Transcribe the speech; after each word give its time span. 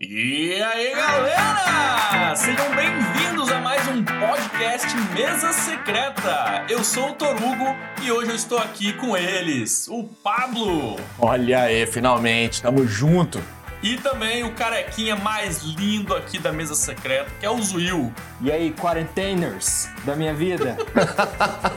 E 0.00 0.62
aí, 0.62 0.94
galera! 0.94 2.36
Sejam 2.36 2.72
bem-vindos 2.72 3.50
a 3.50 3.60
mais 3.60 3.84
um 3.88 4.04
podcast 4.04 4.86
Mesa 5.12 5.52
Secreta. 5.52 6.64
Eu 6.68 6.84
sou 6.84 7.10
o 7.10 7.12
Torugo 7.14 7.74
e 8.00 8.12
hoje 8.12 8.30
eu 8.30 8.36
estou 8.36 8.58
aqui 8.58 8.92
com 8.92 9.16
eles, 9.16 9.88
o 9.88 10.04
Pablo. 10.04 10.94
Olha 11.18 11.62
aí, 11.62 11.84
finalmente, 11.84 12.62
tamo 12.62 12.86
junto. 12.86 13.42
E 13.82 13.96
também 13.96 14.44
o 14.44 14.54
carequinha 14.54 15.16
mais 15.16 15.64
lindo 15.64 16.14
aqui 16.14 16.38
da 16.38 16.52
Mesa 16.52 16.76
Secreta, 16.76 17.32
que 17.40 17.44
é 17.44 17.50
o 17.50 17.60
Zuil. 17.60 18.14
E 18.40 18.52
aí, 18.52 18.70
quarenteners 18.70 19.88
da 20.04 20.14
minha 20.14 20.32
vida? 20.32 20.76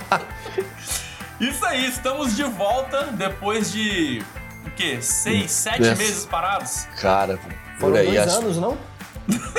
Isso 1.42 1.66
aí, 1.66 1.88
estamos 1.88 2.36
de 2.36 2.44
volta 2.44 3.06
depois 3.14 3.72
de 3.72 4.22
o 4.64 4.70
quê? 4.72 5.00
Seis, 5.02 5.50
sete 5.50 5.82
meses 5.98 6.26
parados? 6.26 6.86
Cara, 7.02 7.40
Foram 7.82 7.94
por 7.94 8.00
aí, 8.00 8.06
dois 8.08 8.20
acho- 8.28 8.38
anos, 8.38 8.58
não? 8.58 8.78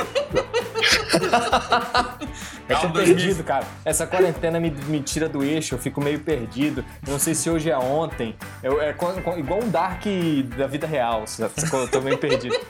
Eu 2.68 2.76
Calma, 2.76 2.93
tô 2.93 3.04
perdido, 3.04 3.44
cara. 3.44 3.67
Essa 3.85 4.07
quarentena 4.07 4.58
me, 4.61 4.71
me 4.71 5.00
tira 5.03 5.29
do 5.29 5.43
eixo, 5.44 5.75
eu 5.75 5.79
fico 5.79 6.00
meio 6.00 6.21
perdido. 6.21 6.85
Eu 7.07 7.13
não 7.13 7.18
sei 7.18 7.35
se 7.35 7.50
hoje 7.50 7.71
é 7.71 7.77
ontem. 7.77 8.35
Eu- 8.63 8.80
é 8.80 8.93
co- 8.93 9.13
co- 9.21 9.36
igual 9.36 9.61
um 9.63 9.68
Dark 9.68 10.03
da 10.57 10.66
vida 10.66 10.86
real, 10.86 11.27
sacou? 11.27 11.80
Eu 11.80 11.89
tô 11.89 12.00
meio 12.00 12.16
perdido. 12.18 12.54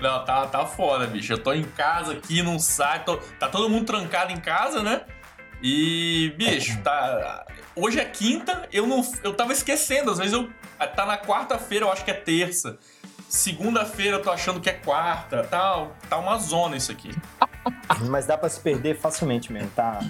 Não, 0.00 0.24
tá, 0.24 0.46
tá 0.48 0.66
foda, 0.66 1.06
bicho. 1.06 1.32
Eu 1.32 1.38
tô 1.38 1.52
em 1.52 1.62
casa 1.62 2.12
aqui, 2.12 2.42
não 2.42 2.58
sai. 2.58 3.04
tô- 3.04 3.16
tá 3.38 3.48
todo 3.48 3.70
mundo 3.70 3.86
trancado 3.86 4.32
em 4.32 4.40
casa, 4.40 4.82
né? 4.82 5.02
E, 5.62 6.34
bicho, 6.36 6.78
tá. 6.82 7.46
Hoje 7.74 7.98
é 8.00 8.04
quinta, 8.04 8.68
eu 8.72 8.86
não. 8.86 9.02
Eu 9.22 9.32
tava 9.32 9.52
esquecendo. 9.52 10.10
Às 10.10 10.18
vezes 10.18 10.32
eu. 10.34 10.50
Tá 10.94 11.06
na 11.06 11.16
quarta-feira, 11.16 11.86
eu 11.86 11.92
acho 11.92 12.04
que 12.04 12.10
é 12.10 12.14
terça. 12.14 12.76
Segunda-feira 13.28 14.16
eu 14.18 14.22
tô 14.22 14.30
achando 14.30 14.60
que 14.60 14.70
é 14.70 14.72
quarta. 14.72 15.42
Tá, 15.44 15.86
tá 16.08 16.18
uma 16.18 16.38
zona 16.38 16.76
isso 16.76 16.92
aqui. 16.92 17.10
Mas 18.08 18.26
dá 18.26 18.36
pra 18.36 18.48
se 18.48 18.60
perder 18.60 18.98
facilmente 18.98 19.52
mesmo, 19.52 19.70
tá? 19.70 20.00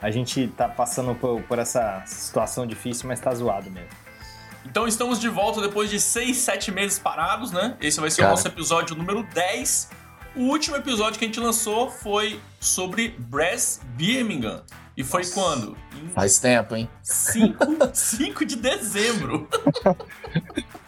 A 0.00 0.10
gente 0.10 0.48
tá 0.56 0.68
passando 0.68 1.14
por, 1.14 1.40
por 1.42 1.58
essa 1.58 2.02
situação 2.06 2.66
difícil, 2.66 3.06
mas 3.06 3.20
tá 3.20 3.32
zoado 3.34 3.70
mesmo. 3.70 3.88
Então 4.64 4.86
estamos 4.86 5.20
de 5.20 5.28
volta 5.28 5.60
depois 5.60 5.90
de 5.90 6.00
seis, 6.00 6.38
sete 6.38 6.70
meses 6.70 6.98
parados, 6.98 7.52
né? 7.52 7.76
Esse 7.80 8.00
vai 8.00 8.10
ser 8.10 8.22
o 8.22 8.24
Cara. 8.24 8.30
nosso 8.30 8.48
episódio 8.48 8.96
número 8.96 9.22
10. 9.22 9.90
O 10.34 10.42
último 10.44 10.76
episódio 10.76 11.18
que 11.18 11.24
a 11.24 11.28
gente 11.28 11.40
lançou 11.40 11.90
foi 11.90 12.40
sobre 12.60 13.08
Brass 13.18 13.80
Birmingham. 13.96 14.62
E 14.96 15.02
foi 15.02 15.22
Nossa. 15.22 15.34
quando? 15.34 15.76
Em 15.94 16.08
Faz 16.08 16.38
tempo, 16.38 16.76
hein? 16.76 16.88
5 17.02 17.90
5 17.92 18.44
de 18.46 18.56
dezembro. 18.56 19.48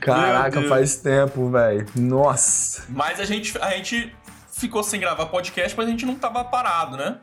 Caraca, 0.00 0.62
faz 0.68 0.96
tempo, 0.96 1.50
velho. 1.50 1.86
Nossa. 1.94 2.84
Mas 2.88 3.20
a 3.20 3.24
gente, 3.24 3.56
a 3.58 3.70
gente 3.70 4.14
ficou 4.52 4.82
sem 4.82 4.98
gravar 5.00 5.26
podcast, 5.26 5.76
mas 5.76 5.86
a 5.86 5.90
gente 5.90 6.04
não 6.06 6.14
tava 6.14 6.44
parado, 6.44 6.96
né? 6.96 7.16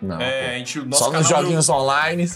Não. 0.00 0.20
É, 0.20 0.54
gente, 0.58 0.84
Só 0.94 1.10
nos 1.12 1.28
joguinhos 1.28 1.68
online. 1.68 2.28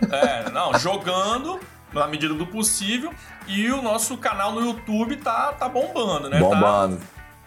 no- 0.00 0.14
É, 0.14 0.50
não, 0.50 0.76
jogando 0.78 1.60
na 1.92 2.06
medida 2.08 2.34
do 2.34 2.46
possível. 2.46 3.12
E 3.46 3.70
o 3.70 3.80
nosso 3.82 4.16
canal 4.16 4.52
no 4.52 4.60
YouTube 4.64 5.16
tá, 5.16 5.52
tá 5.52 5.68
bombando, 5.68 6.28
né? 6.28 6.38
Tá 6.38 6.44
Bombando. 6.44 7.00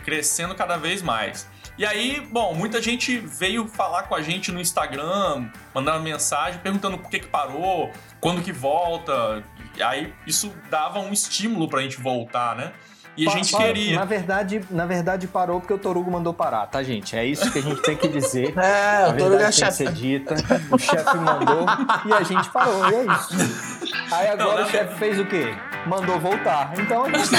crescendo 0.03 0.53
cada 0.55 0.77
vez 0.77 1.01
mais. 1.01 1.47
E 1.77 1.85
aí, 1.85 2.25
bom, 2.31 2.53
muita 2.53 2.81
gente 2.81 3.17
veio 3.17 3.67
falar 3.67 4.03
com 4.03 4.15
a 4.15 4.21
gente 4.21 4.49
no 4.51 4.61
Instagram, 4.61 5.49
mandando 5.73 6.01
mensagem, 6.03 6.59
perguntando 6.61 6.97
por 6.97 7.09
que 7.09 7.19
que 7.19 7.27
parou, 7.27 7.91
quando 8.21 8.41
que 8.41 8.51
volta. 8.53 9.43
E 9.75 9.83
aí 9.83 10.13
isso 10.25 10.53
dava 10.69 10.99
um 10.99 11.11
estímulo 11.11 11.67
pra 11.67 11.81
gente 11.81 11.99
voltar, 11.99 12.55
né? 12.55 12.71
E 13.17 13.27
a 13.27 13.31
gente 13.31 13.51
pa- 13.51 13.57
queria. 13.59 13.95
Na 13.97 14.03
verdade, 14.05 14.61
na 14.69 14.85
verdade, 14.85 15.25
parou 15.27 15.59
porque 15.61 15.73
o 15.73 15.77
Torugo 15.77 16.09
mandou 16.11 16.33
parar, 16.33 16.65
tá, 16.67 16.81
gente? 16.83 17.15
É 17.15 17.25
isso 17.25 17.49
que 17.51 17.59
a 17.59 17.61
gente 17.61 17.81
tem 17.81 17.95
que 17.97 18.07
dizer. 18.09 18.53
É, 18.59 19.09
ligado, 19.11 19.37
tem 19.39 19.65
que 19.67 19.71
ser 19.73 19.91
dita. 19.93 20.35
O 20.71 20.77
chefe 20.77 21.17
mandou 21.17 21.65
e 22.05 22.13
a 22.13 22.23
gente 22.23 22.49
parou, 22.51 22.89
e 22.89 22.95
é 22.95 23.03
isso. 23.05 23.35
Aí 24.13 24.27
agora 24.29 24.35
Não, 24.37 24.59
não, 24.61 24.67
o 24.67 24.69
chefe 24.71 24.95
fez 24.95 25.19
o 25.19 25.25
quê? 25.25 25.53
Mandou 25.87 26.19
voltar. 26.19 26.73
Então 26.77 27.05
a 27.05 27.09
gente 27.17 27.29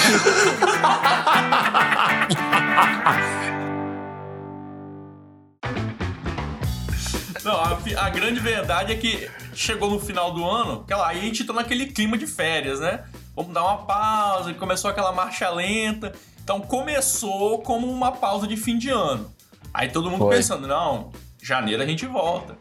Não, 7.47 7.55
a, 7.55 7.79
a 8.07 8.11
grande 8.11 8.41
verdade 8.41 8.93
é 8.93 8.97
que 8.97 9.31
chegou 9.55 9.89
no 9.89 10.01
final 10.01 10.33
do 10.33 10.45
ano, 10.45 10.81
aquela, 10.83 11.07
aí 11.07 11.19
a 11.19 11.23
gente 11.23 11.45
entrou 11.45 11.57
naquele 11.57 11.87
clima 11.87 12.19
de 12.19 12.27
férias, 12.27 12.81
né? 12.81 13.05
Vamos 13.37 13.55
dar 13.55 13.62
uma 13.62 13.79
pausa, 13.84 14.51
e 14.51 14.55
começou 14.55 14.91
aquela 14.91 15.12
marcha 15.12 15.49
lenta. 15.51 16.12
Então 16.43 16.61
começou 16.61 17.61
como 17.62 17.89
uma 17.89 18.11
pausa 18.11 18.49
de 18.49 18.57
fim 18.57 18.77
de 18.77 18.91
ano. 18.91 19.33
Aí 19.73 19.89
todo 19.91 20.11
mundo 20.11 20.25
Foi. 20.25 20.37
pensando, 20.37 20.67
não, 20.67 21.12
janeiro 21.41 21.81
a 21.81 21.87
gente 21.87 22.05
volta. 22.05 22.59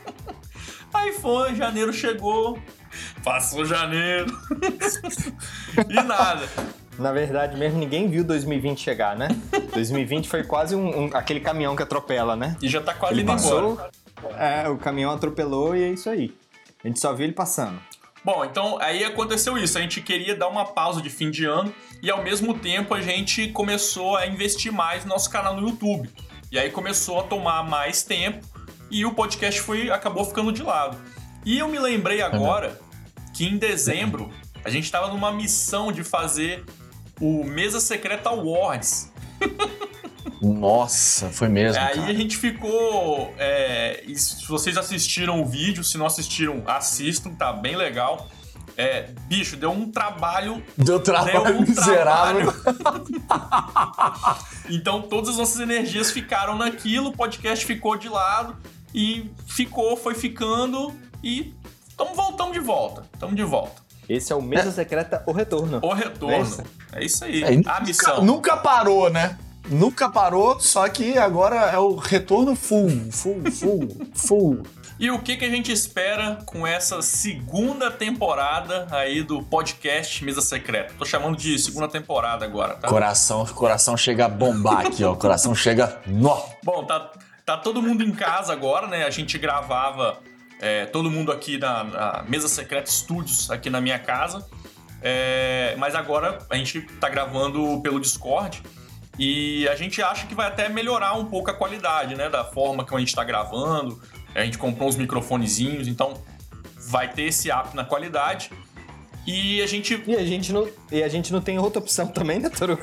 aí 0.94 1.12
foi, 1.12 1.54
janeiro 1.54 1.92
chegou, 1.92 2.58
passou 3.22 3.66
janeiro. 3.66 4.34
e 5.90 5.94
nada. 6.02 6.48
Na 7.00 7.12
verdade 7.12 7.56
mesmo, 7.56 7.78
ninguém 7.78 8.08
viu 8.08 8.22
2020 8.22 8.78
chegar, 8.80 9.16
né? 9.16 9.28
2020 9.72 10.28
foi 10.28 10.44
quase 10.44 10.74
um, 10.76 11.04
um- 11.06 11.10
aquele 11.14 11.40
caminhão 11.40 11.74
que 11.74 11.82
atropela, 11.82 12.36
né? 12.36 12.56
E 12.60 12.68
já 12.68 12.80
tá 12.80 12.92
quase 12.92 13.14
Ele 13.14 13.22
indo 13.22 13.32
embora. 13.32 13.76
passou, 13.76 13.90
é, 14.38 14.68
o 14.68 14.76
caminhão 14.76 15.10
atropelou 15.10 15.74
e 15.74 15.82
é 15.82 15.88
isso 15.88 16.10
aí. 16.10 16.34
A 16.84 16.86
gente 16.86 17.00
só 17.00 17.12
viu 17.14 17.24
ele 17.24 17.32
passando. 17.32 17.80
Bom, 18.22 18.44
então 18.44 18.78
aí 18.82 19.02
aconteceu 19.02 19.56
isso. 19.56 19.78
A 19.78 19.80
gente 19.80 20.02
queria 20.02 20.36
dar 20.36 20.48
uma 20.48 20.66
pausa 20.66 21.00
de 21.00 21.08
fim 21.08 21.30
de 21.30 21.46
ano 21.46 21.72
e 22.02 22.10
ao 22.10 22.22
mesmo 22.22 22.52
tempo 22.52 22.92
a 22.94 23.00
gente 23.00 23.48
começou 23.48 24.14
a 24.16 24.26
investir 24.26 24.70
mais 24.70 25.02
no 25.04 25.08
nosso 25.10 25.30
canal 25.30 25.56
no 25.56 25.66
YouTube. 25.68 26.10
E 26.52 26.58
aí 26.58 26.68
começou 26.68 27.20
a 27.20 27.22
tomar 27.22 27.62
mais 27.62 28.02
tempo 28.02 28.46
e 28.90 29.06
o 29.06 29.14
podcast 29.14 29.58
foi 29.62 29.90
acabou 29.90 30.24
ficando 30.24 30.52
de 30.52 30.62
lado. 30.62 30.98
E 31.46 31.58
eu 31.58 31.68
me 31.68 31.78
lembrei 31.78 32.20
agora 32.20 32.78
que 33.34 33.46
em 33.46 33.56
dezembro 33.56 34.30
a 34.62 34.68
gente 34.68 34.84
estava 34.84 35.08
numa 35.08 35.32
missão 35.32 35.90
de 35.90 36.04
fazer 36.04 36.62
o 37.20 37.44
Mesa 37.44 37.80
Secreta 37.80 38.30
Awards. 38.30 39.12
Nossa, 40.40 41.28
foi 41.28 41.48
mesmo. 41.48 41.80
Aí 41.80 41.94
cara. 41.96 42.10
a 42.10 42.14
gente 42.14 42.36
ficou. 42.36 43.34
é, 43.38 44.02
se 44.14 44.46
vocês 44.48 44.76
assistiram 44.76 45.42
o 45.42 45.46
vídeo, 45.46 45.84
se 45.84 45.98
não 45.98 46.06
assistiram, 46.06 46.62
assistam, 46.66 47.30
tá 47.34 47.52
bem 47.52 47.76
legal. 47.76 48.28
É, 48.76 49.10
bicho, 49.26 49.56
deu 49.56 49.70
um 49.70 49.90
trabalho. 49.90 50.62
Deu 50.76 50.98
Deu 50.98 51.00
trabalho 51.00 51.58
um 51.58 51.60
miserável. 51.60 52.52
trabalho. 52.52 53.06
então 54.70 55.02
todas 55.02 55.30
as 55.30 55.36
nossas 55.36 55.60
energias 55.60 56.10
ficaram 56.10 56.56
naquilo, 56.56 57.10
o 57.10 57.12
podcast 57.12 57.64
ficou 57.66 57.96
de 57.96 58.08
lado 58.08 58.56
e 58.94 59.30
ficou, 59.46 59.96
foi 59.96 60.14
ficando 60.14 60.94
e 61.22 61.54
estamos 61.88 62.16
voltando 62.16 62.52
de 62.52 62.60
volta. 62.60 63.04
Estamos 63.12 63.36
de 63.36 63.42
volta. 63.42 63.82
Esse 64.10 64.32
é 64.32 64.36
o 64.36 64.42
Mesa 64.42 64.72
Secreta 64.72 65.22
O 65.24 65.30
Retorno. 65.30 65.78
O 65.84 65.92
retorno. 65.92 66.34
Essa? 66.34 66.64
É 66.92 67.04
isso 67.04 67.24
aí. 67.24 67.44
É, 67.44 67.62
a 67.64 67.80
missão. 67.80 68.24
Nunca 68.24 68.56
parou, 68.56 69.08
né? 69.08 69.38
Nunca 69.68 70.10
parou, 70.10 70.58
só 70.58 70.88
que 70.88 71.16
agora 71.16 71.70
é 71.70 71.78
o 71.78 71.94
retorno 71.94 72.56
full, 72.56 72.90
full, 73.12 73.40
full, 73.52 73.88
full. 74.12 74.62
E 74.98 75.12
o 75.12 75.20
que, 75.20 75.36
que 75.36 75.44
a 75.44 75.48
gente 75.48 75.70
espera 75.70 76.40
com 76.44 76.66
essa 76.66 77.00
segunda 77.02 77.88
temporada 77.88 78.88
aí 78.90 79.22
do 79.22 79.44
podcast 79.44 80.24
Mesa 80.24 80.40
Secreta? 80.40 80.92
Tô 80.98 81.04
chamando 81.04 81.36
de 81.36 81.56
segunda 81.56 81.86
temporada 81.86 82.44
agora, 82.44 82.74
tá? 82.74 82.88
Coração, 82.88 83.46
coração 83.46 83.96
chega 83.96 84.24
a 84.24 84.28
bombar 84.28 84.88
aqui, 84.88 85.04
ó. 85.04 85.14
Coração 85.14 85.54
chega. 85.54 86.00
Nó. 86.04 86.42
Bom, 86.64 86.84
tá, 86.84 87.12
tá 87.46 87.56
todo 87.56 87.80
mundo 87.80 88.02
em 88.02 88.10
casa 88.10 88.52
agora, 88.52 88.88
né? 88.88 89.04
A 89.04 89.10
gente 89.10 89.38
gravava 89.38 90.18
é, 90.60 90.84
todo 90.86 91.10
mundo 91.10 91.32
aqui 91.32 91.58
na, 91.58 91.84
na 91.84 92.24
Mesa 92.28 92.46
Secreta 92.46 92.90
Studios, 92.90 93.50
aqui 93.50 93.70
na 93.70 93.80
minha 93.80 93.98
casa. 93.98 94.46
É, 95.02 95.74
mas 95.78 95.94
agora 95.94 96.38
a 96.50 96.56
gente 96.56 96.82
tá 97.00 97.08
gravando 97.08 97.80
pelo 97.80 97.98
Discord. 97.98 98.62
E 99.18 99.66
a 99.68 99.74
gente 99.74 100.02
acha 100.02 100.26
que 100.26 100.34
vai 100.34 100.46
até 100.46 100.68
melhorar 100.68 101.14
um 101.14 101.24
pouco 101.24 101.50
a 101.50 101.54
qualidade, 101.54 102.14
né? 102.14 102.28
Da 102.28 102.44
forma 102.44 102.84
que 102.84 102.94
a 102.94 102.98
gente 102.98 103.14
tá 103.14 103.24
gravando. 103.24 104.00
A 104.34 104.44
gente 104.44 104.58
comprou 104.58 104.88
uns 104.88 104.96
microfonezinhos, 104.96 105.88
então 105.88 106.22
vai 106.88 107.10
ter 107.10 107.24
esse 107.24 107.50
up 107.50 107.74
na 107.74 107.84
qualidade. 107.84 108.50
E 109.30 109.62
a 109.62 109.66
gente 109.66 110.02
E 110.06 110.16
a 110.16 110.24
gente 110.24 110.52
não, 110.52 110.68
e 110.90 111.02
a 111.02 111.08
gente 111.08 111.32
não 111.32 111.40
tem 111.40 111.58
outra 111.58 111.78
opção 111.80 112.06
também, 112.08 112.40
né, 112.40 112.50
ter 112.54 112.76
que- 112.76 112.82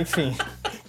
Enfim, 0.00 0.34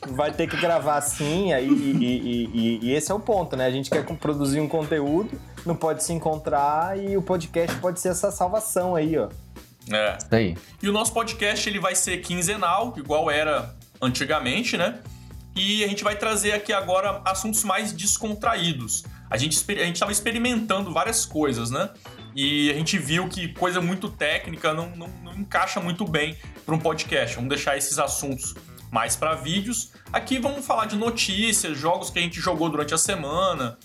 vai 0.09 0.31
ter 0.31 0.47
que 0.47 0.57
gravar 0.57 0.97
assim, 0.97 1.53
aí, 1.53 1.67
e, 1.67 1.71
e- 1.71 2.49
e- 2.53 2.79
e 2.87 2.91
esse 2.93 3.11
é 3.11 3.15
o 3.15 3.19
ponto, 3.19 3.55
né? 3.55 3.65
A 3.65 3.71
gente 3.71 3.89
quer 3.89 4.03
produzir 4.17 4.59
um 4.59 4.67
conteúdo, 4.67 5.39
não 5.65 5.75
pode 5.75 6.03
se 6.03 6.11
encontrar 6.13 6.97
e 6.99 7.15
o 7.15 7.21
podcast 7.21 7.75
pode 7.77 7.99
ser 7.99 8.09
essa 8.09 8.31
salvação 8.31 8.95
aí, 8.95 9.17
ó. 9.17 9.29
É. 9.91 10.17
Isso 10.17 10.27
aí. 10.31 10.57
E 10.81 10.89
o 10.89 10.93
nosso 10.93 11.13
podcast 11.13 11.67
ele 11.69 11.79
vai 11.79 11.95
ser 11.95 12.17
quinzenal, 12.19 12.93
igual 12.97 13.29
era 13.29 13.73
antigamente, 14.01 14.77
né? 14.77 14.99
E 15.55 15.83
a 15.83 15.87
gente 15.87 16.03
vai 16.03 16.15
trazer 16.15 16.53
aqui 16.53 16.73
agora 16.73 17.21
assuntos 17.25 17.63
mais 17.63 17.91
descontraídos. 17.93 19.03
A 19.29 19.37
gente 19.37 19.63
a 19.69 19.85
gente 19.85 19.95
estava 19.95 20.11
experimentando 20.11 20.91
várias 20.91 21.25
coisas, 21.25 21.69
né? 21.69 21.89
E 22.35 22.71
a 22.71 22.73
gente 22.73 22.97
viu 22.97 23.27
que 23.27 23.49
coisa 23.49 23.79
muito 23.79 24.09
técnica 24.09 24.73
não, 24.73 24.89
não, 24.95 25.07
não 25.23 25.33
encaixa 25.33 25.79
muito 25.79 26.05
bem 26.05 26.37
para 26.65 26.73
um 26.73 26.79
podcast. 26.79 27.35
Vamos 27.35 27.49
deixar 27.49 27.77
esses 27.77 27.99
assuntos 27.99 28.55
mais 28.91 29.15
para 29.15 29.35
vídeos. 29.35 29.91
Aqui 30.11 30.39
vamos 30.39 30.65
falar 30.65 30.85
de 30.85 30.95
notícias, 30.95 31.77
jogos 31.77 32.09
que 32.09 32.19
a 32.19 32.21
gente 32.21 32.39
jogou 32.39 32.69
durante 32.69 32.93
a 32.93 32.97
semana, 32.97 33.77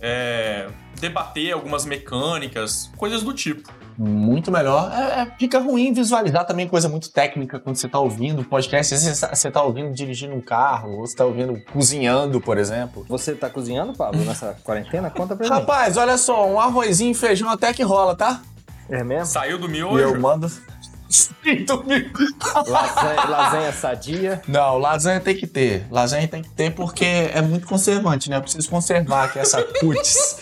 é, 0.00 0.68
debater 0.98 1.52
algumas 1.52 1.84
mecânicas, 1.84 2.90
coisas 2.96 3.22
do 3.22 3.32
tipo. 3.32 3.70
Muito 3.98 4.52
melhor. 4.52 4.92
É, 4.92 5.22
é, 5.22 5.26
fica 5.38 5.58
ruim 5.58 5.92
visualizar 5.92 6.44
também 6.44 6.68
coisa 6.68 6.88
muito 6.88 7.10
técnica 7.10 7.58
quando 7.58 7.76
você 7.76 7.88
tá 7.88 7.98
ouvindo 7.98 8.44
podcast. 8.44 8.94
Às 8.94 9.04
vezes 9.04 9.20
você 9.20 9.50
tá 9.50 9.62
ouvindo 9.62 9.92
dirigindo 9.92 10.34
um 10.34 10.40
carro, 10.40 10.96
ou 10.96 11.06
você 11.06 11.16
tá 11.16 11.24
ouvindo 11.24 11.58
cozinhando, 11.72 12.40
por 12.40 12.58
exemplo. 12.58 13.04
Você 13.08 13.34
tá 13.34 13.48
cozinhando, 13.48 13.94
Pablo, 13.94 14.22
nessa 14.24 14.56
quarentena? 14.62 15.10
Conta 15.10 15.34
pra 15.34 15.46
gente. 15.46 15.54
Rapaz, 15.54 15.96
olha 15.96 16.18
só, 16.18 16.46
um 16.46 16.60
arrozinho 16.60 17.12
e 17.12 17.14
feijão 17.14 17.48
até 17.48 17.72
que 17.72 17.82
rola, 17.82 18.14
tá? 18.14 18.42
É 18.88 19.02
mesmo? 19.02 19.26
Saiu 19.26 19.58
do 19.58 19.68
miojo? 19.68 19.98
E 19.98 20.02
eu 20.02 20.20
mando. 20.20 20.50
lasanha, 22.66 23.24
lasanha 23.24 23.72
sadia? 23.72 24.42
Não, 24.46 24.76
lasanha 24.78 25.20
tem 25.20 25.36
que 25.36 25.46
ter. 25.46 25.86
Lasanha 25.90 26.26
tem 26.26 26.42
que 26.42 26.50
ter 26.50 26.74
porque 26.74 27.04
é 27.04 27.40
muito 27.40 27.66
conservante, 27.66 28.28
né? 28.28 28.36
Eu 28.36 28.42
preciso 28.42 28.68
conservar 28.68 29.24
aqui 29.24 29.38
essa 29.38 29.62
cutis. 29.80 30.36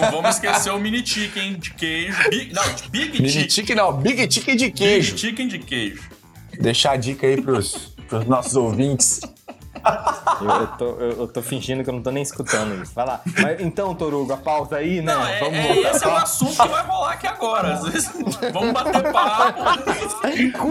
Não 0.00 0.10
vamos 0.10 0.36
esquecer 0.36 0.70
o 0.70 0.78
mini 0.78 1.06
chicken 1.06 1.54
de 1.54 1.74
queijo. 1.74 2.30
Big, 2.30 2.52
não, 2.52 2.62
big 2.90 3.12
mini 3.12 3.28
chicken. 3.28 3.50
chicken 3.50 3.76
não, 3.76 3.92
big 3.92 4.32
chicken 4.32 4.56
de 4.56 4.70
queijo. 4.70 5.12
Big 5.12 5.20
chicken 5.20 5.48
de 5.48 5.58
queijo. 5.58 6.02
Deixar 6.60 6.92
a 6.92 6.96
dica 6.96 7.26
aí 7.26 7.40
pros, 7.40 7.94
pros 8.08 8.26
nossos 8.26 8.56
ouvintes. 8.56 9.20
Eu, 10.40 10.48
eu, 10.48 10.66
tô, 10.66 10.84
eu, 10.84 11.10
eu, 11.20 11.28
tô, 11.28 11.42
fingindo 11.42 11.84
que 11.84 11.90
eu 11.90 11.94
não 11.94 12.02
tô 12.02 12.10
nem 12.10 12.22
escutando 12.22 12.82
isso. 12.82 12.92
Vai 12.94 13.06
lá. 13.06 13.20
Mas, 13.40 13.60
então, 13.60 13.94
Torugo, 13.94 14.32
a 14.32 14.36
pausa 14.36 14.76
aí, 14.76 15.00
né? 15.00 15.14
Não, 15.14 15.26
é, 15.26 15.38
vamos 15.40 15.58
é, 15.58 15.90
esse 15.90 16.04
é 16.04 16.08
o 16.08 16.16
assunto 16.16 16.50
que 16.50 16.68
vai 16.68 16.84
rolar 16.84 17.12
aqui 17.12 17.26
agora. 17.26 17.74
Às 17.74 17.84
vezes, 17.84 18.10
vamos 18.52 18.72
bater 18.72 19.12
papo. 19.12 19.62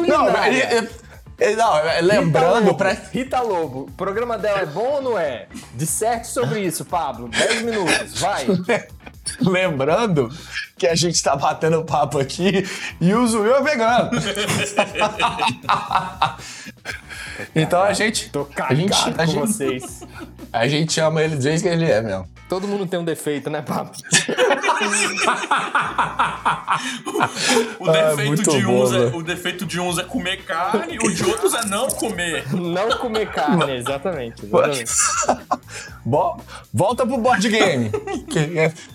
Não, 0.07 0.45
ele, 0.45 1.55
não, 1.55 1.77
é, 1.77 2.01
lembrando 2.01 2.63
Rita 2.63 2.75
pra. 2.75 2.93
Rita 2.93 3.41
Lobo, 3.41 3.81
o 3.81 3.91
programa 3.91 4.37
dela 4.37 4.59
é 4.59 4.65
bom 4.65 4.95
ou 4.95 5.01
não 5.01 5.19
é? 5.19 5.47
Disserte 5.75 6.27
sobre 6.27 6.61
isso, 6.61 6.83
Pablo. 6.83 7.27
10 7.29 7.61
minutos, 7.61 8.19
vai. 8.19 8.45
Lembrando 9.41 10.29
que 10.77 10.87
a 10.87 10.95
gente 10.95 11.21
tá 11.21 11.35
batendo 11.35 11.83
papo 11.83 12.19
aqui 12.19 12.65
e 13.01 13.13
o 13.13 13.27
Zuil 13.27 13.55
é 13.55 13.61
vegano. 13.61 14.11
então 17.55 17.81
a 17.81 17.93
gente. 17.93 18.29
Tô 18.29 18.45
cagado 18.45 18.73
a 18.73 18.75
gente, 18.75 18.93
a 18.93 19.13
com 19.13 19.25
gente, 19.25 19.39
vocês. 19.39 20.03
A 20.51 20.67
gente 20.67 20.99
ama 20.99 21.21
ele 21.23 21.35
do 21.35 21.41
jeito 21.41 21.61
que 21.61 21.67
ele 21.67 21.85
é 21.85 22.01
mesmo. 22.01 22.27
Todo 22.49 22.67
mundo 22.67 22.87
tem 22.87 22.97
um 22.97 23.03
defeito, 23.03 23.49
né, 23.49 23.61
Pablo? 23.61 23.91
o, 27.77 27.91
defeito 27.91 28.49
ah, 28.49 28.53
de 28.57 28.65
uns 28.65 28.93
é, 28.93 29.07
o 29.13 29.21
defeito 29.21 29.65
de 29.65 29.81
uns 29.81 29.97
é 29.97 30.03
comer 30.03 30.43
carne, 30.45 30.97
o 30.97 31.11
de 31.11 31.25
outros 31.25 31.53
é 31.53 31.65
não 31.65 31.89
comer. 31.89 32.45
Não 32.53 32.89
comer 32.99 33.29
carne, 33.31 33.75
exatamente. 33.75 34.45
exatamente. 34.45 34.93
Bom, 36.05 36.39
volta 36.73 37.05
pro 37.05 37.17
board 37.17 37.49
game. 37.49 37.91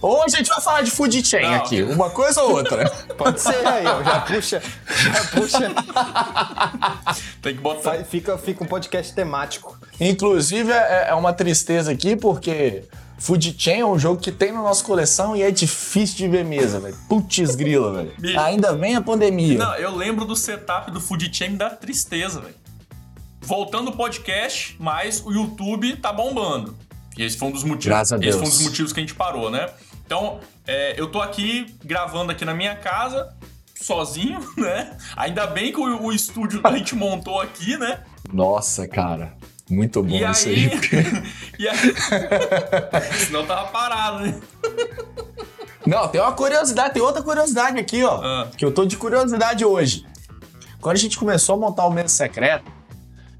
Ou 0.00 0.22
a 0.22 0.28
gente 0.28 0.48
vai 0.48 0.62
falar 0.62 0.80
de 0.80 0.90
food 0.90 1.22
chain 1.22 1.42
não. 1.42 1.56
aqui, 1.56 1.82
uma 1.82 2.08
coisa 2.08 2.40
ou 2.42 2.52
outra. 2.52 2.88
Pode 3.18 3.38
ser 3.38 3.66
aí, 3.66 3.86
ó, 3.86 4.02
já 4.02 4.20
puxa. 4.20 4.62
Já 4.86 5.24
puxa. 5.24 5.74
Tem 7.42 7.54
que 7.54 7.60
botar. 7.60 8.02
Fica, 8.04 8.31
fica 8.38 8.62
um 8.64 8.66
podcast 8.66 9.14
temático. 9.14 9.78
Inclusive, 10.00 10.70
é, 10.72 11.08
é 11.08 11.14
uma 11.14 11.32
tristeza 11.32 11.92
aqui, 11.92 12.16
porque 12.16 12.84
Food 13.22 13.54
Chain 13.56 13.80
é 13.80 13.86
um 13.86 13.98
jogo 13.98 14.20
que 14.20 14.32
tem 14.32 14.50
na 14.50 14.60
nossa 14.60 14.84
coleção 14.84 15.36
e 15.36 15.42
é 15.42 15.50
difícil 15.52 16.16
de 16.16 16.28
ver 16.28 16.44
mesa, 16.44 16.80
velho. 16.80 16.96
Putz 17.08 17.54
grila, 17.54 17.92
velho. 17.92 18.40
Ainda 18.40 18.74
vem 18.74 18.96
a 18.96 19.00
pandemia. 19.00 19.58
Não, 19.58 19.74
eu 19.76 19.94
lembro 19.94 20.24
do 20.24 20.34
setup 20.34 20.90
do 20.90 21.00
Food 21.00 21.30
Chain 21.32 21.54
da 21.56 21.70
tristeza, 21.70 22.40
velho. 22.40 22.54
Voltando 23.40 23.90
o 23.90 23.96
podcast, 23.96 24.76
mas 24.80 25.22
o 25.24 25.30
YouTube 25.30 25.96
tá 25.98 26.12
bombando. 26.12 26.76
E 27.16 27.22
esse 27.22 27.36
foi 27.36 27.48
um 27.48 27.52
dos 27.52 27.62
motivos. 27.62 27.86
Graças 27.86 28.12
a 28.12 28.16
Deus. 28.16 28.34
Esse 28.34 28.38
foi 28.38 28.48
um 28.48 28.50
dos 28.50 28.66
motivos 28.66 28.92
que 28.92 28.98
a 28.98 29.02
gente 29.02 29.14
parou, 29.14 29.50
né? 29.50 29.68
Então, 30.04 30.40
é, 30.66 31.00
eu 31.00 31.06
tô 31.06 31.20
aqui 31.20 31.72
gravando 31.84 32.32
aqui 32.32 32.44
na 32.44 32.54
minha 32.54 32.74
casa, 32.74 33.32
sozinho, 33.80 34.40
né? 34.58 34.96
Ainda 35.16 35.46
bem 35.46 35.72
que 35.72 35.78
o, 35.78 36.06
o 36.06 36.12
estúdio 36.12 36.60
a 36.64 36.76
gente 36.76 36.96
montou 36.96 37.40
aqui, 37.40 37.76
né? 37.76 38.00
Nossa, 38.32 38.88
cara. 38.88 39.34
Muito 39.68 40.02
bom 40.02 40.14
e 40.14 40.24
isso 40.30 40.48
aí. 40.48 40.70
e 41.58 41.68
aí... 41.68 41.78
Senão 43.26 43.46
tava 43.46 43.68
parado, 43.68 44.20
né? 44.20 44.40
Não, 45.86 46.08
tem 46.08 46.20
uma 46.20 46.32
curiosidade, 46.32 46.94
tem 46.94 47.02
outra 47.02 47.22
curiosidade 47.22 47.78
aqui, 47.78 48.04
ó. 48.04 48.20
Ah. 48.22 48.48
Que 48.56 48.64
eu 48.64 48.72
tô 48.72 48.84
de 48.84 48.96
curiosidade 48.96 49.64
hoje. 49.64 50.06
Quando 50.80 50.96
a 50.96 50.98
gente 50.98 51.18
começou 51.18 51.54
a 51.54 51.58
montar 51.58 51.86
o 51.86 51.90
Mesa 51.90 52.08
Secreto, 52.08 52.70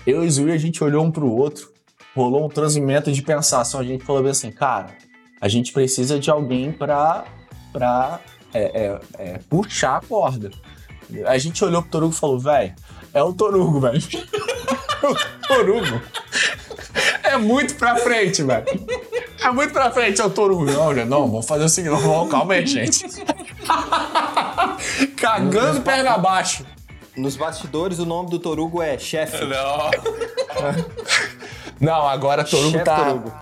eu 0.07 0.25
e 0.25 0.27
o 0.27 0.31
Zui, 0.31 0.53
a 0.53 0.59
gente 0.59 0.83
olhou 0.83 1.05
um 1.05 1.11
pro 1.11 1.31
outro, 1.31 1.73
rolou 2.15 2.47
um 2.47 2.49
transmimento 2.49 3.13
de 3.13 3.23
pensação. 3.23 3.81
A 3.81 3.85
gente 3.85 4.05
falou 4.05 4.25
assim, 4.27 4.51
cara, 4.51 4.97
a 5.41 5.49
gente 5.49 5.73
precisa 5.73 6.19
de 6.19 6.31
alguém 6.31 6.73
pra, 6.73 7.25
pra 7.73 8.21
é, 8.55 8.63
é, 8.63 9.01
é, 9.19 9.39
puxar 9.49 9.97
a 9.97 10.01
corda. 10.01 10.51
A 11.27 11.37
gente 11.39 11.65
olhou 11.65 11.83
pro 11.83 11.91
Torugo 11.91 12.15
e 12.15 12.17
falou, 12.17 12.39
velho, 12.39 12.75
é 13.13 13.23
o 13.23 13.33
Torugo, 13.33 13.81
velho. 13.81 14.01
o 15.03 15.47
Torugo 15.47 16.01
é 17.23 17.37
muito 17.37 17.75
pra 17.77 17.97
frente, 17.97 18.43
velho. 18.43 18.67
É 19.43 19.51
muito 19.51 19.73
pra 19.73 19.91
frente, 19.91 20.21
é 20.21 20.25
o 20.25 20.31
Torugo. 20.31 20.65
Não, 20.65 20.93
não, 21.07 21.29
vamos 21.29 21.47
fazer 21.47 21.65
o 21.65 21.69
seguinte, 21.69 22.01
vamos, 22.01 22.31
calma 22.31 22.55
aí, 22.55 22.67
gente. 22.67 23.05
Cagando 25.17 25.81
perna 25.81 26.13
abaixo. 26.13 26.65
Nos 27.17 27.37
bastidores, 27.37 27.99
o 27.99 28.07
nome 28.07 28.31
do 28.31 28.39
Torugo 28.39 28.81
é 28.81 28.99
chefe. 28.99 29.45
Não. 29.45 29.91
Não, 31.81 32.07
agora 32.07 32.45
Torugo 32.45 32.71
Chef 32.71 32.85
tá. 32.85 33.05
Torugo. 33.05 33.33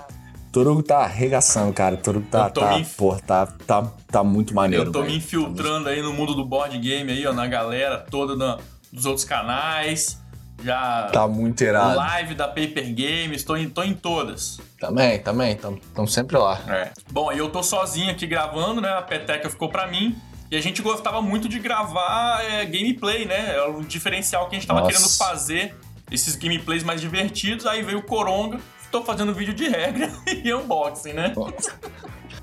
Torugo 0.50 0.82
tá 0.82 0.98
arregaçando, 1.00 1.72
cara. 1.74 1.96
Torugo 1.96 2.26
tá, 2.30 2.48
tá, 2.48 2.78
me... 2.78 2.84
pô, 2.84 3.14
tá, 3.16 3.46
tá, 3.46 3.92
tá 4.10 4.24
muito 4.24 4.54
maneiro. 4.54 4.86
Eu 4.86 4.92
tô 4.92 5.00
véio. 5.00 5.12
me 5.12 5.18
infiltrando 5.18 5.90
aí 5.90 6.00
no 6.00 6.12
mundo 6.12 6.34
do 6.34 6.44
board 6.44 6.76
game 6.78 7.12
aí, 7.12 7.26
ó, 7.26 7.34
na 7.34 7.46
galera 7.46 7.98
toda 7.98 8.34
na, 8.34 8.58
dos 8.90 9.04
outros 9.04 9.24
canais. 9.24 10.18
Já. 10.62 11.08
Tá 11.12 11.26
muito 11.26 11.62
irado. 11.62 11.96
Live 11.96 12.34
da 12.34 12.46
Paper 12.46 12.94
Games, 12.94 13.44
tô 13.44 13.56
em, 13.56 13.68
tô 13.68 13.82
em 13.82 13.94
todas. 13.94 14.60
Também, 14.78 15.18
também, 15.18 15.52
estamos 15.52 16.12
sempre 16.12 16.36
lá. 16.36 16.60
É. 16.68 16.90
Bom, 17.10 17.32
e 17.32 17.38
eu 17.38 17.50
tô 17.50 17.62
sozinho 17.62 18.10
aqui 18.10 18.26
gravando, 18.26 18.80
né? 18.80 18.90
A 18.90 19.02
peteca 19.02 19.48
ficou 19.48 19.68
pra 19.68 19.86
mim. 19.86 20.16
E 20.50 20.56
a 20.56 20.60
gente 20.60 20.82
gostava 20.82 21.22
muito 21.22 21.48
de 21.48 21.58
gravar 21.58 22.42
é, 22.44 22.64
gameplay, 22.64 23.24
né? 23.24 23.54
É 23.56 23.62
o 23.62 23.82
diferencial 23.82 24.48
que 24.48 24.56
a 24.56 24.58
gente 24.58 24.66
tava 24.66 24.80
Nossa. 24.80 24.92
querendo 24.92 25.08
fazer, 25.16 25.76
esses 26.10 26.34
gameplays 26.34 26.82
mais 26.82 27.00
divertidos. 27.00 27.67
Aí 27.67 27.82
veio 27.82 27.98
o 27.98 28.02
Coronga, 28.02 28.58
tô 28.90 29.02
fazendo 29.02 29.32
vídeo 29.32 29.55
de 29.55 29.69
regra 29.69 30.10
e 30.26 30.52
unboxing, 30.52 31.12
né? 31.12 31.32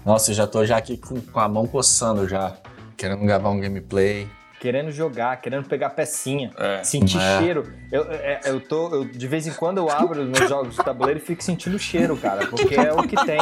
Nossa, 0.05 0.31
eu 0.31 0.35
já 0.35 0.47
tô 0.47 0.65
já 0.65 0.77
aqui 0.77 0.97
com, 0.97 1.19
com 1.19 1.39
a 1.39 1.49
mão 1.49 1.67
coçando 1.67 2.29
já, 2.29 2.55
querendo 2.95 3.25
gravar 3.25 3.49
um 3.49 3.59
gameplay 3.59 4.29
querendo 4.67 4.91
jogar, 4.91 5.39
querendo 5.39 5.65
pegar 5.65 5.91
pecinha, 5.91 6.51
é. 6.57 6.83
sentir 6.83 7.17
é. 7.17 7.39
cheiro. 7.39 7.71
Eu, 7.89 8.05
é, 8.11 8.41
eu 8.43 8.59
tô, 8.59 8.93
eu, 8.93 9.05
de 9.05 9.25
vez 9.25 9.47
em 9.47 9.53
quando 9.53 9.77
eu 9.77 9.89
abro 9.89 10.23
os 10.23 10.27
meus 10.27 10.49
jogos 10.49 10.75
de 10.75 10.83
tabuleiro 10.83 11.21
e 11.21 11.23
fico 11.23 11.41
sentindo 11.41 11.77
o 11.77 11.79
cheiro, 11.79 12.17
cara, 12.17 12.45
porque 12.47 12.75
é 12.75 12.91
o 12.91 13.01
que 13.03 13.15
tem, 13.25 13.39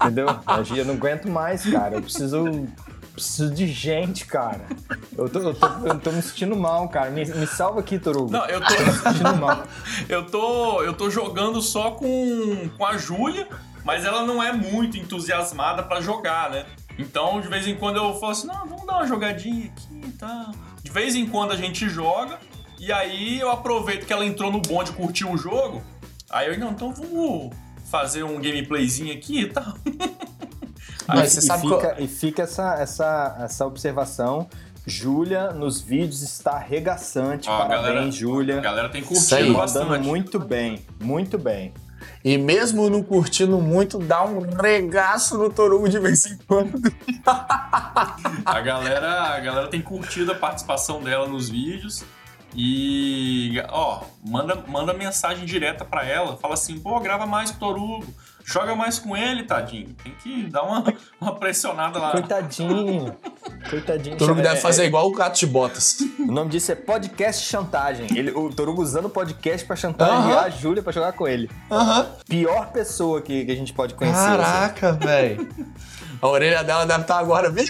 entendeu? 0.00 0.28
Eu 0.76 0.84
não 0.84 0.94
aguento 0.94 1.28
mais, 1.28 1.68
cara. 1.68 1.96
Eu 1.96 2.02
preciso, 2.02 2.68
preciso 3.12 3.52
de 3.52 3.66
gente, 3.66 4.26
cara. 4.26 4.60
Eu 5.18 5.28
tô, 5.28 5.40
eu 5.40 5.54
tô, 5.54 5.66
eu 5.86 5.98
tô 5.98 6.12
me 6.12 6.22
sentindo 6.22 6.54
mal, 6.54 6.88
cara. 6.88 7.10
Me, 7.10 7.24
me 7.24 7.48
salva 7.48 7.80
aqui, 7.80 7.98
Torugo. 7.98 8.30
Não, 8.30 8.46
eu 8.46 8.60
tô 8.60 8.74
me 8.80 8.92
sentindo 8.92 9.36
mal. 9.36 9.64
eu 10.08 10.24
tô, 10.24 10.84
eu 10.84 10.92
tô 10.92 11.10
jogando 11.10 11.60
só 11.60 11.90
com, 11.90 12.68
com 12.78 12.86
a 12.86 12.96
Júlia, 12.96 13.48
mas 13.84 14.04
ela 14.04 14.24
não 14.24 14.40
é 14.40 14.52
muito 14.52 14.96
entusiasmada 14.96 15.82
para 15.82 16.00
jogar, 16.00 16.48
né? 16.48 16.64
Então, 16.96 17.40
de 17.40 17.48
vez 17.48 17.66
em 17.66 17.74
quando 17.74 17.96
eu 17.96 18.14
falo 18.20 18.30
assim, 18.30 18.46
não, 18.46 18.66
vamos 18.66 18.86
dar 18.86 18.98
uma 18.98 19.06
jogadinha 19.08 19.66
aqui 19.66 19.93
e 20.14 20.18
tá. 20.18 20.26
tal. 20.26 20.54
De 20.82 20.90
vez 20.90 21.14
em 21.14 21.26
quando 21.26 21.52
a 21.52 21.56
gente 21.56 21.88
joga, 21.88 22.38
e 22.78 22.92
aí 22.92 23.40
eu 23.40 23.50
aproveito 23.50 24.06
que 24.06 24.12
ela 24.12 24.24
entrou 24.24 24.50
no 24.50 24.60
bonde 24.60 24.90
e 24.90 24.94
curtiu 24.94 25.30
o 25.32 25.36
jogo. 25.36 25.82
Aí 26.30 26.48
eu, 26.48 26.58
não, 26.58 26.72
então 26.72 26.92
vamos 26.92 27.54
fazer 27.90 28.22
um 28.22 28.40
gameplayzinho 28.40 29.14
aqui 29.14 29.40
e 29.40 29.48
tal. 29.48 29.74
Mas 31.06 31.32
você 31.32 31.40
e, 31.40 31.42
sabe 31.42 31.68
fica, 31.68 31.96
e 32.00 32.08
fica 32.08 32.42
essa, 32.42 32.74
essa, 32.74 33.36
essa 33.40 33.66
observação. 33.66 34.48
Júlia 34.86 35.50
nos 35.52 35.80
vídeos 35.80 36.22
está 36.22 36.52
arregaçante. 36.52 37.48
Ó, 37.48 37.56
Parabéns, 37.56 38.14
Júlia. 38.14 38.58
A 38.58 38.62
galera 38.62 38.88
tem 38.88 39.02
curtido 39.02 39.54
bastante. 39.54 40.06
muito 40.06 40.38
bem, 40.38 40.84
muito 41.00 41.38
bem. 41.38 41.72
E 42.24 42.38
mesmo 42.38 42.88
não 42.88 43.02
curtindo 43.02 43.60
muito, 43.60 43.98
dá 43.98 44.24
um 44.24 44.40
regaço 44.40 45.36
no 45.36 45.50
Torugo 45.50 45.86
de 45.90 45.98
vez 45.98 46.24
em 46.24 46.38
quando. 46.38 46.80
a 48.46 48.60
galera, 48.62 49.34
a 49.34 49.40
galera 49.40 49.68
tem 49.68 49.82
curtido 49.82 50.32
a 50.32 50.34
participação 50.34 51.02
dela 51.02 51.28
nos 51.28 51.50
vídeos. 51.50 52.02
E, 52.56 53.60
ó, 53.68 54.04
manda, 54.24 54.64
manda 54.66 54.94
mensagem 54.94 55.44
direta 55.44 55.84
para 55.84 56.06
ela, 56.06 56.38
fala 56.38 56.54
assim, 56.54 56.78
pô, 56.78 56.98
grava 57.00 57.26
mais 57.26 57.50
o 57.50 57.58
Torugo, 57.58 58.06
joga 58.44 58.74
mais 58.74 58.98
com 58.98 59.16
ele, 59.16 59.44
tadinho. 59.44 59.94
Tem 60.02 60.14
que 60.22 60.44
dar 60.44 60.62
uma, 60.62 60.84
uma 61.20 61.34
pressionada 61.34 61.98
lá. 61.98 62.12
Coitadinho. 62.12 63.16
Coitadinho. 63.70 64.16
Torugo 64.16 64.42
deve 64.42 64.56
é, 64.56 64.60
fazer 64.60 64.82
é, 64.84 64.86
igual 64.86 65.08
o 65.08 65.12
gato 65.12 65.38
de 65.38 65.46
botas. 65.46 65.98
O 66.18 66.30
nome 66.30 66.50
disso 66.50 66.70
é 66.70 66.74
podcast 66.74 67.46
chantagem. 67.46 68.06
Ele, 68.16 68.30
o 68.30 68.50
Torugo 68.52 68.82
usando 68.82 69.06
o 69.06 69.10
podcast 69.10 69.66
pra 69.66 69.74
chantagear 69.74 70.20
uh 70.20 70.30
-huh. 70.30 70.44
a 70.44 70.50
Júlia 70.50 70.82
pra 70.82 70.92
jogar 70.92 71.12
com 71.12 71.26
ele. 71.26 71.50
Uh 71.70 71.76
-huh. 71.76 72.06
Pior 72.28 72.70
pessoa 72.70 73.22
que, 73.22 73.44
que 73.44 73.52
a 73.52 73.56
gente 73.56 73.72
pode 73.72 73.94
conhecer. 73.94 74.18
Caraca, 74.18 74.90
assim. 74.90 74.98
velho. 75.06 75.48
A 76.20 76.28
orelha 76.28 76.62
dela 76.62 76.86
deve 76.86 77.02
estar 77.02 77.18
agora. 77.18 77.52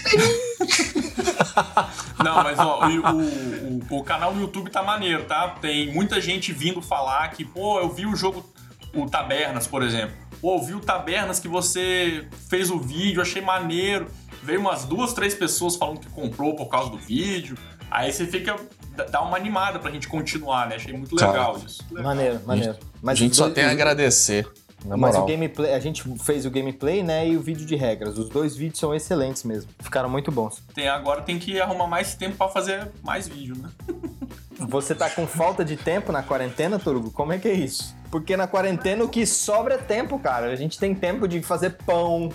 Não, 2.23 2.35
mas 2.43 2.57
ó, 2.59 2.87
o, 2.87 3.95
o, 3.95 3.99
o, 3.99 4.03
canal 4.03 4.33
no 4.33 4.41
YouTube 4.41 4.69
tá 4.69 4.81
maneiro, 4.81 5.25
tá? 5.25 5.49
Tem 5.61 5.93
muita 5.93 6.21
gente 6.21 6.51
vindo 6.51 6.81
falar 6.81 7.27
que, 7.29 7.43
pô, 7.43 7.79
eu 7.79 7.89
vi 7.89 8.05
o 8.05 8.15
jogo, 8.15 8.45
o 8.93 9.09
Tabernas, 9.09 9.67
por 9.67 9.83
exemplo. 9.83 10.15
Pô, 10.45 10.57
eu 10.57 10.61
vi 10.61 10.75
o 10.75 10.79
Tabernas 10.79 11.39
que 11.39 11.47
você 11.47 12.27
fez 12.47 12.69
o 12.69 12.77
vídeo, 12.77 13.19
achei 13.19 13.41
maneiro. 13.41 14.05
Veio 14.43 14.59
umas 14.59 14.85
duas, 14.85 15.11
três 15.11 15.33
pessoas 15.33 15.75
falando 15.75 15.99
que 15.99 16.07
comprou 16.07 16.55
por 16.55 16.67
causa 16.67 16.91
do 16.91 16.99
vídeo. 16.99 17.57
Aí 17.89 18.13
você 18.13 18.27
fica. 18.27 18.55
dá 19.09 19.23
uma 19.23 19.37
animada 19.37 19.79
pra 19.79 19.89
gente 19.89 20.07
continuar, 20.07 20.69
né? 20.69 20.75
Achei 20.75 20.95
muito 20.95 21.15
legal 21.15 21.57
isso. 21.65 21.83
Maneiro, 21.91 22.41
maneiro. 22.45 22.77
Mas 23.01 23.17
a 23.17 23.21
gente 23.23 23.35
só 23.35 23.49
tem 23.49 23.63
a 23.63 23.71
agradecer. 23.71 24.47
Na 24.85 24.95
Mas 24.95 25.15
o 25.15 25.25
gameplay, 25.25 25.73
a 25.73 25.79
gente 25.79 26.03
fez 26.19 26.45
o 26.45 26.51
gameplay, 26.51 27.01
né, 27.01 27.27
e 27.27 27.35
o 27.35 27.41
vídeo 27.41 27.65
de 27.65 27.75
regras. 27.75 28.19
Os 28.19 28.29
dois 28.29 28.55
vídeos 28.55 28.77
são 28.77 28.93
excelentes 28.93 29.43
mesmo. 29.43 29.71
Ficaram 29.79 30.07
muito 30.07 30.31
bons. 30.31 30.61
Tem, 30.75 30.87
agora 30.87 31.23
tem 31.23 31.39
que 31.39 31.59
arrumar 31.59 31.87
mais 31.87 32.13
tempo 32.13 32.37
para 32.37 32.49
fazer 32.49 32.91
mais 33.01 33.27
vídeo, 33.27 33.57
né? 33.57 33.71
Você 34.59 34.93
tá 34.93 35.09
com 35.09 35.25
falta 35.25 35.65
de 35.65 35.75
tempo 35.75 36.11
na 36.11 36.21
quarentena, 36.21 36.77
Turgo? 36.77 37.09
Como 37.09 37.33
é 37.33 37.39
que 37.39 37.47
é 37.47 37.53
isso? 37.53 37.95
Porque 38.15 38.37
na 38.37 38.47
quarentena 38.47 39.03
o 39.03 39.09
que 39.09 39.25
sobra 39.25 39.73
é 39.73 39.77
tempo, 39.77 40.17
cara. 40.17 40.47
A 40.47 40.55
gente 40.55 40.79
tem 40.79 40.95
tempo 40.95 41.27
de 41.27 41.41
fazer 41.41 41.71
pão, 41.71 42.31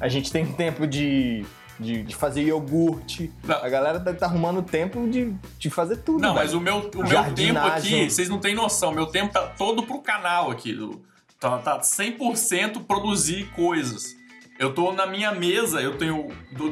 a 0.00 0.08
gente 0.08 0.32
tem 0.32 0.46
tempo 0.46 0.86
de 0.86 1.44
de, 1.78 2.02
de, 2.02 2.16
fazer 2.16 2.44
iogurte. 2.44 3.30
Não. 3.44 3.62
A 3.62 3.68
galera 3.68 4.00
tá, 4.00 4.14
tá, 4.14 4.24
arrumando 4.24 4.62
tempo 4.62 5.06
de, 5.06 5.34
de 5.58 5.68
fazer 5.68 5.98
tudo. 5.98 6.22
Não, 6.22 6.34
mas 6.34 6.54
o 6.54 6.60
meu, 6.60 6.90
o 6.94 7.06
meu 7.06 7.34
tempo 7.34 7.58
aqui, 7.58 8.08
vocês 8.08 8.26
não 8.26 8.38
têm 8.38 8.54
noção, 8.54 8.90
meu 8.90 9.04
tempo 9.04 9.30
tá 9.30 9.42
todo 9.48 9.82
pro 9.82 10.00
canal 10.00 10.50
aqui. 10.50 10.72
Do, 10.72 10.98
Tá, 11.38 11.58
tá 11.58 11.78
100% 11.78 12.86
produzir 12.86 13.50
coisas. 13.50 14.16
Eu 14.58 14.72
tô 14.72 14.92
na 14.92 15.06
minha 15.06 15.30
mesa, 15.32 15.82
eu 15.82 15.98
tenho. 15.98 16.28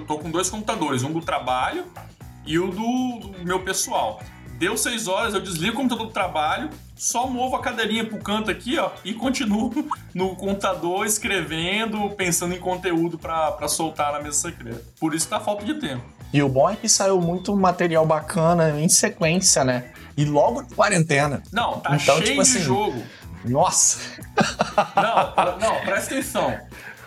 tô 0.09 0.19
com 0.19 0.31
dois 0.31 0.49
computadores, 0.49 1.03
um 1.03 1.13
do 1.13 1.21
trabalho 1.21 1.85
e 2.47 2.59
o 2.59 2.69
do, 2.69 3.29
do 3.29 3.45
meu 3.45 3.61
pessoal. 3.61 4.19
Deu 4.59 4.77
seis 4.77 5.07
horas, 5.07 5.35
eu 5.35 5.41
desligo 5.41 5.75
o 5.75 5.77
computador 5.77 6.07
do 6.07 6.13
trabalho, 6.13 6.71
só 6.97 7.27
movo 7.27 7.57
a 7.57 7.61
cadeirinha 7.61 8.07
pro 8.07 8.19
canto 8.19 8.51
aqui, 8.51 8.79
ó, 8.79 8.91
e 9.05 9.13
continuo 9.13 9.71
no 10.15 10.35
computador 10.35 11.05
escrevendo, 11.05 12.09
pensando 12.11 12.55
em 12.55 12.59
conteúdo 12.59 13.19
para 13.19 13.69
soltar 13.69 14.13
na 14.13 14.21
mesa 14.21 14.39
secreta. 14.39 14.83
Por 14.99 15.15
isso 15.15 15.29
tá 15.29 15.39
falta 15.39 15.65
de 15.65 15.75
tempo. 15.75 16.03
E 16.33 16.43
o 16.43 16.49
bom 16.49 16.71
é 16.71 16.77
que 16.77 16.89
saiu 16.89 17.21
muito 17.21 17.55
material 17.55 18.07
bacana 18.07 18.81
em 18.81 18.89
sequência, 18.89 19.63
né? 19.63 19.93
E 20.17 20.25
logo 20.25 20.63
de 20.63 20.75
quarentena. 20.75 21.43
Não, 21.53 21.79
tá 21.79 21.95
então, 21.95 22.17
cheio 22.17 22.25
tipo 22.25 22.41
assim, 22.41 22.59
de 22.59 22.65
jogo. 22.65 23.03
Nossa! 23.45 23.99
Não, 24.97 25.59
não, 25.59 25.81
presta 25.83 26.15
atenção. 26.15 26.59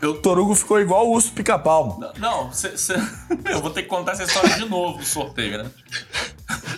Eu... 0.02 0.22
Torugo 0.22 0.56
ficou 0.56 0.80
igual 0.80 1.08
o 1.08 1.14
urso 1.14 1.32
pica-pau. 1.32 2.00
Não, 2.18 2.52
cê, 2.52 2.78
cê... 2.78 2.94
eu 3.46 3.62
vou 3.62 3.70
ter 3.70 3.84
que 3.84 3.90
contar 3.90 4.14
essa 4.14 4.24
história 4.24 4.56
de 4.56 4.66
novo 4.66 4.98
do 4.98 5.06
sorteio, 5.06 5.64
né? 5.64 5.72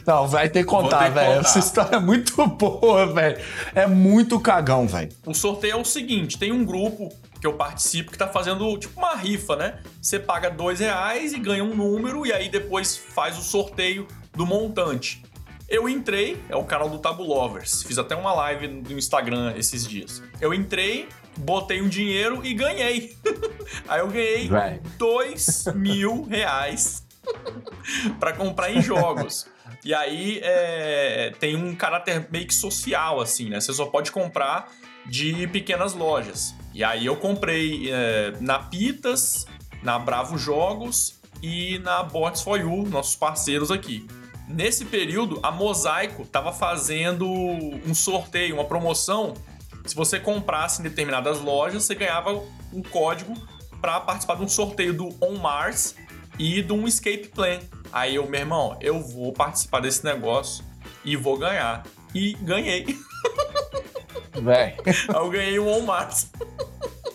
Não, 0.06 0.28
vai 0.28 0.50
ter 0.50 0.62
que 0.62 0.70
contar, 0.70 1.10
velho. 1.10 1.40
Essa 1.40 1.60
história 1.60 1.96
é 1.96 2.00
muito 2.00 2.46
boa, 2.48 3.06
velho. 3.06 3.40
É 3.74 3.86
muito 3.86 4.40
cagão, 4.40 4.88
velho. 4.88 5.12
O 5.26 5.34
sorteio 5.34 5.74
é 5.74 5.76
o 5.76 5.86
seguinte: 5.86 6.38
tem 6.38 6.52
um 6.52 6.66
grupo 6.66 7.10
que 7.40 7.48
eu 7.48 7.54
participo 7.54 8.12
que 8.12 8.18
tá 8.18 8.28
fazendo 8.28 8.78
tipo 8.78 9.00
uma 9.00 9.16
rifa, 9.16 9.56
né? 9.56 9.80
Você 10.02 10.20
paga 10.20 10.50
dois 10.50 10.80
reais 10.80 11.34
e 11.34 11.40
ganha 11.40 11.64
um 11.64 11.76
número, 11.76 12.26
e 12.26 12.34
aí 12.34 12.50
depois 12.50 12.98
faz 12.98 13.38
o 13.38 13.42
sorteio 13.42 14.08
do 14.34 14.46
montante. 14.46 15.24
Eu 15.68 15.88
entrei, 15.88 16.38
é 16.50 16.56
o 16.56 16.66
canal 16.66 16.90
do 16.90 17.00
Tabulovers. 17.00 17.84
Fiz 17.84 17.98
até 17.98 18.14
uma 18.16 18.34
live 18.34 18.68
no 18.68 18.98
Instagram 18.98 19.54
esses 19.56 19.88
dias. 19.88 20.22
Eu 20.42 20.54
entrei, 20.54 21.08
botei 21.38 21.82
um 21.82 21.90
dinheiro 21.90 22.46
e 22.46 22.54
ganhei. 22.54 23.16
Aí 23.88 24.00
eu 24.00 24.08
ganhei 24.08 24.48
Vai. 24.48 24.82
dois 24.98 25.66
mil 25.76 26.24
reais 26.24 27.06
para 28.20 28.34
comprar 28.34 28.72
em 28.72 28.82
jogos. 28.82 29.48
E 29.84 29.96
aí 29.96 30.40
é, 30.44 31.34
tem 31.40 31.56
um 31.56 31.76
caráter 31.76 32.28
meio 32.30 32.46
que 32.46 32.54
social, 32.54 33.20
assim, 33.20 33.50
né? 33.50 33.60
Você 33.60 33.74
só 33.74 33.88
pode 33.88 34.12
comprar 34.12 34.72
de 35.08 35.48
pequenas 35.48 35.94
lojas. 35.94 36.54
E 36.74 36.84
aí 36.84 37.06
eu 37.06 37.16
comprei 37.16 37.92
é, 37.92 38.34
na 38.40 38.60
Pitas, 38.60 39.48
na 39.82 39.98
Bravo 39.98 40.38
Jogos 40.38 41.20
e 41.42 41.80
na 41.80 42.04
Bots 42.04 42.42
for 42.42 42.60
You, 42.60 42.88
nossos 42.88 43.16
parceiros 43.16 43.72
aqui. 43.72 44.06
Nesse 44.48 44.86
período, 44.86 45.40
a 45.42 45.50
Mosaico 45.52 46.24
estava 46.24 46.52
fazendo 46.52 47.28
um 47.28 47.94
sorteio, 47.96 48.56
uma 48.56 48.66
promoção. 48.66 49.34
Se 49.86 49.96
você 49.96 50.20
comprasse 50.20 50.82
em 50.82 50.84
determinadas 50.84 51.40
lojas, 51.40 51.84
você 51.84 51.96
ganhava 51.96 52.32
um 52.74 52.82
código 52.82 53.34
para 53.82 54.00
participar 54.00 54.36
de 54.36 54.44
um 54.44 54.48
sorteio 54.48 54.94
do 54.94 55.10
On 55.22 55.36
Mars 55.38 55.96
e 56.38 56.62
de 56.62 56.72
um 56.72 56.88
Escape 56.88 57.30
Plan. 57.30 57.60
Aí 57.92 58.16
eu, 58.16 58.28
meu 58.28 58.40
irmão, 58.40 58.78
eu 58.80 59.02
vou 59.02 59.34
participar 59.34 59.82
desse 59.82 60.04
negócio 60.04 60.64
e 61.04 61.16
vou 61.16 61.38
ganhar. 61.38 61.84
E 62.14 62.34
ganhei. 62.42 62.86
Véi. 64.42 64.78
eu 65.14 65.30
ganhei 65.30 65.60
um 65.60 65.68
On 65.68 65.82
Mars. 65.82 66.32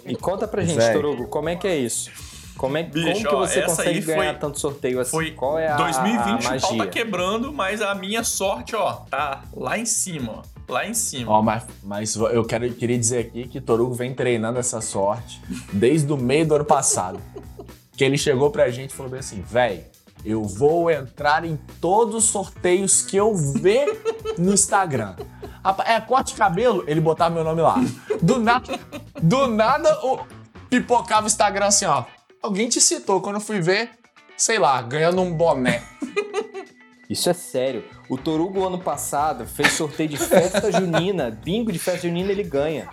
E 0.04 0.14
conta 0.16 0.46
pra 0.46 0.62
gente, 0.62 0.78
Véi. 0.78 0.92
Torugo, 0.92 1.28
como 1.28 1.48
é 1.48 1.56
que 1.56 1.66
é 1.66 1.76
isso? 1.76 2.10
Como, 2.56 2.76
é, 2.76 2.82
Bicho, 2.82 3.28
como 3.28 3.46
que 3.46 3.52
você 3.52 3.62
consegue 3.62 4.00
ganhar 4.00 4.32
foi, 4.32 4.40
tanto 4.40 4.58
sorteio 4.58 5.00
assim? 5.00 5.10
Foi 5.10 5.30
Qual 5.32 5.58
é 5.58 5.68
a 5.68 5.76
2020 5.76 6.26
a 6.26 6.50
magia? 6.50 6.56
o 6.56 6.60
pau 6.60 6.76
tá 6.78 6.86
quebrando, 6.86 7.52
mas 7.52 7.82
a 7.82 7.94
minha 7.94 8.24
sorte, 8.24 8.74
ó, 8.74 8.92
tá 9.10 9.44
lá 9.54 9.78
em 9.78 9.84
cima, 9.84 10.42
ó. 10.42 10.55
Lá 10.68 10.86
em 10.86 10.94
cima. 10.94 11.42
Mas, 11.42 11.64
mas 11.82 12.16
eu 12.16 12.44
quero, 12.44 12.72
queria 12.74 12.98
dizer 12.98 13.18
aqui 13.18 13.46
que 13.46 13.60
Torugo 13.60 13.94
vem 13.94 14.14
treinando 14.14 14.58
essa 14.58 14.80
sorte 14.80 15.40
desde 15.72 16.12
o 16.12 16.16
meio 16.16 16.46
do 16.46 16.54
ano 16.56 16.64
passado. 16.64 17.20
que 17.96 18.04
ele 18.04 18.18
chegou 18.18 18.50
pra 18.50 18.68
gente 18.70 18.90
e 18.90 18.94
falou 18.94 19.10
bem 19.10 19.20
assim, 19.20 19.40
velho, 19.40 19.82
eu 20.24 20.42
vou 20.42 20.90
entrar 20.90 21.44
em 21.44 21.56
todos 21.80 22.14
os 22.14 22.24
sorteios 22.24 23.02
que 23.02 23.16
eu 23.16 23.34
ver 23.34 24.02
no 24.36 24.52
Instagram. 24.52 25.16
É 25.84 26.00
corte 26.00 26.34
cabelo, 26.34 26.84
ele 26.86 27.00
botava 27.00 27.34
meu 27.34 27.44
nome 27.44 27.62
lá. 27.62 27.76
Do 28.20 28.38
nada, 28.38 28.78
do 29.20 29.46
nada, 29.46 29.98
o, 30.04 30.20
pipocava 30.68 31.24
o 31.24 31.26
Instagram 31.26 31.66
assim, 31.66 31.86
ó. 31.86 32.04
Alguém 32.42 32.68
te 32.68 32.80
citou 32.80 33.20
quando 33.20 33.36
eu 33.36 33.40
fui 33.40 33.60
ver, 33.60 33.90
sei 34.36 34.58
lá, 34.58 34.80
ganhando 34.82 35.20
um 35.20 35.32
boné. 35.32 35.82
Isso 37.08 37.30
é 37.30 37.32
sério. 37.32 37.84
O 38.08 38.18
Torugo 38.18 38.66
ano 38.66 38.78
passado 38.78 39.46
fez 39.46 39.72
sorteio 39.72 40.08
de 40.08 40.16
festa 40.16 40.72
junina, 40.72 41.30
bingo 41.30 41.70
de 41.70 41.78
festa 41.78 42.08
junina 42.08 42.32
ele 42.32 42.42
ganha. 42.42 42.88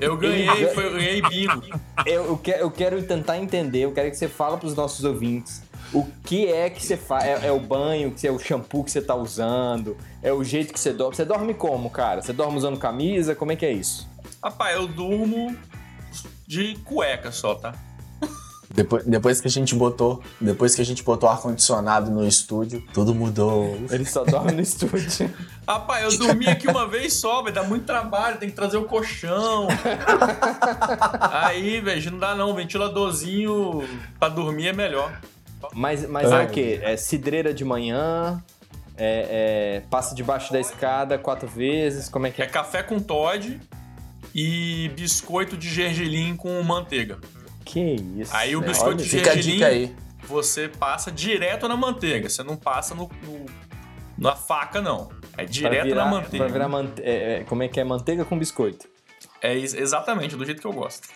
Eu 0.00 0.16
ganhei, 0.16 0.46
ganha... 0.46 0.68
foi, 0.68 0.86
eu 0.86 0.92
ganhei 0.92 1.22
bingo. 1.22 1.62
Eu, 2.04 2.26
eu, 2.26 2.38
quero, 2.38 2.60
eu 2.60 2.70
quero 2.70 3.02
tentar 3.02 3.38
entender, 3.38 3.80
eu 3.80 3.92
quero 3.92 4.10
que 4.10 4.16
você 4.16 4.28
fale 4.28 4.56
para 4.56 4.66
os 4.66 4.74
nossos 4.74 5.04
ouvintes 5.04 5.62
o 5.92 6.06
que 6.24 6.46
é 6.46 6.70
que 6.70 6.84
você 6.84 6.96
faz. 6.96 7.24
É, 7.24 7.48
é, 7.48 7.52
o 7.52 7.60
banho, 7.60 8.14
é 8.22 8.30
o 8.30 8.38
shampoo 8.38 8.82
que 8.82 8.90
você 8.90 9.02
tá 9.02 9.14
usando, 9.14 9.96
é 10.22 10.32
o 10.32 10.42
jeito 10.42 10.72
que 10.72 10.80
você 10.80 10.92
dorme. 10.92 11.14
Você 11.14 11.24
dorme 11.24 11.54
como, 11.54 11.90
cara? 11.90 12.22
Você 12.22 12.32
dorme 12.32 12.56
usando 12.56 12.78
camisa? 12.78 13.34
Como 13.34 13.52
é 13.52 13.56
que 13.56 13.66
é 13.66 13.72
isso? 13.72 14.08
Rapaz, 14.42 14.74
eu 14.74 14.86
durmo 14.86 15.56
de 16.46 16.76
cueca 16.84 17.30
só, 17.30 17.54
tá? 17.54 17.74
Depois, 18.74 19.04
depois 19.04 19.40
que 19.40 19.46
a 19.46 19.50
gente 19.50 19.74
botou, 19.74 20.22
depois 20.40 20.74
que 20.74 20.80
a 20.80 20.84
gente 20.84 21.02
botou 21.02 21.28
ar 21.28 21.40
condicionado 21.40 22.10
no 22.10 22.26
estúdio, 22.26 22.82
tudo 22.92 23.14
mudou. 23.14 23.76
Ele 23.90 24.04
só 24.04 24.24
dorme 24.24 24.52
no 24.52 24.62
estúdio. 24.62 25.30
Rapaz, 25.68 26.14
eu 26.14 26.18
dormi 26.18 26.48
aqui 26.48 26.66
uma 26.68 26.88
vez 26.88 27.14
só, 27.14 27.42
vai 27.42 27.52
dar 27.52 27.64
muito 27.64 27.84
trabalho, 27.84 28.38
tem 28.38 28.48
que 28.48 28.56
trazer 28.56 28.78
o 28.78 28.84
colchão. 28.84 29.68
Aí, 31.30 31.80
velho, 31.80 32.12
não 32.12 32.18
dá 32.18 32.34
não, 32.34 32.54
ventiladorzinho 32.54 33.86
pra 34.18 34.28
dormir 34.28 34.68
é 34.68 34.72
melhor. 34.72 35.20
Mas, 35.74 36.08
mas 36.08 36.32
é, 36.32 36.42
é 36.42 36.44
o 36.44 36.48
quê? 36.48 36.80
É 36.82 36.96
cidreira 36.96 37.54
de 37.54 37.64
manhã, 37.64 38.42
é, 38.96 39.80
é, 39.80 39.82
passa 39.90 40.14
debaixo 40.14 40.52
da 40.52 40.60
escada 40.60 41.18
quatro 41.18 41.46
vezes, 41.46 42.08
como 42.08 42.26
é 42.26 42.30
que 42.30 42.42
é? 42.42 42.46
É 42.46 42.48
café 42.48 42.82
com 42.82 42.98
Todd 42.98 43.60
e 44.34 44.90
biscoito 44.96 45.56
de 45.56 45.68
gergelim 45.68 46.36
com 46.36 46.60
manteiga. 46.62 47.18
Que 47.64 47.96
isso. 48.18 48.34
Aí 48.34 48.56
o 48.56 48.60
biscoito 48.60 49.02
de 49.02 49.08
gergelim 49.08 49.62
aí. 49.62 49.96
você 50.24 50.68
passa 50.68 51.10
direto 51.10 51.68
na 51.68 51.76
manteiga. 51.76 52.28
Você 52.28 52.42
não 52.42 52.56
passa 52.56 52.94
no, 52.94 53.10
no 53.22 53.46
na 54.18 54.36
faca, 54.36 54.80
não. 54.80 55.10
É 55.36 55.44
direto 55.44 55.84
virar, 55.84 56.04
na 56.04 56.10
manteiga. 56.10 56.44
Pra 56.44 56.52
virar 56.52 56.68
mante 56.68 57.02
é, 57.02 57.40
é, 57.40 57.44
como 57.44 57.62
é 57.62 57.68
que 57.68 57.80
é? 57.80 57.84
Manteiga 57.84 58.24
com 58.24 58.38
biscoito. 58.38 58.86
É 59.40 59.56
exatamente, 59.56 60.36
do 60.36 60.44
jeito 60.44 60.60
que 60.60 60.66
eu 60.66 60.72
gosto. 60.72 61.08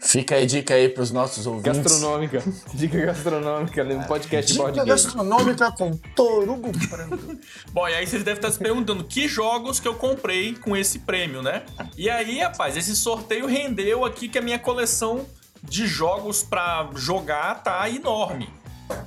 Fica 0.00 0.36
aí 0.36 0.46
dica 0.46 0.74
aí 0.74 0.88
pros 0.88 1.10
nossos 1.10 1.46
ouvintes. 1.46 1.82
Gastronômica. 1.82 2.42
Dica 2.72 3.06
gastronômica 3.06 3.82
no 3.82 4.04
podcast 4.04 4.52
dica 4.52 4.62
board 4.62 4.78
game. 4.78 4.88
gastronômica 4.88 5.72
com 5.72 5.90
Torugo 6.14 6.72
Franco. 6.78 7.36
Bom, 7.72 7.88
e 7.88 7.94
aí 7.94 8.06
vocês 8.06 8.22
devem 8.22 8.38
estar 8.38 8.52
se 8.52 8.58
perguntando 8.58 9.02
que 9.02 9.26
jogos 9.26 9.80
que 9.80 9.88
eu 9.88 9.94
comprei 9.94 10.54
com 10.54 10.76
esse 10.76 11.00
prêmio, 11.00 11.42
né? 11.42 11.64
E 11.96 12.08
aí, 12.08 12.38
rapaz, 12.38 12.76
esse 12.76 12.94
sorteio 12.94 13.46
rendeu 13.46 14.04
aqui 14.04 14.28
que 14.28 14.38
a 14.38 14.42
minha 14.42 14.58
coleção 14.58 15.26
de 15.62 15.86
jogos 15.86 16.42
para 16.42 16.88
jogar 16.94 17.62
tá 17.62 17.88
enorme. 17.90 18.48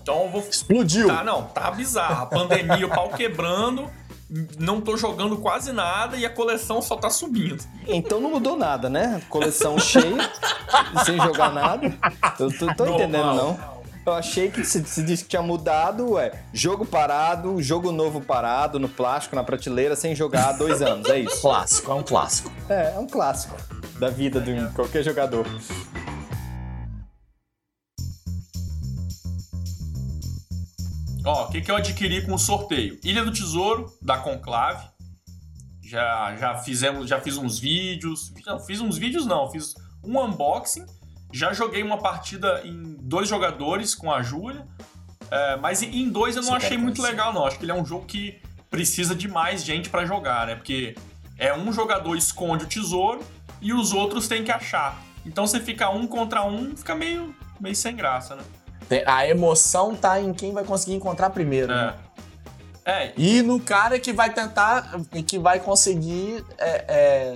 Então 0.01 0.23
eu 0.23 0.29
vou. 0.29 0.41
Explodiu! 0.41 1.07
Tá, 1.07 1.23
não, 1.23 1.43
tá 1.43 1.71
bizarro. 1.71 2.23
A 2.23 2.25
pandemia, 2.25 2.85
o 2.85 2.89
pau 2.89 3.09
quebrando 3.09 3.89
não 4.59 4.79
tô 4.79 4.95
jogando 4.95 5.37
quase 5.37 5.71
nada 5.71 6.15
e 6.15 6.25
a 6.25 6.29
coleção 6.29 6.81
só 6.81 6.95
tá 6.95 7.09
subindo. 7.09 7.63
Então 7.87 8.19
não 8.19 8.31
mudou 8.31 8.55
nada, 8.55 8.89
né? 8.89 9.21
Coleção 9.29 9.79
cheia, 9.79 10.29
sem 11.05 11.17
jogar 11.17 11.51
nada. 11.51 11.97
Eu 12.39 12.55
tô, 12.55 12.73
tô 12.75 12.85
entendendo, 12.85 13.33
não. 13.33 13.79
Eu 14.05 14.13
achei 14.13 14.49
que 14.49 14.63
se, 14.63 14.83
se 14.85 15.03
disse 15.03 15.23
que 15.23 15.29
tinha 15.29 15.41
mudado, 15.41 16.17
é 16.17 16.31
jogo 16.53 16.85
parado, 16.85 17.61
jogo 17.61 17.91
novo 17.91 18.21
parado, 18.21 18.79
no 18.79 18.89
plástico, 18.89 19.35
na 19.35 19.43
prateleira, 19.43 19.95
sem 19.95 20.15
jogar 20.15 20.49
há 20.49 20.51
dois 20.53 20.81
anos. 20.81 21.07
É 21.09 21.19
isso. 21.19 21.41
Clássico, 21.41 21.91
é 21.91 21.93
um 21.95 22.03
clássico. 22.03 22.51
É, 22.69 22.93
é 22.95 22.99
um 22.99 23.07
clássico 23.07 23.55
da 23.99 24.09
vida 24.09 24.39
de 24.39 24.67
qualquer 24.73 25.03
jogador. 25.03 25.45
Ó, 31.29 31.45
o 31.45 31.51
que, 31.51 31.61
que 31.61 31.69
eu 31.69 31.75
adquiri 31.75 32.25
com 32.25 32.33
o 32.33 32.39
sorteio? 32.39 32.99
Ilha 33.03 33.23
do 33.23 33.31
Tesouro, 33.31 33.95
da 34.01 34.17
Conclave. 34.17 34.87
Já, 35.83 36.35
já 36.35 36.57
fizemos, 36.57 37.07
já 37.07 37.21
fiz 37.21 37.37
uns 37.37 37.59
vídeos. 37.59 38.33
Não, 38.43 38.59
fiz 38.59 38.81
uns 38.81 38.97
vídeos 38.97 39.27
não, 39.27 39.47
fiz 39.51 39.75
um 40.03 40.19
unboxing. 40.19 40.87
Já 41.31 41.53
joguei 41.53 41.83
uma 41.83 41.99
partida 41.99 42.61
em 42.65 42.95
dois 42.99 43.29
jogadores 43.29 43.93
com 43.93 44.11
a 44.11 44.23
Júlia. 44.23 44.67
É, 45.29 45.55
mas 45.57 45.83
em 45.83 46.09
dois 46.09 46.35
eu 46.35 46.41
não 46.41 46.53
Super 46.53 46.65
achei 46.65 46.77
muito 46.79 46.99
legal, 46.99 47.31
não. 47.31 47.45
Acho 47.45 47.59
que 47.59 47.65
ele 47.65 47.71
é 47.71 47.75
um 47.75 47.85
jogo 47.85 48.07
que 48.07 48.41
precisa 48.67 49.13
de 49.13 49.27
mais 49.27 49.63
gente 49.63 49.87
para 49.87 50.07
jogar, 50.07 50.47
né? 50.47 50.55
Porque 50.55 50.95
é 51.37 51.55
um 51.55 51.71
jogador 51.71 52.15
esconde 52.15 52.63
o 52.63 52.67
tesouro 52.67 53.23
e 53.61 53.71
os 53.71 53.93
outros 53.93 54.27
têm 54.27 54.43
que 54.43 54.51
achar. 54.51 54.99
Então 55.23 55.45
você 55.45 55.59
fica 55.59 55.91
um 55.91 56.07
contra 56.07 56.43
um, 56.43 56.75
fica 56.75 56.95
meio, 56.95 57.35
meio 57.59 57.75
sem 57.75 57.95
graça, 57.95 58.35
né? 58.35 58.43
A 59.05 59.27
emoção 59.27 59.95
tá 59.95 60.19
em 60.19 60.33
quem 60.33 60.53
vai 60.53 60.63
conseguir 60.63 60.95
encontrar 60.95 61.29
primeiro. 61.29 61.71
É. 61.71 61.75
Né? 61.75 61.93
É. 62.85 63.13
E 63.15 63.41
no 63.43 63.59
cara 63.59 63.99
que 63.99 64.11
vai 64.11 64.33
tentar, 64.33 64.91
que 65.27 65.37
vai 65.37 65.59
conseguir 65.59 66.43
é, 66.57 66.85
é, 66.87 67.35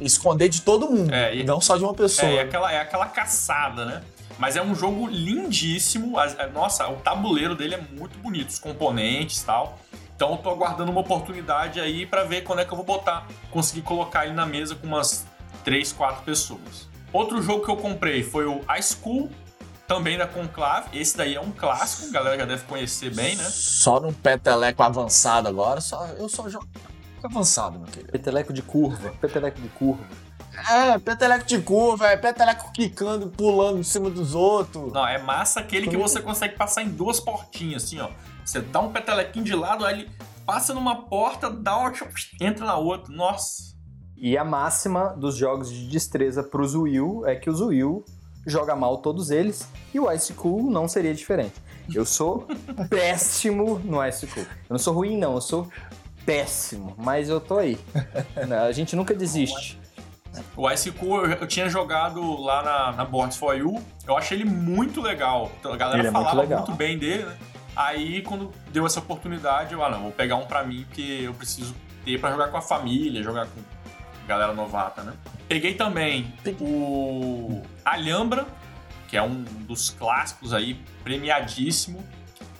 esconder 0.00 0.48
de 0.48 0.62
todo 0.62 0.88
mundo, 0.88 1.12
é, 1.12 1.34
e, 1.34 1.42
não 1.42 1.60
só 1.60 1.76
de 1.76 1.82
uma 1.82 1.94
pessoa. 1.94 2.30
É, 2.30 2.36
é, 2.36 2.40
aquela, 2.42 2.72
é 2.72 2.80
aquela 2.80 3.06
caçada, 3.06 3.84
né? 3.84 4.02
Mas 4.38 4.56
é 4.56 4.62
um 4.62 4.74
jogo 4.74 5.06
lindíssimo. 5.08 6.16
Nossa, 6.52 6.88
o 6.88 6.96
tabuleiro 6.96 7.54
dele 7.54 7.74
é 7.74 7.80
muito 7.80 8.18
bonito, 8.18 8.50
os 8.50 8.58
componentes 8.58 9.42
e 9.42 9.46
tal. 9.46 9.78
Então 10.14 10.32
eu 10.32 10.36
tô 10.38 10.50
aguardando 10.50 10.92
uma 10.92 11.00
oportunidade 11.00 11.80
aí 11.80 12.06
para 12.06 12.22
ver 12.24 12.42
quando 12.42 12.60
é 12.60 12.64
que 12.64 12.72
eu 12.72 12.76
vou 12.76 12.86
botar, 12.86 13.26
conseguir 13.50 13.82
colocar 13.82 14.26
ele 14.26 14.34
na 14.34 14.46
mesa 14.46 14.76
com 14.76 14.86
umas 14.86 15.26
3, 15.64 15.92
4 15.92 16.22
pessoas. 16.22 16.88
Outro 17.12 17.42
jogo 17.42 17.64
que 17.64 17.70
eu 17.70 17.76
comprei 17.76 18.22
foi 18.22 18.46
o 18.46 18.60
Ice 18.78 18.96
School 19.00 19.30
também 19.86 20.16
da 20.16 20.26
Conclave. 20.26 20.98
Esse 20.98 21.16
daí 21.16 21.34
é 21.34 21.40
um 21.40 21.50
clássico, 21.50 22.08
a 22.08 22.10
galera 22.10 22.38
já 22.38 22.44
deve 22.44 22.64
conhecer 22.64 23.14
bem, 23.14 23.36
né? 23.36 23.44
Só 23.44 24.00
num 24.00 24.12
peteleco 24.12 24.82
avançado 24.82 25.48
agora, 25.48 25.80
só, 25.80 26.06
eu 26.18 26.28
só 26.28 26.48
jogo 26.48 26.66
avançado, 27.22 27.78
meu 27.78 27.88
querido. 27.88 28.12
Peteleco 28.12 28.52
de 28.52 28.62
curva, 28.62 29.14
peteleco 29.20 29.60
de 29.60 29.68
curva. 29.68 30.04
É, 30.70 30.98
peteleco 30.98 31.44
de 31.44 31.60
curva, 31.60 32.08
é 32.08 32.16
peteleco 32.16 32.72
quicando, 32.72 33.28
pulando 33.28 33.78
em 33.78 33.82
cima 33.82 34.08
dos 34.08 34.34
outros. 34.34 34.92
Não, 34.92 35.06
é 35.06 35.18
massa 35.18 35.60
aquele 35.60 35.88
que 35.88 35.96
você 35.96 36.20
consegue 36.20 36.54
passar 36.56 36.82
em 36.82 36.88
duas 36.88 37.18
portinhas, 37.18 37.84
assim, 37.84 37.98
ó. 38.00 38.10
Você 38.44 38.60
dá 38.60 38.80
um 38.80 38.92
petelequinho 38.92 39.44
de 39.44 39.54
lado, 39.54 39.84
aí 39.84 40.00
ele 40.00 40.10
passa 40.46 40.74
numa 40.74 41.02
porta, 41.06 41.50
dá 41.50 41.76
uma... 41.76 41.92
entra 42.40 42.66
na 42.66 42.76
outra. 42.76 43.12
Nossa. 43.12 43.74
E 44.16 44.38
a 44.38 44.44
máxima 44.44 45.08
dos 45.16 45.36
jogos 45.36 45.70
de 45.70 45.88
destreza 45.88 46.42
pros 46.42 46.74
Will 46.74 47.26
é 47.26 47.34
que 47.34 47.50
os 47.50 47.60
Will 47.60 48.04
joga 48.46 48.74
mal 48.76 48.98
todos 48.98 49.30
eles, 49.30 49.68
e 49.92 50.00
o 50.00 50.10
Ice 50.12 50.32
Cool 50.34 50.70
não 50.70 50.88
seria 50.88 51.14
diferente. 51.14 51.54
Eu 51.92 52.04
sou 52.04 52.46
péssimo 52.88 53.78
no 53.84 54.04
Ice 54.06 54.26
Cool. 54.26 54.44
Eu 54.44 54.70
não 54.70 54.78
sou 54.78 54.94
ruim, 54.94 55.16
não, 55.16 55.34
eu 55.34 55.40
sou 55.40 55.68
péssimo, 56.24 56.94
mas 56.96 57.28
eu 57.28 57.40
tô 57.40 57.58
aí. 57.58 57.78
A 58.66 58.72
gente 58.72 58.96
nunca 58.96 59.14
desiste. 59.14 59.78
O 60.56 60.70
Ice 60.70 60.90
Cool 60.90 61.26
eu, 61.26 61.46
tinha 61.46 61.68
jogado 61.68 62.40
lá 62.40 62.62
na, 62.62 62.92
na 62.92 63.04
Boards 63.04 63.36
for 63.36 63.56
You, 63.56 63.80
eu 64.06 64.16
achei 64.16 64.38
ele 64.38 64.44
muito 64.44 65.00
legal. 65.00 65.50
A 65.64 65.76
galera 65.76 66.02
ele 66.02 66.10
falava 66.10 66.42
é 66.42 66.46
muito, 66.46 66.56
muito, 66.56 66.74
bem 66.74 66.98
dele, 66.98 67.24
né? 67.24 67.36
Aí 67.76 68.22
quando 68.22 68.52
deu 68.72 68.86
essa 68.86 69.00
oportunidade, 69.00 69.74
eu, 69.74 69.84
ah, 69.84 69.90
não, 69.90 70.02
vou 70.02 70.12
pegar 70.12 70.36
um 70.36 70.46
pra 70.46 70.64
mim, 70.64 70.84
porque 70.84 71.22
eu 71.24 71.34
preciso 71.34 71.74
ter 72.04 72.20
pra 72.20 72.30
jogar 72.30 72.48
com 72.48 72.56
a 72.56 72.62
família, 72.62 73.22
jogar 73.22 73.46
com 73.46 73.60
galera 74.26 74.52
novata, 74.52 75.02
né? 75.02 75.12
Peguei 75.48 75.74
também 75.74 76.32
o 76.60 77.62
Alhambra, 77.84 78.46
que 79.08 79.16
é 79.16 79.22
um 79.22 79.42
dos 79.42 79.90
clássicos 79.90 80.52
aí, 80.52 80.80
premiadíssimo. 81.02 82.04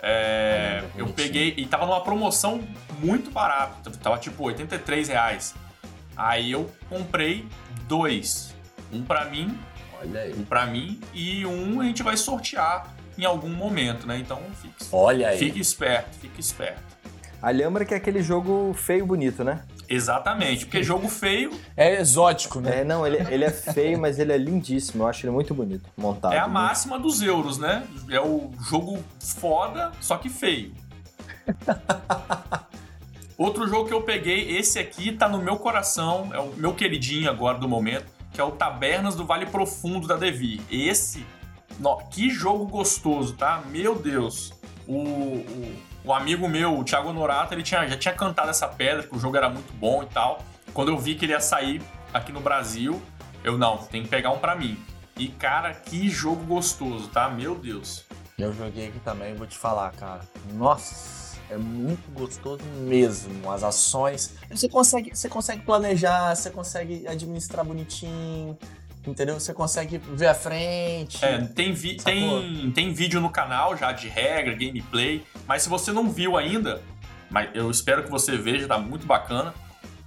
É, 0.01 0.85
eu 0.97 1.09
peguei 1.09 1.55
e 1.57 1.65
tava 1.65 1.87
numa 1.87 2.03
promoção 2.03 2.63
muito 3.01 3.31
barata, 3.31 3.91
tava 4.03 4.19
tipo 4.19 4.45
83 4.45 5.09
reais. 5.09 5.55
Aí 6.17 6.53
eu 6.53 6.71
comprei 6.89 7.49
dois, 7.89 8.55
um 8.93 9.03
para 9.03 9.25
mim, 9.25 9.59
um 10.37 10.45
para 10.45 10.67
mim 10.67 11.01
e 11.13 11.45
um 11.47 11.81
a 11.81 11.85
gente 11.85 12.03
vai 12.03 12.17
sortear 12.17 12.95
em 13.17 13.25
algum 13.25 13.49
momento, 13.49 14.07
né? 14.07 14.19
Então 14.19 14.41
fique, 14.61 14.85
Olha 14.93 15.29
aí. 15.29 15.39
fique 15.39 15.59
esperto, 15.59 16.19
fique 16.19 16.41
esperto. 16.41 16.83
Alhambra 17.41 17.85
que 17.85 17.95
é 17.95 17.97
aquele 17.97 18.23
jogo 18.23 18.73
feio 18.75 19.07
bonito, 19.07 19.43
né? 19.43 19.63
Exatamente, 19.89 20.65
porque 20.67 20.83
jogo 20.83 21.09
feio. 21.09 21.53
É 21.77 22.01
exótico, 22.01 22.61
né? 22.61 22.81
É, 22.81 22.85
não, 22.85 23.07
ele, 23.07 23.19
ele 23.33 23.45
é 23.45 23.51
feio, 23.51 23.99
mas 23.99 24.19
ele 24.19 24.33
é 24.33 24.39
lindíssimo. 24.39 25.03
Eu 25.03 25.09
acho 25.09 25.25
ele 25.25 25.33
muito 25.33 25.55
bonito, 25.55 25.89
montado. 25.97 26.33
É 26.33 26.39
a 26.39 26.49
máxima 26.49 26.99
dos 26.99 27.23
euros, 27.23 27.59
né? 27.59 27.87
É 28.11 28.21
o 28.21 28.51
jogo 28.69 29.03
foda, 29.19 29.93
só 30.01 30.17
que 30.17 30.29
feio. 30.29 30.73
Outro 33.37 33.67
jogo 33.67 33.89
que 33.89 33.95
eu 33.95 34.03
peguei, 34.03 34.57
esse 34.57 34.79
aqui 34.79 35.13
tá 35.13 35.29
no 35.29 35.39
meu 35.39 35.57
coração, 35.57 36.31
é 36.33 36.39
o 36.39 36.53
meu 36.57 36.73
queridinho 36.73 37.29
agora 37.29 37.59
do 37.59 37.69
momento, 37.69 38.07
que 38.33 38.41
é 38.41 38.45
o 38.45 38.53
Tabernas 38.53 39.17
do 39.17 39.27
Vale 39.27 39.47
Profundo 39.47 40.07
da 40.07 40.17
Devi. 40.17 40.63
Esse, 40.71 41.27
no, 41.81 41.97
que 42.11 42.31
jogo 42.31 42.67
gostoso, 42.67 43.35
tá? 43.35 43.63
Meu 43.71 43.97
Deus. 43.97 44.53
O, 44.87 44.99
o 44.99 45.77
um 46.05 46.13
amigo 46.13 46.47
meu, 46.49 46.79
o 46.79 46.85
Thiago 46.85 47.13
Norato, 47.13 47.55
ele 47.55 47.63
tinha, 47.63 47.87
já 47.89 47.97
tinha 47.97 48.15
cantado 48.15 48.51
essa 48.51 48.69
pedra, 48.69 49.03
que 49.03 49.17
o 49.17 49.19
jogo 49.19 49.37
era 49.37 49.49
muito 49.49 49.73
bom 49.75 50.03
e 50.03 50.07
tal. 50.07 50.43
Quando 50.73 50.91
eu 50.91 50.99
vi 50.99 51.15
que 51.15 51.25
ele 51.25 51.33
ia 51.33 51.41
sair 51.41 51.81
aqui 52.13 52.31
no 52.31 52.41
Brasil, 52.41 53.01
eu 53.43 53.57
não, 53.57 53.79
tem 53.79 54.03
que 54.03 54.09
pegar 54.09 54.31
um 54.31 54.39
para 54.39 54.55
mim. 54.55 54.79
E 55.17 55.29
cara, 55.29 55.73
que 55.73 56.09
jogo 56.11 56.45
gostoso, 56.45 57.09
tá? 57.09 57.31
Meu 57.31 57.55
Deus. 57.55 58.05
Eu 58.37 58.53
joguei 58.53 58.89
aqui 58.89 58.99
também, 59.01 59.35
vou 59.35 59.47
te 59.47 59.57
falar, 59.57 59.93
cara. 59.93 60.21
Nossa, 60.53 61.39
é 61.49 61.57
muito 61.57 62.11
gostoso 62.13 62.65
mesmo. 62.81 63.51
As 63.51 63.63
ações. 63.63 64.35
Você 64.51 64.69
consegue, 64.69 65.15
você 65.15 65.29
consegue 65.29 65.63
planejar, 65.63 66.35
você 66.35 66.51
consegue 66.51 67.07
administrar 67.07 67.65
bonitinho. 67.65 68.59
Entendeu? 69.07 69.39
Você 69.39 69.53
consegue 69.53 69.99
ver 69.99 70.29
a 70.29 70.35
frente. 70.35 71.23
É, 71.25 71.39
tem, 71.39 71.73
vi 71.73 71.97
tem, 71.97 72.71
tem 72.73 72.93
vídeo 72.93 73.21
no 73.21 73.31
canal 73.31 73.77
já 73.77 73.93
de 73.93 74.09
regra, 74.09 74.55
gameplay. 74.55 75.23
Mas 75.47 75.63
se 75.63 75.69
você 75.69 75.93
não 75.93 76.11
viu 76.11 76.37
ainda, 76.37 76.81
mas 77.31 77.51
eu 77.55 77.71
espero 77.71 78.03
que 78.03 78.11
você 78.11 78.37
veja, 78.37 78.67
tá 78.67 78.79
muito 78.79 79.07
bacana. 79.07 79.53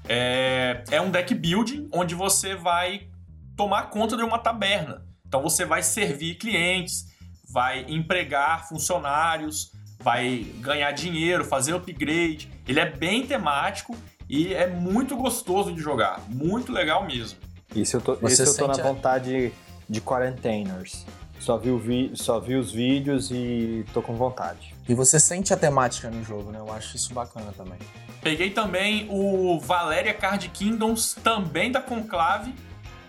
É, 0.10 0.83
é 0.89 1.01
um 1.01 1.12
deck 1.12 1.36
building 1.36 1.88
onde 1.91 2.15
você 2.15 2.55
vai 2.55 3.07
tomar 3.55 3.89
conta 3.89 4.17
de 4.17 4.23
uma 4.23 4.39
taberna. 4.39 5.05
Então 5.27 5.41
você 5.41 5.65
vai 5.65 5.83
servir 5.83 6.36
clientes, 6.36 7.05
vai 7.49 7.86
empregar 7.88 8.67
funcionários, 8.67 9.71
vai 9.99 10.45
ganhar 10.60 10.91
dinheiro, 10.91 11.43
fazer 11.43 11.73
upgrade. 11.73 12.49
Ele 12.67 12.79
é 12.79 12.89
bem 12.89 13.27
temático 13.27 13.95
e 14.29 14.53
é 14.53 14.67
muito 14.67 15.15
gostoso 15.15 15.73
de 15.73 15.81
jogar, 15.81 16.21
muito 16.29 16.71
legal 16.71 17.05
mesmo. 17.05 17.39
Isso 17.75 17.97
eu 17.97 18.01
tô, 18.01 18.15
Você 18.15 18.43
isso 18.43 18.62
eu 18.62 18.67
tô 18.67 18.67
na 18.67 18.82
vontade 18.82 19.53
de 19.88 20.01
quarenteners. 20.01 21.06
Só 21.39 21.58
vi, 21.58 21.71
vi, 21.77 22.12
só 22.15 22.39
vi 22.39 22.56
os 22.56 22.71
vídeos 22.71 23.30
e 23.32 23.86
tô 23.93 24.01
com 24.01 24.15
vontade. 24.15 24.75
E 24.89 24.93
você 24.93 25.19
sente 25.19 25.53
a 25.53 25.58
temática 25.58 26.10
no 26.10 26.23
jogo, 26.23 26.51
né? 26.51 26.60
Eu 26.60 26.71
acho 26.73 26.95
isso 26.95 27.13
bacana 27.13 27.53
também. 27.56 27.77
Peguei 28.21 28.49
também 28.49 29.08
o 29.10 29.60
Valeria 29.60 30.13
Card 30.13 30.49
Kingdoms, 30.49 31.15
também 31.23 31.71
da 31.71 31.82
Conclave. 31.82 32.53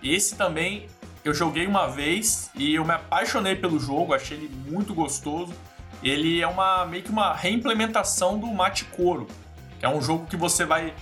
Esse 0.02 0.36
também 0.36 0.86
eu 1.24 1.34
joguei 1.34 1.66
uma 1.66 1.86
vez 1.88 2.50
e 2.54 2.74
eu 2.74 2.84
me 2.84 2.92
apaixonei 2.92 3.56
pelo 3.56 3.78
jogo, 3.78 4.14
achei 4.14 4.36
ele 4.36 4.50
muito 4.68 4.94
gostoso. 4.94 5.52
Ele 6.02 6.40
é 6.40 6.46
uma 6.46 6.84
meio 6.84 7.02
que 7.02 7.10
uma 7.10 7.34
reimplementação 7.34 8.38
do 8.38 8.46
Mate 8.46 8.84
Coro, 8.84 9.26
que 9.78 9.86
é 9.86 9.88
um 9.88 10.00
jogo 10.00 10.26
que 10.26 10.36
você 10.36 10.64
vai 10.64 10.94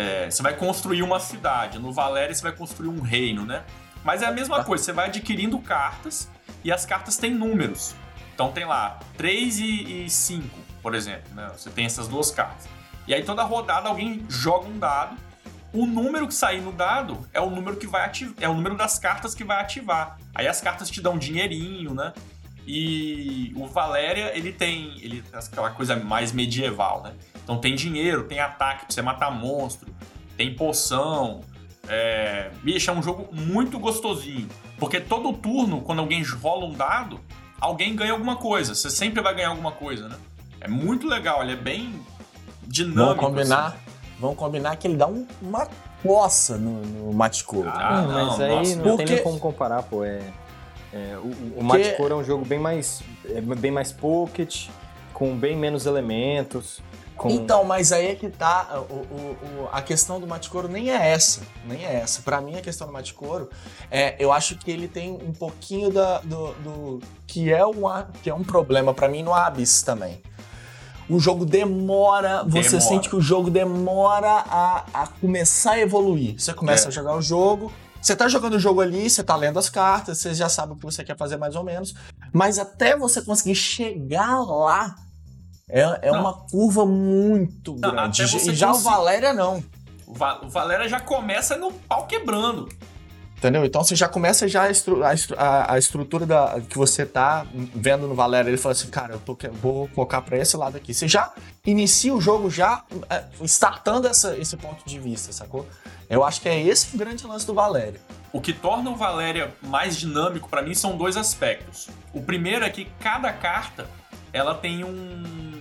é, 0.00 0.30
você 0.30 0.42
vai 0.42 0.56
construir 0.56 1.02
uma 1.02 1.20
cidade. 1.20 1.78
No 1.78 1.92
Valéria 1.92 2.34
você 2.34 2.42
vai 2.42 2.52
construir 2.52 2.88
um 2.88 3.02
reino, 3.02 3.44
né? 3.44 3.64
Mas 4.02 4.22
é 4.22 4.26
a 4.26 4.32
mesma 4.32 4.56
tá. 4.56 4.64
coisa, 4.64 4.82
você 4.82 4.92
vai 4.92 5.08
adquirindo 5.08 5.58
cartas 5.58 6.26
e 6.64 6.72
as 6.72 6.86
cartas 6.86 7.18
têm 7.18 7.34
números. 7.34 7.94
Então 8.34 8.50
tem 8.50 8.64
lá 8.64 8.98
3 9.18 9.58
e, 9.58 10.04
e 10.06 10.10
5, 10.10 10.48
por 10.82 10.94
exemplo, 10.94 11.34
né? 11.34 11.50
Você 11.54 11.68
tem 11.68 11.84
essas 11.84 12.08
duas 12.08 12.30
cartas. 12.30 12.66
E 13.06 13.12
aí 13.12 13.22
toda 13.22 13.42
rodada 13.42 13.90
alguém 13.90 14.24
joga 14.26 14.66
um 14.68 14.78
dado. 14.78 15.16
O 15.70 15.84
número 15.84 16.26
que 16.26 16.34
sair 16.34 16.62
no 16.62 16.72
dado 16.72 17.28
é 17.34 17.40
o 17.40 17.50
número 17.50 17.76
que 17.76 17.86
vai 17.86 18.06
ativar, 18.06 18.34
é 18.40 18.48
o 18.48 18.54
número 18.54 18.76
das 18.76 18.98
cartas 18.98 19.34
que 19.34 19.44
vai 19.44 19.60
ativar. 19.60 20.18
Aí 20.34 20.48
as 20.48 20.62
cartas 20.62 20.90
te 20.90 21.02
dão 21.02 21.18
dinheirinho, 21.18 21.92
né? 21.92 22.14
E 22.66 23.52
o 23.54 23.66
Valéria, 23.66 24.36
ele 24.36 24.52
tem 24.52 24.98
ele, 25.02 25.22
aquela 25.32 25.70
coisa 25.70 25.94
mais 25.94 26.32
medieval, 26.32 27.02
né? 27.02 27.12
Então 27.50 27.60
tem 27.60 27.74
dinheiro, 27.74 28.22
tem 28.28 28.38
ataque 28.38 28.84
pra 28.84 28.94
você 28.94 29.02
matar 29.02 29.28
monstro, 29.32 29.92
tem 30.36 30.54
poção. 30.54 31.40
É... 31.88 32.48
Bicho, 32.62 32.88
é 32.92 32.94
um 32.94 33.02
jogo 33.02 33.28
muito 33.32 33.76
gostosinho. 33.76 34.48
Porque 34.78 35.00
todo 35.00 35.32
turno, 35.32 35.80
quando 35.80 35.98
alguém 35.98 36.22
rola 36.22 36.64
um 36.66 36.72
dado, 36.72 37.18
alguém 37.60 37.96
ganha 37.96 38.12
alguma 38.12 38.36
coisa. 38.36 38.72
Você 38.72 38.88
sempre 38.88 39.20
vai 39.20 39.34
ganhar 39.34 39.48
alguma 39.48 39.72
coisa, 39.72 40.08
né? 40.08 40.16
É 40.60 40.68
muito 40.68 41.08
legal, 41.08 41.42
ele 41.42 41.54
é 41.54 41.56
bem 41.56 42.00
dinâmico. 42.62 43.20
Vamos 43.20 43.20
combinar, 43.20 43.66
assim. 43.66 43.76
vamos 44.20 44.36
combinar 44.36 44.76
que 44.76 44.86
ele 44.86 44.96
dá 44.96 45.08
um, 45.08 45.26
uma 45.42 45.66
coça 46.04 46.56
no, 46.56 46.82
no 46.82 47.12
Maticoro. 47.12 47.68
Ah, 47.68 48.02
não, 48.02 48.26
mas 48.26 48.40
aí 48.40 48.50
nossa. 48.50 48.76
não 48.76 48.82
Porque... 48.84 49.04
tem 49.04 49.14
nem 49.16 49.24
como 49.24 49.40
comparar, 49.40 49.82
pô. 49.82 50.04
É, 50.04 50.22
é 50.92 51.18
o 51.18 51.58
o 51.58 51.64
Maticoro 51.64 52.14
é 52.14 52.16
um 52.16 52.22
jogo 52.22 52.44
bem 52.44 52.60
mais, 52.60 53.02
é 53.24 53.40
bem 53.40 53.72
mais 53.72 53.90
pocket, 53.90 54.68
com 55.12 55.34
bem 55.36 55.56
menos 55.56 55.84
elementos. 55.84 56.80
Com... 57.20 57.28
Então, 57.28 57.64
mas 57.64 57.92
aí 57.92 58.06
é 58.06 58.14
que 58.14 58.30
tá. 58.30 58.82
O, 58.88 58.94
o, 58.94 59.36
o, 59.42 59.68
a 59.70 59.82
questão 59.82 60.18
do 60.18 60.26
Maticoro 60.26 60.66
nem 60.68 60.90
é 60.90 61.10
essa. 61.10 61.42
Nem 61.66 61.84
é 61.84 61.96
essa. 61.96 62.22
Para 62.22 62.40
mim, 62.40 62.56
a 62.56 62.62
questão 62.62 62.86
do 62.86 62.94
Maticoro 62.94 63.50
é. 63.90 64.16
Eu 64.18 64.32
acho 64.32 64.56
que 64.56 64.70
ele 64.70 64.88
tem 64.88 65.12
um 65.12 65.30
pouquinho 65.30 65.92
da, 65.92 66.20
do, 66.20 66.54
do. 66.54 67.00
que, 67.26 67.52
é 67.52 67.64
um, 67.66 67.82
que 68.22 68.30
é 68.30 68.34
um 68.34 68.42
problema 68.42 68.94
para 68.94 69.06
mim 69.06 69.22
no 69.22 69.34
Abyss 69.34 69.82
também. 69.82 70.22
O 71.10 71.20
jogo 71.20 71.44
demora, 71.44 72.42
demora, 72.42 72.48
você 72.48 72.80
sente 72.80 73.10
que 73.10 73.16
o 73.16 73.20
jogo 73.20 73.50
demora 73.50 74.42
a, 74.48 74.86
a 74.94 75.06
começar 75.06 75.72
a 75.72 75.78
evoluir. 75.78 76.40
Você 76.40 76.54
começa 76.54 76.86
é. 76.86 76.88
a 76.88 76.90
jogar 76.90 77.14
o 77.14 77.20
jogo, 77.20 77.70
você 78.00 78.16
tá 78.16 78.28
jogando 78.28 78.54
o 78.54 78.58
jogo 78.58 78.80
ali, 78.80 79.10
você 79.10 79.22
tá 79.22 79.36
lendo 79.36 79.58
as 79.58 79.68
cartas, 79.68 80.16
você 80.16 80.32
já 80.32 80.48
sabe 80.48 80.72
o 80.72 80.76
que 80.76 80.84
você 80.84 81.04
quer 81.04 81.18
fazer 81.18 81.36
mais 81.36 81.54
ou 81.54 81.62
menos, 81.62 81.94
mas 82.32 82.58
até 82.58 82.96
você 82.96 83.20
conseguir 83.20 83.56
chegar 83.56 84.40
lá, 84.40 84.94
é, 85.72 86.08
é 86.08 86.12
uma 86.12 86.32
curva 86.32 86.84
muito 86.84 87.76
não, 87.78 87.90
grande. 87.90 88.22
E 88.22 88.54
já 88.54 88.72
o 88.72 88.78
Valéria 88.78 89.32
não. 89.32 89.62
O, 90.06 90.12
Va 90.12 90.40
o 90.42 90.48
Valéria 90.48 90.88
já 90.88 91.00
começa 91.00 91.56
no 91.56 91.72
pau 91.72 92.06
quebrando. 92.06 92.68
Entendeu? 93.40 93.64
Então 93.64 93.82
você 93.82 93.96
já 93.96 94.06
começa 94.06 94.46
já 94.46 94.64
a, 94.64 94.70
estru 94.70 95.02
a, 95.02 95.72
a, 95.72 95.78
estrutura 95.78 96.26
da, 96.26 96.60
que 96.60 96.76
você 96.76 97.06
tá 97.06 97.46
vendo 97.74 98.06
no 98.06 98.14
Valéria. 98.14 98.50
Ele 98.50 98.58
fala 98.58 98.72
assim, 98.72 98.88
cara, 98.88 99.14
eu 99.14 99.18
tô, 99.18 99.34
vou 99.62 99.88
colocar 99.88 100.20
para 100.20 100.36
esse 100.36 100.58
lado 100.58 100.76
aqui. 100.76 100.92
Você 100.92 101.08
já 101.08 101.32
inicia 101.64 102.14
o 102.14 102.20
jogo 102.20 102.50
já 102.50 102.84
é, 103.08 103.24
startando 103.42 104.06
essa, 104.06 104.36
esse 104.36 104.58
ponto 104.58 104.84
de 104.84 104.98
vista, 104.98 105.32
sacou? 105.32 105.66
Eu 106.10 106.22
acho 106.22 106.42
que 106.42 106.50
é 106.50 106.60
esse 106.60 106.94
o 106.94 106.98
grande 106.98 107.26
lance 107.26 107.46
do 107.46 107.54
Valéria. 107.54 107.98
O 108.30 108.42
que 108.42 108.52
torna 108.52 108.90
o 108.90 108.94
Valéria 108.94 109.54
mais 109.62 109.96
dinâmico 109.96 110.46
para 110.46 110.60
mim 110.60 110.74
são 110.74 110.98
dois 110.98 111.16
aspectos. 111.16 111.88
O 112.12 112.20
primeiro 112.20 112.62
é 112.62 112.68
que 112.68 112.88
cada 113.00 113.32
carta 113.32 113.88
ela 114.34 114.54
tem 114.54 114.84
um 114.84 115.59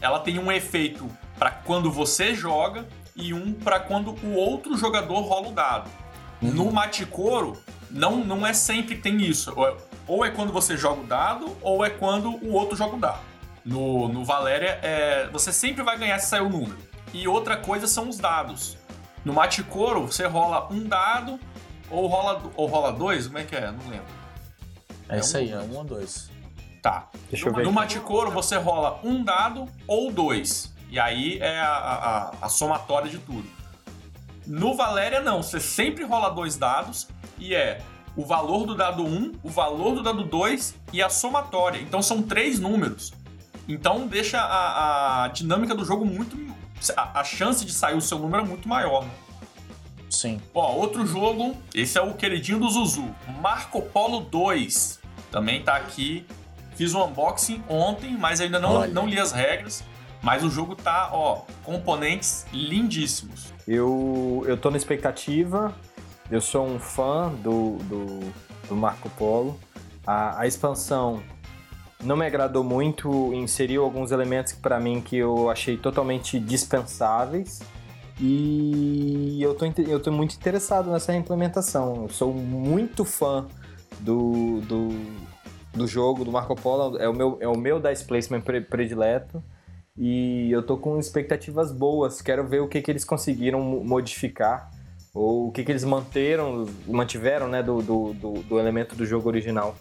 ela 0.00 0.20
tem 0.20 0.38
um 0.38 0.50
efeito 0.50 1.08
para 1.38 1.50
quando 1.50 1.90
você 1.90 2.34
joga 2.34 2.86
e 3.14 3.34
um 3.34 3.52
para 3.52 3.80
quando 3.80 4.14
o 4.24 4.34
outro 4.34 4.76
jogador 4.76 5.20
rola 5.20 5.48
o 5.48 5.52
dado. 5.52 5.90
Uhum. 6.40 6.52
No 6.52 6.72
Maticoro, 6.72 7.56
não, 7.90 8.24
não 8.24 8.46
é 8.46 8.52
sempre 8.52 8.96
que 8.96 9.02
tem 9.02 9.20
isso. 9.22 9.52
Ou 10.06 10.24
é 10.24 10.30
quando 10.30 10.52
você 10.52 10.76
joga 10.76 11.00
o 11.00 11.06
dado, 11.06 11.56
ou 11.60 11.84
é 11.84 11.90
quando 11.90 12.30
o 12.30 12.52
outro 12.52 12.76
joga 12.76 12.96
o 12.96 12.98
dado. 12.98 13.20
No, 13.64 14.08
no 14.08 14.24
Valéria, 14.24 14.78
é, 14.82 15.28
você 15.32 15.52
sempre 15.52 15.82
vai 15.82 15.98
ganhar 15.98 16.18
se 16.18 16.28
sair 16.28 16.42
o 16.42 16.48
número. 16.48 16.78
E 17.12 17.26
outra 17.26 17.56
coisa 17.56 17.86
são 17.86 18.08
os 18.08 18.18
dados. 18.18 18.76
No 19.24 19.32
Maticoro, 19.32 20.06
você 20.06 20.26
rola 20.26 20.72
um 20.72 20.84
dado, 20.84 21.38
ou 21.90 22.06
rola, 22.06 22.42
ou 22.56 22.66
rola 22.66 22.92
dois, 22.92 23.26
como 23.26 23.38
é 23.38 23.44
que 23.44 23.56
é? 23.56 23.70
Não 23.70 23.90
lembro. 23.90 24.06
É, 25.08 25.16
é 25.16 25.20
isso 25.20 25.36
um, 25.36 25.40
aí, 25.40 25.50
é 25.50 25.58
um 25.58 25.76
ou 25.76 25.84
dois. 25.84 26.30
Tá. 26.88 27.06
Deixa 27.28 27.44
no, 27.44 27.50
eu 27.50 27.56
ver. 27.56 27.64
No 27.64 27.72
Maticoro, 27.72 28.30
você 28.30 28.56
rola 28.56 28.98
um 29.04 29.22
dado 29.22 29.66
ou 29.86 30.10
dois. 30.10 30.74
E 30.88 30.98
aí 30.98 31.38
é 31.38 31.60
a, 31.60 31.68
a, 32.40 32.46
a 32.46 32.48
somatória 32.48 33.10
de 33.10 33.18
tudo. 33.18 33.46
No 34.46 34.74
Valéria, 34.74 35.20
não. 35.20 35.42
Você 35.42 35.60
sempre 35.60 36.02
rola 36.04 36.30
dois 36.30 36.56
dados 36.56 37.06
e 37.38 37.54
é 37.54 37.82
o 38.16 38.24
valor 38.24 38.64
do 38.64 38.74
dado 38.74 39.04
1, 39.04 39.34
o 39.42 39.50
valor 39.50 39.96
do 39.96 40.02
dado 40.02 40.24
2 40.24 40.76
e 40.90 41.02
a 41.02 41.10
somatória. 41.10 41.78
Então 41.78 42.00
são 42.00 42.22
três 42.22 42.58
números. 42.58 43.12
Então 43.68 44.06
deixa 44.06 44.40
a, 44.40 45.24
a 45.24 45.28
dinâmica 45.28 45.74
do 45.74 45.84
jogo 45.84 46.06
muito. 46.06 46.38
A, 46.96 47.20
a, 47.20 47.24
chance 47.24 47.66
de 47.66 47.72
sair 47.72 47.98
o 47.98 48.00
seu 48.00 48.18
número 48.18 48.44
é 48.44 48.46
muito 48.46 48.66
maior. 48.66 49.04
Né? 49.04 49.10
Sim. 50.08 50.40
Ó, 50.54 50.72
outro 50.72 51.06
jogo, 51.06 51.54
esse 51.74 51.98
é 51.98 52.02
o 52.02 52.14
queridinho 52.14 52.58
do 52.58 52.70
Zuzu. 52.70 53.14
Marco 53.42 53.82
Polo 53.82 54.20
2. 54.20 55.00
Também 55.30 55.62
tá 55.62 55.76
aqui 55.76 56.26
Fiz 56.78 56.94
um 56.94 57.06
unboxing 57.06 57.60
ontem, 57.68 58.16
mas 58.16 58.40
ainda 58.40 58.60
não, 58.60 58.86
não 58.86 59.04
li 59.04 59.18
as 59.18 59.32
regras. 59.32 59.82
Mas 60.22 60.44
o 60.44 60.48
jogo 60.48 60.76
tá, 60.76 61.10
ó, 61.12 61.42
componentes 61.64 62.46
lindíssimos. 62.52 63.52
Eu, 63.66 64.44
eu 64.46 64.56
tô 64.56 64.70
na 64.70 64.76
expectativa. 64.76 65.74
Eu 66.30 66.40
sou 66.40 66.64
um 66.64 66.78
fã 66.78 67.32
do, 67.42 67.78
do, 67.78 68.32
do 68.68 68.76
Marco 68.76 69.10
Polo. 69.10 69.58
A, 70.06 70.42
a, 70.42 70.46
expansão 70.46 71.20
não 72.00 72.16
me 72.16 72.24
agradou 72.24 72.62
muito, 72.62 73.34
inseriu 73.34 73.82
alguns 73.82 74.12
elementos 74.12 74.52
para 74.52 74.78
mim 74.78 75.00
que 75.00 75.16
eu 75.16 75.50
achei 75.50 75.76
totalmente 75.76 76.38
dispensáveis. 76.38 77.60
E 78.20 79.42
eu 79.42 79.52
tô, 79.52 79.66
eu 79.82 79.98
tô 79.98 80.12
muito 80.12 80.36
interessado 80.36 80.92
nessa 80.92 81.12
implementação. 81.12 82.04
Eu 82.04 82.08
sou 82.08 82.32
muito 82.32 83.04
fã 83.04 83.48
do, 83.98 84.60
do, 84.60 84.88
do 85.78 85.86
jogo, 85.86 86.24
do 86.24 86.32
Marco 86.32 86.54
Polo, 86.54 86.98
é 86.98 87.08
o 87.08 87.14
meu, 87.14 87.38
é 87.40 87.48
o 87.48 87.56
meu 87.56 87.80
Dice 87.80 88.04
Placement 88.04 88.42
predileto. 88.68 89.42
E 89.96 90.50
eu 90.52 90.62
tô 90.62 90.76
com 90.76 90.98
expectativas 90.98 91.72
boas, 91.72 92.20
quero 92.20 92.46
ver 92.46 92.60
o 92.60 92.68
que, 92.68 92.80
que 92.80 92.90
eles 92.90 93.04
conseguiram 93.04 93.60
modificar, 93.60 94.70
ou 95.12 95.48
o 95.48 95.50
que, 95.50 95.64
que 95.64 95.72
eles 95.72 95.82
manteram, 95.82 96.66
mantiveram 96.86 97.48
né, 97.48 97.62
do, 97.62 97.82
do, 97.82 98.12
do, 98.12 98.32
do 98.42 98.58
elemento 98.60 98.94
do 98.94 99.04
jogo 99.04 99.28
original, 99.28 99.74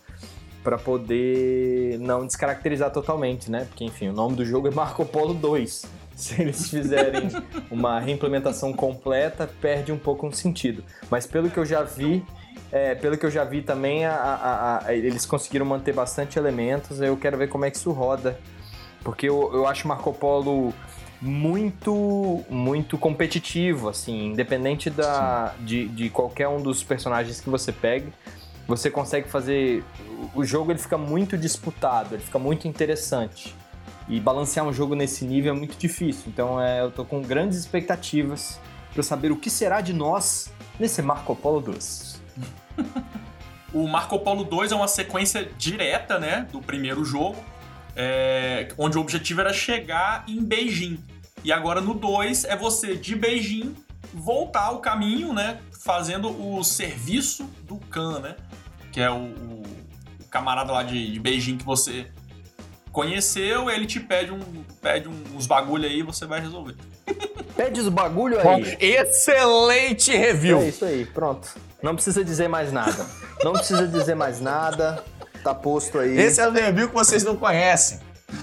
para 0.63 0.77
poder 0.77 1.99
não 1.99 2.25
descaracterizar 2.25 2.91
totalmente, 2.91 3.49
né? 3.51 3.65
Porque, 3.65 3.86
enfim, 3.86 4.10
o 4.10 4.13
nome 4.13 4.36
do 4.36 4.43
jogo 4.43 4.67
é 4.67 4.71
Marco 4.71 5.05
Polo 5.05 5.33
2. 5.33 5.86
Se 6.17 6.41
eles 6.41 6.67
fizerem 6.67 7.29
uma 7.69 7.99
reimplementação 7.99 8.73
completa, 8.73 9.47
perde 9.62 9.91
um 9.91 9.99
pouco 9.99 10.27
o 10.27 10.33
sentido. 10.33 10.83
Mas 11.12 11.27
pelo 11.27 11.47
que 11.47 11.60
eu 11.60 11.65
já 11.65 11.83
vi, 11.83 12.25
é, 12.72 12.96
pelo 12.96 13.17
que 13.17 13.26
eu 13.26 13.32
já 13.32 13.43
vi 13.43 13.62
também, 13.62 14.06
a, 14.06 14.13
a, 14.13 14.88
a, 14.88 14.93
eles 14.96 15.26
conseguiram 15.26 15.65
manter 15.65 15.93
bastante 15.93 16.38
elementos. 16.38 17.00
Eu 17.02 17.15
quero 17.15 17.38
ver 17.38 17.48
como 17.48 17.65
é 17.65 17.72
que 17.72 17.78
isso 17.78 17.91
roda. 17.91 18.38
Porque 19.04 19.30
eu, 19.30 19.52
eu 19.54 19.67
acho 19.67 19.88
Marco 19.88 20.13
Polo 20.13 20.74
muito 21.22 22.43
muito 22.50 22.98
competitivo, 22.98 23.89
assim, 23.89 24.28
independente 24.28 24.89
da, 24.89 25.54
de, 25.60 25.88
de 25.88 26.10
qualquer 26.10 26.48
um 26.48 26.62
dos 26.62 26.84
personagens 26.84 27.41
que 27.41 27.50
você 27.50 27.72
pegue, 27.72 28.12
você 28.67 28.91
consegue 28.91 29.30
fazer. 29.30 29.84
O 30.36 30.43
jogo 30.43 30.72
ele 30.72 30.80
fica 30.80 30.98
muito 30.98 31.38
disputado, 31.38 32.15
ele 32.15 32.24
fica 32.24 32.38
muito 32.38 32.67
interessante. 32.67 33.56
E 34.10 34.20
balancear 34.20 34.65
um 34.65 34.72
jogo 34.72 34.96
nesse 34.96 35.26
nível 35.26 35.54
é 35.54 35.58
muito 35.58 35.78
difícil. 35.78 36.26
Então 36.28 36.62
é, 36.62 36.82
eu 36.82 36.91
tô 36.91 37.04
com 37.04 37.22
grandes 37.22 37.58
expectativas 37.58 38.60
para 38.93 39.04
saber 39.04 39.32
o 39.32 39.38
que 39.38 39.50
será 39.50 39.82
de 39.82 39.93
nós 39.93 40.52
nesse 40.80 41.02
Marco 41.02 41.36
Polo 41.36 41.62
2 41.62 42.07
o 43.74 43.88
Marco 43.88 44.20
Polo 44.20 44.44
2 44.44 44.72
é 44.72 44.76
uma 44.76 44.88
sequência 44.88 45.50
direta, 45.58 46.20
né, 46.20 46.48
do 46.52 46.62
primeiro 46.62 47.04
jogo, 47.04 47.44
é, 47.96 48.70
onde 48.78 48.98
o 48.98 49.02
objetivo 49.02 49.42
era 49.42 49.54
chegar 49.54 50.24
em 50.28 50.44
Beijing. 50.44 51.04
E 51.44 51.52
agora 51.52 51.82
no 51.82 51.94
2 51.94 52.46
é 52.46 52.56
você 52.56 52.96
de 52.96 53.16
Beijing 53.16 53.76
voltar 54.13 54.72
o 54.72 54.80
caminho, 54.80 55.34
né, 55.34 55.60
fazendo 55.84 56.30
o 56.30 56.63
serviço 56.63 57.44
do 57.63 57.78
Khan, 57.78 58.20
né, 58.20 58.36
que 58.92 59.00
é 59.00 59.12
o, 59.12 59.26
o 59.26 59.63
camarada 60.30 60.72
lá 60.72 60.84
de, 60.84 61.12
de 61.12 61.20
Beijing 61.20 61.58
que 61.58 61.66
você 61.66 62.08
conheceu, 62.97 63.69
ele 63.69 63.86
te 63.86 63.99
pede, 63.99 64.31
um, 64.31 64.39
pede 64.81 65.07
uns 65.07 65.45
bagulho 65.45 65.86
aí 65.86 65.99
e 65.99 66.01
você 66.01 66.25
vai 66.25 66.39
resolver. 66.41 66.73
Pede 67.55 67.79
os 67.79 67.89
bagulho 67.89 68.39
aí. 68.39 68.75
Excelente 68.79 70.17
review. 70.17 70.60
É 70.60 70.69
isso 70.69 70.83
aí, 70.83 71.05
pronto. 71.05 71.47
Não 71.79 71.93
precisa 71.93 72.25
dizer 72.25 72.47
mais 72.47 72.71
nada. 72.71 73.05
Não 73.43 73.53
precisa 73.53 73.88
dizer 73.88 74.15
mais 74.15 74.41
nada. 74.41 75.03
Tá 75.43 75.53
posto 75.53 75.99
aí. 75.99 76.17
Esse 76.17 76.41
é 76.41 76.47
o 76.47 76.51
review 76.51 76.89
que 76.89 76.95
vocês 76.95 77.23
não 77.23 77.38
conhecem. 77.38 77.99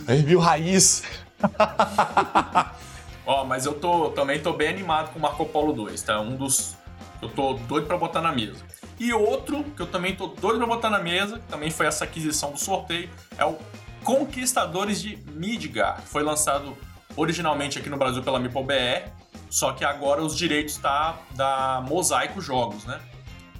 Review 0.06 0.38
raiz. 0.38 1.02
Ó, 3.26 3.42
oh, 3.42 3.44
mas 3.44 3.66
eu 3.66 3.74
tô 3.74 4.10
também 4.10 4.38
tô 4.38 4.52
bem 4.52 4.68
animado 4.68 5.12
com 5.12 5.18
o 5.18 5.22
Marco 5.22 5.44
Polo 5.46 5.72
2, 5.72 6.00
tá? 6.00 6.20
Um 6.20 6.36
dos 6.36 6.76
eu 7.20 7.28
tô 7.28 7.54
doido 7.54 7.88
para 7.88 7.98
botar 7.98 8.20
na 8.20 8.30
mesa. 8.30 8.62
E 9.00 9.12
outro 9.12 9.64
que 9.76 9.82
eu 9.82 9.86
também 9.88 10.14
tô 10.14 10.28
doido 10.28 10.58
pra 10.58 10.66
botar 10.68 10.90
na 10.90 11.00
mesa, 11.00 11.40
também 11.50 11.72
foi 11.72 11.86
essa 11.86 12.04
aquisição 12.04 12.52
do 12.52 12.58
sorteio, 12.58 13.10
é 13.36 13.44
o 13.44 13.58
Conquistadores 14.04 15.00
de 15.00 15.16
Midgar. 15.32 16.02
Foi 16.02 16.22
lançado 16.22 16.76
originalmente 17.16 17.78
aqui 17.78 17.88
no 17.88 17.96
Brasil 17.96 18.22
pela 18.22 18.38
MeepleBR, 18.38 19.10
só 19.50 19.72
que 19.72 19.84
agora 19.84 20.22
os 20.22 20.36
direitos 20.36 20.76
tá 20.76 21.18
da 21.34 21.82
Mosaico 21.88 22.40
Jogos, 22.40 22.84
né? 22.84 23.00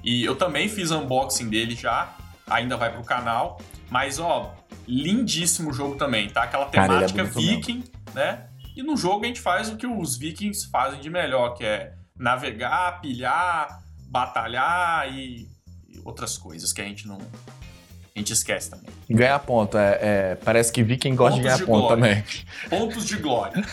E 0.03 0.23
eu 0.23 0.37
também 0.37 0.69
fiz 0.69 0.91
unboxing 0.91 1.49
dele 1.49 1.75
já, 1.75 2.15
ainda 2.47 2.77
vai 2.77 2.93
pro 2.93 3.03
canal. 3.03 3.61
Mas, 3.91 4.19
ó, 4.19 4.55
lindíssimo 4.87 5.73
jogo 5.73 5.97
também, 5.97 6.29
tá? 6.29 6.43
Aquela 6.43 6.67
é 6.67 6.69
temática 6.69 7.25
Cara, 7.25 7.29
é 7.29 7.41
viking, 7.41 7.79
mesmo. 7.79 7.93
né? 8.15 8.47
E 8.77 8.83
no 8.83 8.97
jogo 8.97 9.25
a 9.25 9.29
gente 9.29 9.41
faz 9.41 9.71
o 9.71 9.77
que 9.77 9.87
os 9.87 10.17
vikings 10.17 10.69
fazem 10.69 11.01
de 11.01 11.09
melhor, 11.09 11.55
que 11.55 11.65
é 11.65 11.95
navegar, 12.19 13.01
pilhar, 13.01 13.83
batalhar 14.09 15.11
e 15.13 15.49
outras 16.05 16.37
coisas 16.37 16.73
que 16.73 16.81
a 16.81 16.85
gente 16.85 17.07
não. 17.07 17.19
A 18.17 18.21
gente 18.21 18.33
esquece 18.33 18.71
também. 18.71 18.87
Ganhar 19.11 19.41
ponto. 19.41 19.77
É, 19.77 19.99
é 20.01 20.37
parece 20.37 20.71
que 20.71 20.85
Viking 20.85 21.17
gosta 21.17 21.33
Pontos 21.33 21.43
de 21.43 21.43
ganhar 21.43 21.57
de 21.57 21.65
ponto 21.65 21.81
glória. 21.81 21.97
também. 21.97 22.25
Pontos 22.71 23.05
de 23.07 23.17
glória. 23.17 23.65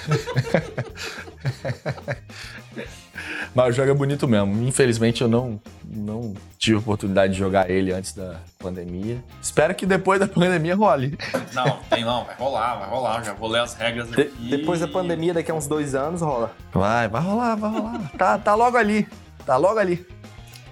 Mas 3.54 3.67
o 3.69 3.71
jogo 3.71 3.91
é 3.91 3.93
bonito 3.93 4.27
mesmo. 4.27 4.67
Infelizmente 4.67 5.21
eu 5.21 5.27
não, 5.27 5.62
não 5.86 6.34
tive 6.58 6.77
oportunidade 6.77 7.34
de 7.34 7.39
jogar 7.39 7.69
ele 7.69 7.93
antes 7.93 8.13
da 8.13 8.38
pandemia. 8.58 9.23
Espero 9.39 9.75
que 9.75 9.86
depois 9.86 10.19
da 10.19 10.27
pandemia 10.27 10.75
role. 10.75 11.15
Não, 11.54 11.77
tem 11.91 12.04
não, 12.04 12.25
vai 12.25 12.36
rolar, 12.36 12.80
vai 12.80 12.89
rolar. 12.89 13.23
Já 13.23 13.34
vou 13.34 13.47
ler 13.47 13.60
as 13.60 13.75
regras 13.75 14.10
de, 14.10 14.21
aqui. 14.23 14.49
Depois 14.49 14.80
da 14.80 14.88
pandemia, 14.88 15.36
daqui 15.36 15.51
a 15.51 15.54
uns 15.54 15.67
dois 15.67 15.93
anos, 15.93 16.21
rola. 16.21 16.51
Vai, 16.73 17.08
vai 17.08 17.21
rolar, 17.21 17.54
vai 17.54 17.69
rolar. 17.69 18.12
tá, 18.17 18.39
tá 18.39 18.56
logo 18.56 18.75
ali. 18.75 19.08
Tá 19.45 19.56
logo 19.58 19.77
ali. 19.77 20.04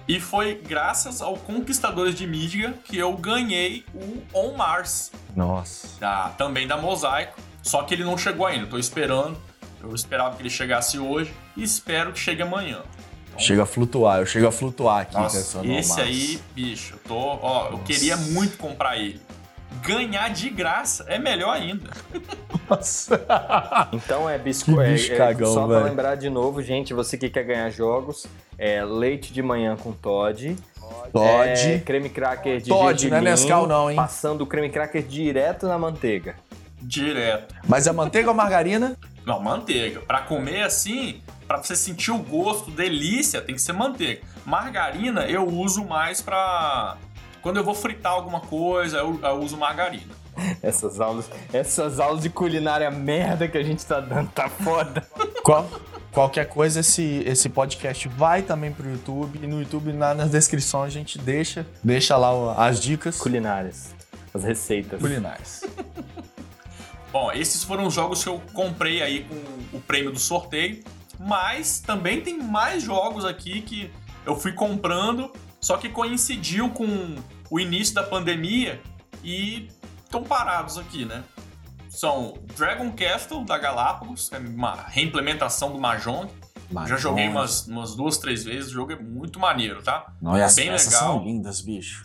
E 0.08 0.20
foi 0.20 0.54
graças 0.54 1.22
ao 1.22 1.36
Conquistadores 1.36 2.14
de 2.14 2.26
Midgar 2.26 2.74
que 2.84 2.98
eu 2.98 3.12
ganhei 3.16 3.84
o 3.94 4.22
On 4.34 4.56
Mars. 4.56 5.12
Nossa. 5.36 5.88
Da, 6.00 6.30
também 6.30 6.66
da 6.66 6.76
Mosaico. 6.76 7.38
Só 7.62 7.82
que 7.82 7.94
ele 7.94 8.04
não 8.04 8.16
chegou 8.16 8.46
ainda, 8.46 8.66
tô 8.66 8.78
esperando. 8.78 9.36
Eu 9.82 9.94
esperava 9.94 10.36
que 10.36 10.42
ele 10.42 10.50
chegasse 10.50 10.98
hoje 10.98 11.32
e 11.56 11.62
espero 11.62 12.12
que 12.12 12.18
chegue 12.18 12.42
amanhã. 12.42 12.82
Então, 13.28 13.40
chega 13.40 13.62
a 13.62 13.66
flutuar, 13.66 14.18
eu 14.18 14.26
chego 14.26 14.46
a 14.46 14.52
flutuar 14.52 15.02
aqui 15.02 15.14
nossa, 15.14 15.64
Esse 15.64 16.00
aí, 16.00 16.40
bicho, 16.54 16.94
eu 16.94 16.98
tô. 17.08 17.16
Ó, 17.16 17.64
nossa. 17.64 17.74
eu 17.74 17.78
queria 17.80 18.16
muito 18.16 18.58
comprar 18.58 18.98
ele. 18.98 19.20
Ganhar 19.82 20.28
de 20.28 20.50
graça 20.50 21.04
é 21.08 21.18
melhor 21.18 21.56
ainda. 21.56 21.90
Nossa. 22.68 23.20
Então 23.92 24.28
é 24.28 24.38
biscoito. 24.38 24.82
É, 24.82 24.94
é, 24.94 25.16
cagão, 25.16 25.52
só 25.52 25.66
pra 25.66 25.80
lembrar 25.80 26.14
de 26.14 26.28
novo, 26.28 26.62
gente, 26.62 26.92
você 26.94 27.16
que 27.16 27.28
quer 27.28 27.44
ganhar 27.44 27.70
jogos, 27.70 28.26
é 28.58 28.84
leite 28.84 29.32
de 29.32 29.42
manhã 29.42 29.76
com 29.76 29.92
Todd. 29.92 30.56
Todd. 31.12 31.72
É, 31.72 31.78
creme 31.78 32.08
cracker 32.08 32.60
de 32.60 32.68
Todd, 32.68 33.08
não 33.08 33.16
é 33.16 33.20
Nescau 33.20 33.66
não, 33.66 33.90
hein? 33.90 33.96
Passando 33.96 34.42
o 34.42 34.46
creme 34.46 34.70
cracker 34.70 35.02
direto 35.02 35.66
na 35.66 35.78
manteiga. 35.78 36.36
Direto. 36.80 37.54
Mas 37.66 37.86
é 37.86 37.92
manteiga 37.92 38.28
ou 38.28 38.34
margarina? 38.34 38.96
Não, 39.24 39.40
manteiga. 39.40 40.00
Para 40.00 40.22
comer 40.22 40.62
assim, 40.62 41.20
para 41.46 41.62
você 41.62 41.76
sentir 41.76 42.10
o 42.10 42.18
gosto, 42.18 42.70
delícia, 42.70 43.40
tem 43.40 43.54
que 43.54 43.60
ser 43.60 43.72
manteiga. 43.72 44.22
Margarina 44.46 45.26
eu 45.26 45.46
uso 45.46 45.84
mais 45.84 46.20
para 46.20 46.96
quando 47.42 47.56
eu 47.56 47.64
vou 47.64 47.74
fritar 47.74 48.12
alguma 48.12 48.40
coisa, 48.40 48.98
eu, 48.98 49.18
eu, 49.22 49.40
uso 49.40 49.56
margarina. 49.56 50.20
Essas 50.62 51.00
aulas, 51.00 51.30
essas 51.52 52.00
aulas 52.00 52.22
de 52.22 52.30
culinária 52.30 52.90
merda 52.90 53.48
que 53.48 53.58
a 53.58 53.62
gente 53.62 53.84
tá 53.84 54.00
dando 54.00 54.30
tá 54.30 54.48
foda. 54.48 55.06
Qual? 55.42 55.68
Qualquer 56.12 56.48
coisa, 56.48 56.80
esse, 56.80 57.22
esse 57.26 57.48
podcast 57.48 58.08
vai 58.08 58.42
também 58.42 58.72
pro 58.72 58.88
YouTube. 58.88 59.38
E 59.42 59.46
no 59.46 59.60
YouTube, 59.60 59.92
na, 59.92 60.14
na 60.14 60.24
descrição, 60.24 60.82
a 60.82 60.88
gente 60.88 61.18
deixa, 61.18 61.66
deixa 61.84 62.16
lá 62.16 62.54
as 62.66 62.80
dicas. 62.80 63.18
Culinárias. 63.18 63.94
As 64.32 64.44
receitas. 64.44 65.00
Culinárias. 65.00 65.64
Bom, 67.12 67.30
esses 67.32 67.62
foram 67.62 67.86
os 67.86 67.94
jogos 67.94 68.22
que 68.22 68.28
eu 68.28 68.40
comprei 68.54 69.02
aí 69.02 69.24
com 69.24 69.76
o 69.76 69.80
prêmio 69.80 70.12
do 70.12 70.18
sorteio. 70.18 70.82
Mas 71.18 71.80
também 71.80 72.20
tem 72.20 72.38
mais 72.38 72.82
jogos 72.82 73.24
aqui 73.24 73.60
que 73.60 73.90
eu 74.24 74.36
fui 74.36 74.52
comprando, 74.52 75.30
só 75.60 75.76
que 75.76 75.88
coincidiu 75.88 76.70
com 76.70 77.16
o 77.50 77.60
início 77.60 77.94
da 77.94 78.02
pandemia 78.02 78.80
e 79.22 79.68
estão 80.04 80.22
parados 80.22 80.78
aqui, 80.78 81.04
né? 81.04 81.22
São 81.88 82.34
Dragon 82.56 82.92
Castle 82.92 83.44
da 83.44 83.58
Galápagos, 83.58 84.30
é 84.32 84.38
uma 84.38 84.74
reimplementação 84.88 85.72
do 85.72 85.78
Mahjong. 85.78 86.30
Mahjong. 86.70 86.88
Já 86.88 86.96
joguei 86.96 87.28
umas, 87.28 87.66
umas 87.66 87.96
duas, 87.96 88.16
três 88.16 88.44
vezes, 88.44 88.70
o 88.70 88.74
jogo 88.74 88.92
é 88.92 88.96
muito 88.96 89.40
maneiro, 89.40 89.82
tá? 89.82 90.12
Não, 90.22 90.38
e 90.38 90.42
as 90.42 90.54
Bem 90.54 90.68
peças 90.70 90.92
legal. 90.94 91.14
são 91.14 91.24
lindas, 91.24 91.60
bicho. 91.60 92.04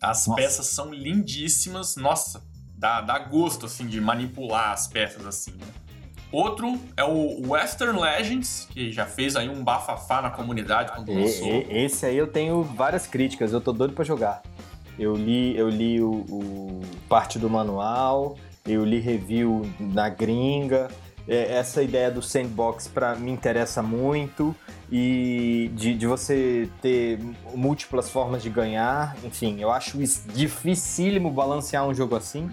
As 0.00 0.26
Nossa. 0.26 0.40
peças 0.40 0.66
são 0.66 0.92
lindíssimas. 0.92 1.96
Nossa, 1.96 2.42
dá, 2.76 3.00
dá 3.00 3.18
gosto, 3.20 3.66
assim, 3.66 3.86
de 3.86 4.00
manipular 4.00 4.72
as 4.72 4.86
peças, 4.86 5.24
assim, 5.24 5.52
né? 5.52 5.66
Outro 6.32 6.80
é 6.96 7.04
o 7.04 7.50
Western 7.50 8.00
Legends, 8.00 8.66
que 8.70 8.90
já 8.90 9.04
fez 9.04 9.36
aí 9.36 9.50
um 9.50 9.62
bafafá 9.62 10.22
na 10.22 10.30
comunidade 10.30 10.90
quando 10.90 11.12
lançou. 11.12 11.66
Esse 11.68 12.06
aí 12.06 12.16
eu 12.16 12.26
tenho 12.26 12.62
várias 12.62 13.06
críticas, 13.06 13.52
eu 13.52 13.60
tô 13.60 13.70
doido 13.70 13.92
para 13.92 14.02
jogar. 14.02 14.42
Eu 14.98 15.14
li, 15.14 15.56
eu 15.56 15.68
li 15.68 16.00
o, 16.00 16.10
o, 16.10 16.80
parte 17.06 17.38
do 17.38 17.50
manual, 17.50 18.38
eu 18.66 18.82
li 18.82 18.98
review 18.98 19.70
na 19.78 20.08
gringa. 20.08 20.88
É, 21.28 21.54
essa 21.54 21.82
ideia 21.82 22.10
do 22.10 22.20
sandbox 22.20 22.88
para 22.88 23.14
me 23.14 23.30
interessa 23.30 23.80
muito 23.80 24.56
e 24.90 25.70
de, 25.72 25.94
de, 25.94 26.04
você 26.04 26.68
ter 26.80 27.20
múltiplas 27.54 28.10
formas 28.10 28.42
de 28.42 28.50
ganhar. 28.50 29.16
Enfim, 29.22 29.60
eu 29.60 29.70
acho 29.70 29.98
dificílimo 30.34 31.30
balancear 31.30 31.86
um 31.86 31.94
jogo 31.94 32.16
assim. 32.16 32.50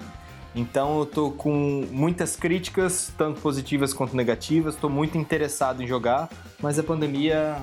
Então 0.55 0.99
eu 0.99 1.05
tô 1.05 1.31
com 1.31 1.85
muitas 1.91 2.35
críticas, 2.35 3.11
tanto 3.17 3.39
positivas 3.41 3.93
quanto 3.93 4.15
negativas. 4.15 4.75
Tô 4.75 4.89
muito 4.89 5.17
interessado 5.17 5.83
em 5.83 5.87
jogar, 5.87 6.29
mas 6.59 6.79
a 6.79 6.83
pandemia 6.83 7.57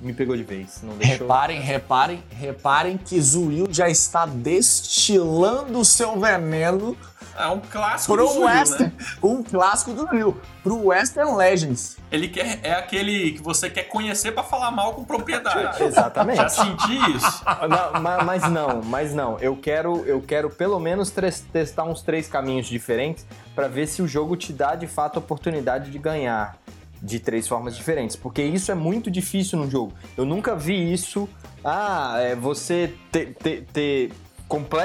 me 0.00 0.12
pegou 0.12 0.36
de 0.36 0.42
vez. 0.42 0.82
Deixou... 0.98 1.18
Reparem, 1.18 1.60
reparem, 1.60 2.22
reparem 2.30 2.98
que 2.98 3.20
Zuil 3.20 3.68
já 3.70 3.88
está 3.88 4.26
destilando 4.26 5.78
o 5.78 5.84
seu 5.84 6.18
veneno 6.18 6.96
é 7.36 7.46
um 7.48 7.60
clássico 7.60 8.14
pro 8.14 8.26
do 8.26 8.40
Western, 8.40 8.84
né? 8.84 8.92
Um 9.22 9.42
clássico 9.42 9.92
do 9.92 10.06
Rio. 10.06 10.40
Pro 10.62 10.86
Western 10.86 11.34
Legends. 11.36 11.96
Ele 12.10 12.28
quer, 12.28 12.60
é 12.62 12.74
aquele 12.74 13.32
que 13.32 13.42
você 13.42 13.70
quer 13.70 13.84
conhecer 13.84 14.32
para 14.32 14.42
falar 14.42 14.70
mal 14.70 14.94
com 14.94 15.04
propriedade. 15.04 15.82
Exatamente. 15.82 16.36
Já 16.36 16.48
senti 16.48 16.94
isso. 17.16 17.44
Não, 17.68 18.24
mas, 18.24 18.50
não, 18.50 18.82
mas 18.82 19.14
não. 19.14 19.38
Eu 19.38 19.56
quero, 19.56 20.04
eu 20.04 20.20
quero 20.20 20.50
pelo 20.50 20.78
menos 20.78 21.12
testar 21.52 21.84
uns 21.84 22.02
três 22.02 22.28
caminhos 22.28 22.66
diferentes 22.66 23.26
para 23.54 23.68
ver 23.68 23.86
se 23.86 24.02
o 24.02 24.08
jogo 24.08 24.36
te 24.36 24.52
dá 24.52 24.74
de 24.74 24.86
fato 24.86 25.16
a 25.16 25.18
oportunidade 25.20 25.90
de 25.90 25.98
ganhar 25.98 26.58
de 27.00 27.18
três 27.18 27.48
formas 27.48 27.76
diferentes, 27.76 28.14
porque 28.14 28.42
isso 28.42 28.70
é 28.70 28.74
muito 28.74 29.10
difícil 29.10 29.58
no 29.58 29.68
jogo. 29.68 29.92
Eu 30.16 30.24
nunca 30.24 30.54
vi 30.54 30.92
isso. 30.92 31.28
Ah, 31.64 32.16
é 32.18 32.34
você 32.34 32.94
ter, 33.10 33.34
ter, 33.34 33.64
ter 33.72 34.12
comple 34.52 34.82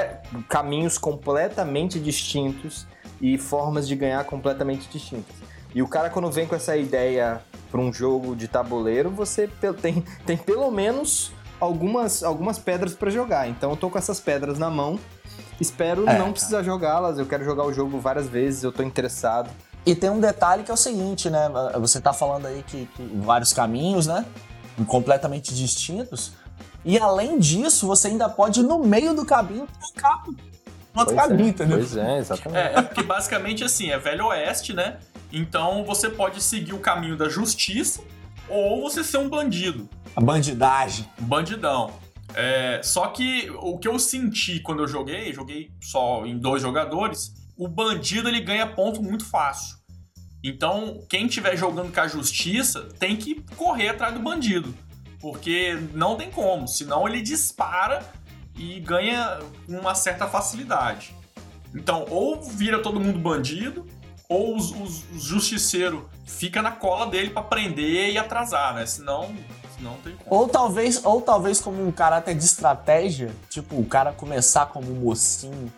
caminhos 0.48 0.96
completamente 0.96 2.00
distintos 2.00 2.86
e 3.20 3.36
formas 3.36 3.86
de 3.86 3.94
ganhar 3.94 4.24
completamente 4.24 4.88
distintas. 4.88 5.36
E 5.74 5.82
o 5.82 5.86
cara, 5.86 6.08
quando 6.08 6.30
vem 6.30 6.46
com 6.46 6.56
essa 6.56 6.74
ideia 6.74 7.42
para 7.70 7.78
um 7.78 7.92
jogo 7.92 8.34
de 8.34 8.48
tabuleiro, 8.48 9.10
você 9.10 9.46
tem, 9.82 10.02
tem 10.24 10.38
pelo 10.38 10.70
menos 10.70 11.32
algumas, 11.60 12.22
algumas 12.22 12.58
pedras 12.58 12.94
para 12.94 13.10
jogar. 13.10 13.46
Então 13.46 13.68
eu 13.68 13.76
tô 13.76 13.90
com 13.90 13.98
essas 13.98 14.18
pedras 14.18 14.58
na 14.58 14.70
mão. 14.70 14.98
Espero 15.60 16.08
é, 16.08 16.18
não 16.18 16.32
precisar 16.32 16.62
jogá-las. 16.62 17.18
Eu 17.18 17.26
quero 17.26 17.44
jogar 17.44 17.66
o 17.66 17.72
jogo 17.72 18.00
várias 18.00 18.26
vezes, 18.26 18.62
eu 18.64 18.72
tô 18.72 18.82
interessado. 18.82 19.50
E 19.84 19.94
tem 19.94 20.08
um 20.08 20.18
detalhe 20.18 20.62
que 20.62 20.70
é 20.70 20.74
o 20.74 20.78
seguinte, 20.78 21.28
né? 21.28 21.46
Você 21.78 22.00
tá 22.00 22.14
falando 22.14 22.46
aí 22.46 22.62
que, 22.66 22.86
que 22.96 23.02
vários 23.16 23.52
caminhos, 23.52 24.06
né? 24.06 24.24
Completamente 24.86 25.54
distintos. 25.54 26.32
E 26.88 26.98
além 26.98 27.38
disso, 27.38 27.86
você 27.86 28.08
ainda 28.08 28.30
pode 28.30 28.60
ir 28.60 28.62
no 28.62 28.78
meio 28.78 29.12
do 29.12 29.22
caminho 29.22 29.68
trocar 29.78 30.24
outro 30.96 31.14
caminho, 31.14 31.44
é, 31.44 31.48
entendeu? 31.50 31.76
Pois 31.76 31.94
é, 31.94 32.16
exatamente. 32.16 32.58
É, 32.58 32.78
é 32.78 32.82
porque 32.82 33.02
basicamente 33.02 33.62
assim, 33.62 33.90
é 33.90 33.98
velho 33.98 34.24
oeste, 34.28 34.72
né? 34.72 34.96
Então 35.30 35.84
você 35.84 36.08
pode 36.08 36.42
seguir 36.42 36.72
o 36.72 36.78
caminho 36.78 37.14
da 37.14 37.28
justiça 37.28 38.00
ou 38.48 38.80
você 38.80 39.04
ser 39.04 39.18
um 39.18 39.28
bandido. 39.28 39.86
A 40.16 40.20
bandidagem. 40.22 41.06
Bandidão. 41.18 41.92
É, 42.34 42.80
só 42.82 43.08
que 43.08 43.50
o 43.60 43.78
que 43.78 43.86
eu 43.86 43.98
senti 43.98 44.58
quando 44.58 44.82
eu 44.82 44.88
joguei, 44.88 45.30
joguei 45.34 45.70
só 45.82 46.24
em 46.24 46.38
dois 46.38 46.62
jogadores, 46.62 47.34
o 47.54 47.68
bandido 47.68 48.30
ele 48.30 48.40
ganha 48.40 48.66
ponto 48.66 49.02
muito 49.02 49.26
fácil. 49.26 49.76
Então, 50.42 51.04
quem 51.06 51.26
estiver 51.26 51.54
jogando 51.54 51.92
com 51.92 52.00
a 52.00 52.08
justiça 52.08 52.88
tem 52.98 53.14
que 53.14 53.44
correr 53.56 53.88
atrás 53.88 54.14
do 54.14 54.20
bandido. 54.20 54.74
Porque 55.20 55.78
não 55.92 56.16
tem 56.16 56.30
como, 56.30 56.68
senão 56.68 57.08
ele 57.08 57.20
dispara 57.20 58.02
e 58.56 58.80
ganha 58.80 59.40
uma 59.68 59.94
certa 59.94 60.26
facilidade. 60.26 61.14
Então, 61.74 62.06
ou 62.08 62.40
vira 62.40 62.80
todo 62.80 63.00
mundo 63.00 63.18
bandido, 63.18 63.86
ou 64.28 64.56
os, 64.56 64.70
os, 64.72 65.04
os 65.30 65.70
fica 66.26 66.60
na 66.60 66.70
cola 66.70 67.06
dele 67.06 67.30
para 67.30 67.42
prender 67.42 68.12
e 68.12 68.18
atrasar, 68.18 68.74
né? 68.74 68.86
Senão 68.86 69.34
Não 69.80 69.94
tem 69.98 70.16
como. 70.16 70.42
Ou 70.42 70.48
talvez, 70.48 71.04
ou 71.04 71.20
talvez 71.20 71.60
como 71.60 71.86
um 71.86 71.92
caráter 71.92 72.34
de 72.34 72.44
estratégia, 72.44 73.34
tipo, 73.48 73.76
o 73.76 73.84
cara 73.84 74.12
começar 74.12 74.66
como 74.66 74.92
mocinho, 74.92 75.72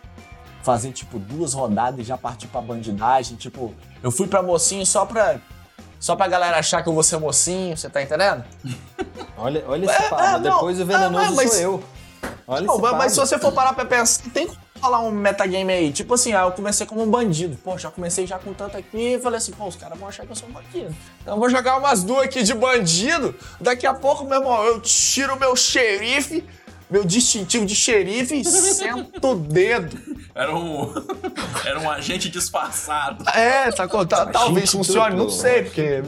fazer 0.63 0.91
tipo 0.91 1.19
duas 1.19 1.53
rodadas 1.53 1.99
e 1.99 2.03
já 2.03 2.17
partir 2.17 2.47
pra 2.47 2.61
bandidagem, 2.61 3.37
tipo, 3.37 3.73
eu 4.01 4.11
fui 4.11 4.27
pra 4.27 4.41
mocinho 4.41 4.85
só 4.85 5.05
pra 5.05 5.39
só 6.01 6.15
pra 6.15 6.27
galera 6.27 6.57
achar 6.57 6.81
que 6.81 6.89
eu 6.89 6.93
vou 6.93 7.03
ser 7.03 7.17
mocinho, 7.17 7.77
você 7.77 7.87
tá 7.87 8.01
entendendo? 8.01 8.43
olha, 9.37 9.63
olha 9.67 9.85
esse 9.85 9.93
é, 9.93 10.09
papo, 10.09 10.23
é, 10.23 10.39
depois 10.39 10.81
o 10.81 10.85
venenoso 10.85 11.31
é, 11.31 11.35
mas, 11.35 11.51
sou 11.51 11.61
eu. 11.61 11.83
Olha 12.47 12.65
não, 12.65 12.79
mas, 12.79 12.91
mas 12.97 13.11
se 13.13 13.19
você 13.19 13.37
for 13.37 13.51
parar 13.51 13.73
pra 13.73 13.85
pensar, 13.85 14.23
tem 14.31 14.47
como 14.47 14.59
falar 14.81 14.99
um 15.01 15.11
metagame 15.11 15.71
aí. 15.71 15.91
Tipo 15.91 16.15
assim, 16.15 16.33
ah, 16.33 16.41
eu 16.41 16.51
comecei 16.51 16.87
como 16.87 17.03
um 17.03 17.09
bandido. 17.09 17.55
Pô, 17.63 17.77
já 17.77 17.91
comecei 17.91 18.25
já 18.25 18.39
com 18.39 18.51
tanto 18.51 18.75
aqui 18.75 19.13
e 19.13 19.19
falei 19.19 19.37
assim, 19.37 19.51
pô, 19.51 19.67
os 19.67 19.75
caras 19.75 19.97
vão 19.97 20.09
achar 20.09 20.25
que 20.25 20.31
eu 20.31 20.35
sou 20.35 20.49
um 20.49 20.51
bandido. 20.51 20.93
Então 21.21 21.35
eu 21.35 21.39
vou 21.39 21.49
jogar 21.49 21.77
umas 21.77 22.03
duas 22.03 22.23
aqui 22.23 22.41
de 22.41 22.55
bandido. 22.55 23.35
Daqui 23.59 23.85
a 23.85 23.93
pouco, 23.93 24.25
meu 24.25 24.39
irmão, 24.39 24.63
eu 24.65 24.81
tiro 24.81 25.35
o 25.35 25.39
meu 25.39 25.55
xerife, 25.55 26.43
meu 26.91 27.05
distintivo 27.05 27.65
de 27.65 27.73
xerife 27.73 28.41
e 28.41 28.43
sento 28.43 29.31
o 29.31 29.35
dedo. 29.35 29.97
Era 30.35 30.53
um, 30.53 30.93
era 31.65 31.79
um 31.79 31.89
agente 31.89 32.29
disfarçado. 32.29 33.27
É, 33.29 33.71
sacou? 33.71 34.05
Tá, 34.05 34.25
talvez 34.25 34.69
funcione, 34.69 35.15
não 35.15 35.29
sei, 35.29 35.63
porque 35.63 36.03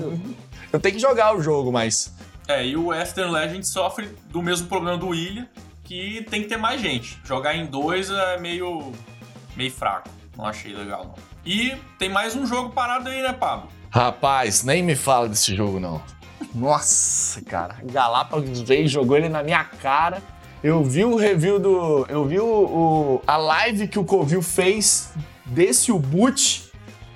eu 0.72 0.80
tenho 0.80 0.96
que 0.96 1.02
jogar 1.02 1.36
o 1.36 1.42
jogo, 1.42 1.72
mas. 1.72 2.14
É, 2.48 2.66
e 2.68 2.76
o 2.76 2.88
Western 2.88 3.32
Legend 3.32 3.66
sofre 3.66 4.10
do 4.30 4.42
mesmo 4.42 4.68
problema 4.68 4.98
do 4.98 5.16
Ilha, 5.16 5.50
que 5.86 6.26
tem 6.30 6.42
que 6.42 6.50
ter 6.50 6.58
mais 6.58 6.82
gente. 6.82 7.18
Jogar 7.24 7.56
em 7.56 7.66
dois 7.66 8.10
é 8.10 8.38
meio, 8.38 8.92
meio 9.56 9.72
fraco. 9.72 10.10
Não 10.38 10.46
achei 10.46 10.76
legal, 10.76 11.06
não. 11.06 11.16
E 11.46 11.78
tem 11.98 12.10
mais 12.10 12.36
um 12.36 12.46
jogo 12.46 12.72
parado 12.72 13.08
aí, 13.08 13.22
né, 13.22 13.32
Pablo? 13.32 13.70
Rapaz, 13.90 14.64
nem 14.64 14.84
me 14.84 14.96
fala 14.96 15.30
desse 15.30 15.56
jogo, 15.56 15.80
não. 15.80 16.02
Nossa, 16.54 17.42
cara. 17.42 17.78
Galápagos 17.84 18.62
veio 18.62 18.86
e 18.86 18.88
jogou 18.88 19.16
ele 19.16 19.30
na 19.30 19.44
minha 19.44 19.64
cara. 19.64 20.22
Eu 20.64 20.82
vi 20.82 21.04
o 21.04 21.18
review 21.18 21.60
do. 21.60 22.06
Eu 22.08 22.26
vi 22.26 22.40
o, 22.40 22.46
o 22.46 23.22
a 23.28 23.36
live 23.36 23.86
que 23.86 24.00
o 24.00 24.06
Covil 24.06 24.42
fez 24.42 25.12
desse 25.46 25.92
boot. 25.92 26.72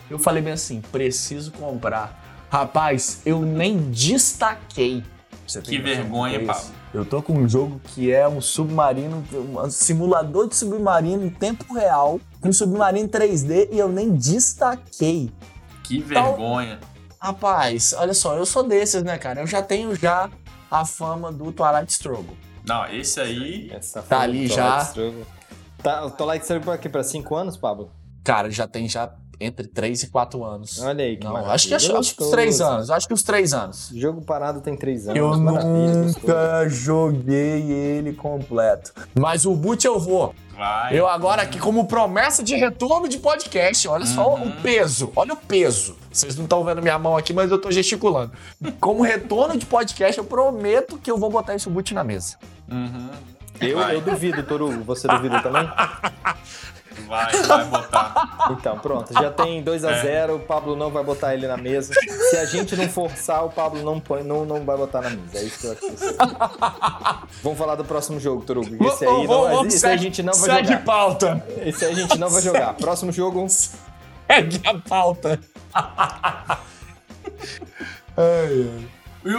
Eu 0.10 0.19
falei 0.19 0.43
bem 0.43 0.51
assim: 0.51 0.81
preciso 0.81 1.53
comprar. 1.53 2.45
Rapaz, 2.49 3.21
eu 3.25 3.41
nem 3.41 3.89
destaquei. 3.89 5.01
que 5.63 5.77
vergonha, 5.79 6.45
Pablo. 6.45 6.71
Eu 6.93 7.05
tô 7.05 7.21
com 7.21 7.33
um 7.33 7.47
jogo 7.47 7.79
que 7.86 8.12
é 8.12 8.27
um 8.27 8.41
submarino, 8.41 9.23
um 9.31 9.69
simulador 9.69 10.49
de 10.49 10.55
submarino 10.55 11.25
em 11.25 11.29
tempo 11.29 11.73
real, 11.73 12.19
com 12.41 12.49
um 12.49 12.53
submarino 12.53 13.07
3D 13.07 13.69
e 13.71 13.79
eu 13.79 13.88
nem 13.88 14.13
destaquei. 14.13 15.31
Que 15.86 15.99
então, 15.99 16.36
vergonha. 16.36 16.79
Rapaz, 17.17 17.93
olha 17.97 18.13
só, 18.13 18.36
eu 18.36 18.45
sou 18.45 18.63
desses, 18.63 19.03
né, 19.03 19.17
cara? 19.17 19.41
Eu 19.41 19.47
já 19.47 19.62
tenho 19.62 19.95
já 19.95 20.29
a 20.69 20.86
fama 20.86 21.31
do 21.31 21.51
Twilight 21.53 21.91
Struggle. 21.91 22.36
Não, 22.67 22.86
esse 22.88 23.19
aí. 23.19 23.71
Essa 23.71 24.01
tá 24.01 24.19
ali 24.19 24.47
já. 24.47 24.91
Tá, 25.82 26.06
o 26.06 26.12
Twilight 26.12 26.43
Struggle 26.43 26.73
aqui 26.73 26.89
pra 26.89 27.03
5 27.03 27.36
anos, 27.36 27.56
Pablo? 27.56 27.89
Cara, 28.23 28.49
já 28.49 28.67
tem 28.67 28.89
já 28.89 29.13
entre 29.39 29.67
3 29.67 30.03
e 30.03 30.08
4 30.10 30.43
anos. 30.43 30.82
Olha 30.82 31.06
aí, 31.06 31.15
que 31.15 31.23
Não, 31.23 31.38
acho 31.38 31.67
que, 31.67 31.73
acho, 31.73 31.95
acho 31.95 32.15
que 32.15 32.23
uns 32.23 32.30
3 32.30 32.62
anos. 32.62 32.89
Acho 32.89 33.08
que 33.08 33.13
uns 33.13 33.23
3 33.23 33.53
anos. 33.53 33.91
Jogo 33.93 34.21
parado 34.21 34.60
tem 34.60 34.75
3 34.75 35.10
anos. 35.10 35.17
Eu 35.17 35.38
nunca 35.38 36.67
joguei 36.67 37.71
ele 37.71 38.13
completo. 38.13 38.93
Mas 39.17 39.45
o 39.45 39.56
boot 39.56 39.86
eu 39.86 39.99
vou. 39.99 40.34
Vai. 40.58 40.98
Eu 40.98 41.08
agora 41.08 41.43
aqui, 41.43 41.60
como 41.60 41.86
promessa 41.86 42.43
de 42.43 42.56
retorno 42.56 43.08
de 43.08 43.20
podcast, 43.20 43.88
olha 43.88 44.08
só 44.08 44.34
uhum. 44.34 44.48
o 44.48 44.52
peso, 44.54 45.12
olha 45.15 45.34
o 45.34 45.38
peso. 45.38 45.96
Vocês 46.12 46.36
não 46.36 46.46
estão 46.46 46.63
vendo 46.63 46.82
minha 46.82 46.98
mão 46.98 47.15
aqui, 47.15 47.32
mas 47.32 47.52
eu 47.52 47.60
tô 47.60 47.70
gesticulando. 47.72 48.32
Como 48.80 49.04
retorno 49.04 49.56
de 49.56 49.67
podcast, 49.67 50.17
eu 50.17 50.26
prometo 50.26 50.98
que 50.98 51.12
eu 51.12 51.17
vou 51.17 51.30
botar 51.30 51.54
esse 51.54 51.70
boot 51.70 51.93
na 51.93 52.04
mesa. 52.04 52.38
Uhum. 52.72 53.10
Eu, 53.62 53.80
eu 53.80 54.02
duvido, 54.02 54.41
Toru. 54.41 54.84
Você 54.84 55.08
duvida 55.08 55.41
também? 55.41 55.70
Vai, 57.05 57.31
vai 57.43 57.65
botar. 57.65 58.47
Então, 58.51 58.79
pronto. 58.79 59.13
Já 59.13 59.31
tem 59.31 59.62
2 59.62 59.86
a 59.86 59.93
0 59.93 60.31
é. 60.31 60.36
o 60.36 60.39
Pablo 60.39 60.75
não 60.75 60.89
vai 60.89 61.03
botar 61.03 61.33
ele 61.33 61.47
na 61.47 61.57
mesa. 61.57 61.93
Se 62.29 62.38
a 62.38 62.45
gente 62.45 62.75
não 62.75 62.89
forçar, 62.89 63.45
o 63.45 63.49
Pablo 63.49 63.83
não, 63.83 63.99
põe, 63.99 64.23
não, 64.23 64.45
não 64.45 64.63
vai 64.63 64.77
botar 64.77 65.01
na 65.01 65.10
mesa. 65.10 65.38
É 65.38 65.43
isso 65.43 65.60
que 65.60 65.67
eu 65.67 65.71
acho 65.73 65.81
Vamos 67.43 67.57
falar 67.57 67.75
do 67.75 67.86
próximo 67.86 68.19
jogo, 68.19 68.43
Torugo. 68.43 68.88
Esse 68.88 69.05
aí, 69.05 69.12
não, 69.12 69.27
vamos, 69.27 69.67
esse 69.67 69.79
segue, 69.79 69.93
a 69.93 69.97
gente 69.97 70.23
não 70.23 70.33
vai 70.33 70.49
segue 70.49 70.67
jogar. 70.67 70.67
Segue 70.67 70.86
pauta. 70.86 71.45
Esse 71.65 71.86
aí 71.86 71.91
a 71.91 71.95
gente 71.95 72.17
não 72.17 72.29
vai 72.29 72.41
jogar. 72.41 72.73
Próximo 72.73 73.12
jogo. 73.12 73.47
Segue 73.49 74.62
a 74.65 74.73
pauta. 74.79 75.39
ai, 78.17 78.17
ai. 78.17 78.88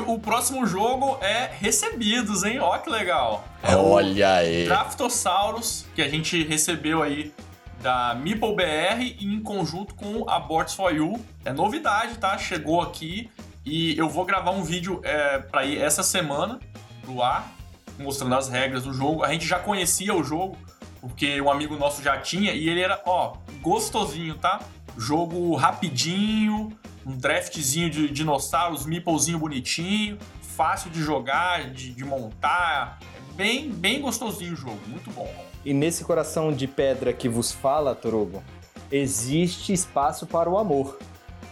O 0.07 0.19
próximo 0.19 0.67
jogo 0.67 1.17
é 1.23 1.51
Recebidos, 1.59 2.45
hein? 2.45 2.61
Ó 2.61 2.77
que 2.79 2.91
legal. 2.91 3.45
É 3.63 3.75
Olha 3.75 4.35
aí. 4.35 4.67
Draftosaurus, 4.67 5.87
que 5.95 6.03
a 6.03 6.09
gente 6.09 6.45
recebeu 6.45 7.03
aí 7.03 7.33
da 7.81 8.15
Meeple 8.15 8.55
BR 8.55 9.17
em 9.21 9.41
conjunto 9.41 9.95
com 9.95 10.29
a 10.29 10.39
Boards 10.39 10.75
for 10.75 10.95
You. 10.95 11.25
É 11.45 11.53
novidade, 11.53 12.17
tá? 12.19 12.37
Chegou 12.37 12.81
aqui 12.81 13.31
e 13.65 13.97
eu 13.97 14.09
vou 14.09 14.25
gravar 14.25 14.51
um 14.51 14.63
vídeo 14.63 15.01
é, 15.05 15.39
para 15.39 15.65
ir 15.65 15.79
essa 15.79 16.03
semana 16.03 16.59
pro 17.03 17.23
ar, 17.23 17.53
mostrando 17.99 18.35
as 18.35 18.49
regras 18.49 18.85
do 18.85 18.93
jogo. 18.93 19.23
A 19.23 19.33
gente 19.33 19.47
já 19.47 19.59
conhecia 19.59 20.15
o 20.15 20.23
jogo, 20.25 20.57
porque 21.01 21.41
um 21.41 21.51
amigo 21.51 21.77
nosso 21.77 22.03
já 22.03 22.19
tinha 22.19 22.53
e 22.53 22.69
ele 22.69 22.81
era, 22.81 23.01
ó, 23.07 23.37
gostosinho, 23.61 24.35
tá? 24.37 24.61
Jogo 24.97 25.55
rapidinho, 25.55 26.77
um 27.07 27.17
draftzinho 27.17 27.89
de 27.89 28.09
dinossauros, 28.09 28.85
meeplezinho 28.85 29.39
bonitinho, 29.39 30.19
fácil 30.43 30.91
de 30.91 31.01
jogar, 31.01 31.71
de, 31.71 31.93
de 31.93 32.05
montar. 32.05 32.99
É 33.15 33.35
bem, 33.35 33.71
bem 33.71 34.01
gostosinho 34.01 34.55
o 34.55 34.57
jogo, 34.57 34.81
muito 34.89 35.11
bom. 35.13 35.48
E 35.69 35.75
nesse 35.75 36.03
coração 36.03 36.51
de 36.51 36.67
pedra 36.67 37.13
que 37.13 37.29
vos 37.29 37.53
fala, 37.53 37.95
Torogo, 37.95 38.43
existe 38.91 39.71
espaço 39.71 40.27
para 40.27 40.49
o 40.49 40.57
amor, 40.57 40.99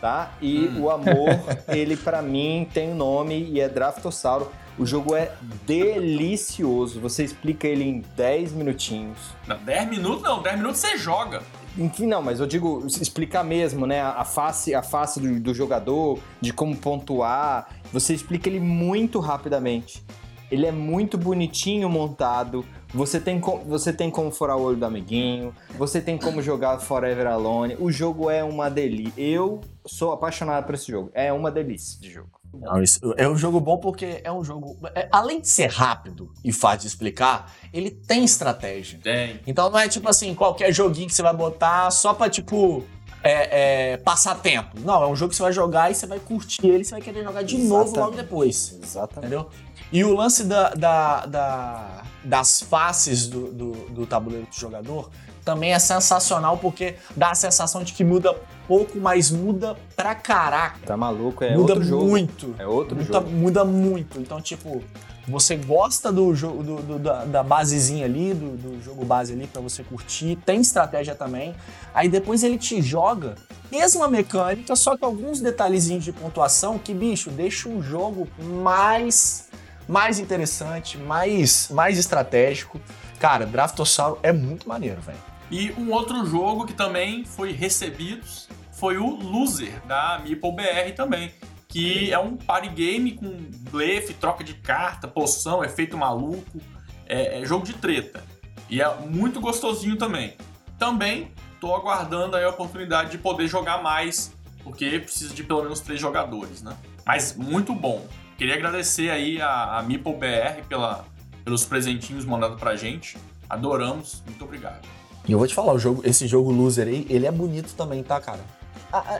tá? 0.00 0.32
E 0.40 0.68
hum. 0.68 0.84
o 0.84 0.90
amor, 0.90 1.28
ele 1.68 1.98
para 1.98 2.22
mim 2.22 2.66
tem 2.72 2.92
um 2.92 2.94
nome 2.94 3.44
e 3.44 3.60
é 3.60 3.68
Draftossauro. 3.68 4.50
O 4.78 4.86
jogo 4.86 5.14
é 5.14 5.32
delicioso. 5.66 6.98
Você 6.98 7.24
explica 7.24 7.68
ele 7.68 7.84
em 7.84 8.00
10 8.16 8.52
minutinhos. 8.52 9.18
Não, 9.46 9.58
10 9.58 9.90
minutos 9.90 10.22
não, 10.22 10.40
10 10.40 10.56
minutos 10.56 10.78
você 10.78 10.96
joga. 10.96 11.42
Enfim, 11.76 12.06
não, 12.06 12.22
mas 12.22 12.40
eu 12.40 12.46
digo 12.46 12.86
explicar 12.86 13.44
mesmo, 13.44 13.86
né? 13.86 14.00
A 14.00 14.24
face, 14.24 14.74
a 14.74 14.82
face 14.82 15.20
do, 15.20 15.38
do 15.38 15.52
jogador, 15.52 16.18
de 16.40 16.54
como 16.54 16.74
pontuar. 16.74 17.68
Você 17.92 18.14
explica 18.14 18.48
ele 18.48 18.60
muito 18.60 19.20
rapidamente. 19.20 20.02
Ele 20.50 20.64
é 20.64 20.72
muito 20.72 21.18
bonitinho 21.18 21.86
montado. 21.90 22.64
Você 22.94 23.20
tem, 23.20 23.40
você 23.66 23.92
tem 23.92 24.10
como 24.10 24.30
furar 24.30 24.56
o 24.56 24.62
olho 24.62 24.76
do 24.76 24.86
amiguinho, 24.86 25.54
você 25.76 26.00
tem 26.00 26.16
como 26.16 26.40
jogar 26.40 26.78
Forever 26.78 27.26
Alone. 27.26 27.76
O 27.78 27.90
jogo 27.90 28.30
é 28.30 28.42
uma 28.42 28.70
delícia. 28.70 29.12
Eu 29.16 29.60
sou 29.84 30.12
apaixonado 30.12 30.64
por 30.64 30.74
esse 30.74 30.90
jogo. 30.90 31.10
É 31.12 31.32
uma 31.32 31.50
delícia 31.50 32.00
de 32.00 32.10
jogo. 32.10 32.36
Não, 32.60 32.82
isso 32.82 32.98
é 33.16 33.28
um 33.28 33.36
jogo 33.36 33.60
bom 33.60 33.76
porque 33.78 34.20
é 34.24 34.32
um 34.32 34.42
jogo. 34.42 34.76
É, 34.94 35.08
além 35.12 35.40
de 35.40 35.48
ser 35.48 35.70
rápido 35.70 36.32
e 36.44 36.52
fácil 36.52 36.80
de 36.80 36.86
explicar, 36.86 37.52
ele 37.72 37.90
tem 37.90 38.24
estratégia. 38.24 38.98
Tem. 39.02 39.40
Então 39.46 39.68
não 39.70 39.78
é 39.78 39.88
tipo 39.88 40.08
assim, 40.08 40.34
qualquer 40.34 40.72
joguinho 40.72 41.06
que 41.06 41.14
você 41.14 41.22
vai 41.22 41.34
botar 41.34 41.90
só 41.90 42.14
pra, 42.14 42.30
tipo, 42.30 42.84
é, 43.26 43.92
é, 43.92 43.96
passar 43.96 44.36
tempo. 44.36 44.78
Não, 44.80 45.02
é 45.02 45.06
um 45.06 45.16
jogo 45.16 45.30
que 45.30 45.36
você 45.36 45.42
vai 45.42 45.52
jogar 45.52 45.90
e 45.90 45.94
você 45.94 46.06
vai 46.06 46.18
curtir 46.18 46.66
ele, 46.66 46.84
você 46.84 46.92
vai 46.92 47.00
querer 47.00 47.24
jogar 47.24 47.42
de 47.42 47.56
Exatamente. 47.56 47.86
novo 47.86 48.00
logo 48.00 48.16
depois. 48.16 48.78
Exatamente. 48.82 49.18
Entendeu? 49.18 49.50
E 49.92 50.04
o 50.04 50.14
lance 50.14 50.44
da, 50.44 50.70
da, 50.70 51.26
da 51.26 52.02
das 52.24 52.60
faces 52.60 53.28
do, 53.28 53.52
do, 53.52 53.72
do, 53.90 54.06
tabuleiro 54.06 54.46
do 54.46 54.54
jogador 54.54 55.10
também 55.44 55.72
é 55.72 55.78
sensacional 55.78 56.58
porque 56.58 56.96
dá 57.16 57.30
a 57.30 57.34
sensação 57.36 57.84
de 57.84 57.92
que 57.92 58.02
muda 58.02 58.34
pouco, 58.66 58.98
mas 58.98 59.30
muda 59.30 59.76
pra 59.94 60.12
caraca. 60.12 60.80
Tá 60.84 60.96
maluco, 60.96 61.44
é 61.44 61.56
muda 61.56 61.74
outro 61.74 61.84
jogo. 61.84 62.04
muito. 62.04 62.54
É 62.58 62.66
outro 62.66 62.96
muda, 62.96 63.12
jogo. 63.12 63.30
Muda 63.30 63.64
muito. 63.64 64.20
Então, 64.20 64.40
tipo, 64.40 64.82
você 65.26 65.56
gosta 65.56 66.12
do 66.12 66.34
jogo 66.34 66.62
do, 66.62 66.76
do, 66.76 66.98
da, 66.98 67.42
basezinha 67.42 68.04
ali, 68.04 68.32
do, 68.32 68.56
do 68.56 68.82
jogo 68.82 69.04
base 69.04 69.32
ali 69.32 69.46
para 69.46 69.60
você 69.60 69.82
curtir, 69.82 70.36
tem 70.46 70.60
estratégia 70.60 71.14
também. 71.14 71.54
Aí 71.92 72.08
depois 72.08 72.44
ele 72.44 72.58
te 72.58 72.80
joga 72.80 73.34
mesma 73.70 74.08
mecânica, 74.08 74.76
só 74.76 74.96
que 74.96 75.04
alguns 75.04 75.40
detalhezinhos 75.40 76.04
de 76.04 76.12
pontuação 76.12 76.78
que, 76.78 76.94
bicho, 76.94 77.30
deixa 77.30 77.68
o 77.68 77.82
jogo 77.82 78.28
mais 78.38 79.46
mais 79.88 80.18
interessante, 80.18 80.98
mais, 80.98 81.68
mais 81.70 81.96
estratégico. 81.98 82.80
Cara, 83.20 83.46
Draftossauro 83.46 84.18
é 84.22 84.32
muito 84.32 84.68
maneiro, 84.68 85.00
velho. 85.00 85.18
E 85.50 85.72
um 85.78 85.92
outro 85.92 86.26
jogo 86.26 86.66
que 86.66 86.72
também 86.72 87.24
foi 87.24 87.52
recebido 87.52 88.26
foi 88.72 88.98
o 88.98 89.06
Loser, 89.06 89.80
da 89.86 90.20
Meeple 90.22 90.52
BR 90.52 90.92
também. 90.94 91.32
Que 91.76 92.10
é 92.10 92.18
um 92.18 92.38
party 92.38 92.70
game 92.70 93.12
com 93.12 93.28
blefe, 93.70 94.14
troca 94.14 94.42
de 94.42 94.54
carta, 94.54 95.06
poção, 95.06 95.62
efeito 95.62 95.94
maluco. 95.94 96.58
É, 97.06 97.42
é 97.42 97.44
jogo 97.44 97.66
de 97.66 97.74
treta. 97.74 98.24
E 98.70 98.80
é 98.80 98.96
muito 99.00 99.42
gostosinho 99.42 99.94
também. 99.96 100.32
Também 100.78 101.30
tô 101.60 101.74
aguardando 101.74 102.34
a 102.34 102.48
oportunidade 102.48 103.10
de 103.10 103.18
poder 103.18 103.46
jogar 103.46 103.82
mais, 103.82 104.32
porque 104.64 105.00
precisa 105.00 105.34
de 105.34 105.44
pelo 105.44 105.64
menos 105.64 105.80
três 105.80 106.00
jogadores, 106.00 106.62
né? 106.62 106.74
Mas 107.04 107.36
muito 107.36 107.74
bom. 107.74 108.06
queria 108.38 108.54
agradecer 108.54 109.10
aí 109.10 109.38
a, 109.38 109.78
a 109.78 109.82
BR 109.82 110.62
pela, 110.66 111.04
pelos 111.44 111.66
presentinhos 111.66 112.24
mandados 112.24 112.58
pra 112.58 112.74
gente. 112.74 113.18
Adoramos, 113.50 114.22
muito 114.24 114.42
obrigado. 114.42 114.88
E 115.28 115.32
eu 115.32 115.36
vou 115.36 115.46
te 115.46 115.54
falar, 115.54 115.74
o 115.74 115.78
jogo, 115.78 116.00
esse 116.06 116.26
jogo 116.26 116.50
loser 116.50 116.88
aí, 116.88 117.06
ele 117.10 117.26
é 117.26 117.30
bonito 117.30 117.74
também, 117.74 118.02
tá, 118.02 118.18
cara? 118.18 118.40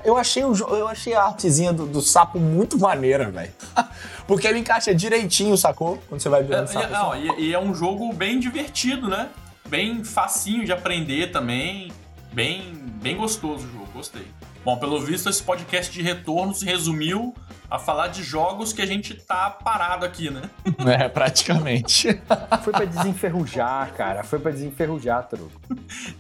Eu 0.05 0.17
achei, 0.17 0.45
o, 0.45 0.55
eu 0.55 0.89
achei 0.89 1.15
a 1.15 1.25
artezinha 1.25 1.73
do, 1.73 1.87
do 1.87 2.01
sapo 2.01 2.39
muito 2.39 2.79
maneira, 2.79 3.31
velho. 3.31 3.53
Porque 4.27 4.47
ele 4.47 4.59
encaixa 4.59 4.95
direitinho, 4.95 5.57
sacou? 5.57 5.99
Quando 6.09 6.21
você 6.21 6.29
vai 6.29 6.43
ver 6.43 6.55
é, 6.55 6.63
o 6.63 6.67
sapo. 6.67 6.93
Não, 6.93 7.15
e, 7.15 7.49
e 7.49 7.55
é 7.55 7.59
um 7.59 7.75
jogo 7.75 8.13
bem 8.13 8.39
divertido, 8.39 9.09
né? 9.09 9.29
Bem 9.69 10.05
facinho 10.05 10.65
de 10.65 10.73
aprender 10.73 11.31
também. 11.33 11.93
Bem, 12.33 12.75
bem 13.03 13.17
gostoso 13.17 13.67
o 13.67 13.73
jogo, 13.73 13.89
gostei. 13.95 14.27
Bom, 14.65 14.77
pelo 14.77 15.01
visto, 15.01 15.29
esse 15.31 15.43
podcast 15.43 15.93
de 15.93 16.03
retorno 16.03 16.53
se 16.55 16.65
resumiu 16.65 17.35
a 17.71 17.79
falar 17.79 18.09
de 18.09 18.23
jogos 18.23 18.73
que 18.73 18.83
a 18.83 18.87
gente 18.87 19.15
tá 19.15 19.51
parado 19.51 20.05
aqui, 20.05 20.31
né? 20.31 20.43
É, 20.87 21.09
praticamente. 21.09 22.21
Foi 22.63 22.73
para 22.73 22.85
desenferrujar, 22.85 23.93
cara. 23.95 24.23
Foi 24.23 24.39
para 24.39 24.51
desenferrujar, 24.53 25.27
truco. 25.29 25.61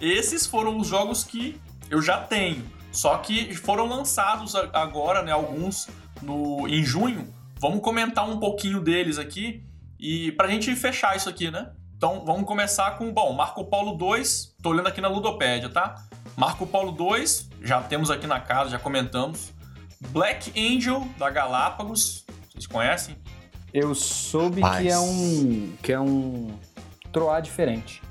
Esses 0.01 0.47
foram 0.47 0.76
os 0.78 0.88
jogos 0.88 1.22
que 1.22 1.61
eu 1.90 2.03
já 2.03 2.18
tenho. 2.18 2.64
Só 2.97 3.18
que 3.18 3.55
foram 3.55 3.86
lançados 3.86 4.55
agora, 4.72 5.22
né? 5.22 5.30
Alguns 5.30 5.86
no, 6.22 6.66
em 6.66 6.82
junho. 6.82 7.28
Vamos 7.61 7.82
comentar 7.82 8.26
um 8.26 8.40
pouquinho 8.40 8.80
deles 8.80 9.18
aqui. 9.18 9.62
E 10.01 10.32
pra 10.32 10.49
gente 10.49 10.74
fechar 10.74 11.14
isso 11.14 11.28
aqui, 11.28 11.51
né? 11.51 11.72
Então 11.94 12.24
vamos 12.24 12.47
começar 12.47 12.97
com, 12.97 13.12
bom, 13.12 13.34
Marco 13.34 13.64
Polo 13.66 13.97
2, 13.97 14.57
tô 14.62 14.70
olhando 14.70 14.88
aqui 14.88 15.01
na 15.01 15.09
Ludopédia, 15.09 15.68
tá? 15.68 15.94
Marco 16.36 16.66
Polo 16.66 16.92
2, 16.92 17.51
já 17.62 17.82
temos 17.82 18.11
aqui 18.11 18.26
na 18.26 18.40
casa, 18.40 18.70
já 18.70 18.78
comentamos. 18.78 19.53
Black 20.09 20.53
Angel 20.59 21.07
da 21.18 21.28
Galápagos, 21.28 22.24
vocês 22.51 22.66
conhecem? 22.66 23.16
Eu 23.74 23.94
soube 23.94 24.62
que 24.62 24.88
é 24.88 24.99
um 24.99 25.72
que 25.82 25.92
é 25.92 26.01
um 26.01 26.59
Troá 27.12 27.40
diferente. 27.40 28.03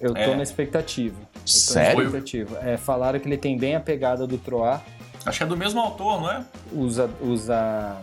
Eu 0.00 0.14
tô 0.14 0.20
é. 0.20 0.34
na 0.34 0.42
expectativa. 0.42 1.16
Eu 1.46 1.48
Sério? 1.48 2.02
Expectativa. 2.02 2.58
É, 2.58 2.76
falaram 2.76 3.20
que 3.20 3.28
ele 3.28 3.38
tem 3.38 3.56
bem 3.56 3.76
a 3.76 3.80
pegada 3.80 4.26
do 4.26 4.36
Troá. 4.36 4.82
Acho 5.24 5.38
que 5.38 5.44
é 5.44 5.46
do 5.46 5.56
mesmo 5.56 5.80
autor, 5.80 6.20
não 6.20 6.30
é? 6.30 6.44
Usa, 6.72 7.08
usa 7.20 7.96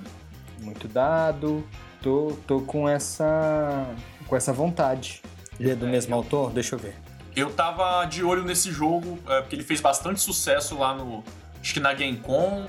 muito 0.62 0.88
dado. 0.88 1.64
Tô, 2.02 2.38
tô 2.48 2.62
com 2.62 2.88
essa 2.88 3.86
com 4.28 4.36
essa 4.36 4.54
vontade. 4.54 5.22
Ele 5.60 5.72
é 5.72 5.76
do 5.76 5.86
é, 5.86 5.92
mesmo 5.92 6.14
eu... 6.14 6.18
autor? 6.18 6.52
Deixa 6.52 6.76
eu 6.76 6.80
ver. 6.80 6.96
Eu 7.36 7.52
tava 7.52 8.06
de 8.06 8.24
olho 8.24 8.44
nesse 8.44 8.72
jogo, 8.72 9.20
é, 9.28 9.42
porque 9.42 9.56
ele 9.56 9.64
fez 9.64 9.82
bastante 9.82 10.22
sucesso 10.22 10.78
lá 10.78 10.94
no. 10.94 11.24
Acho 11.60 11.74
que 11.74 11.80
na 11.80 11.94
Gamecom 11.94 12.66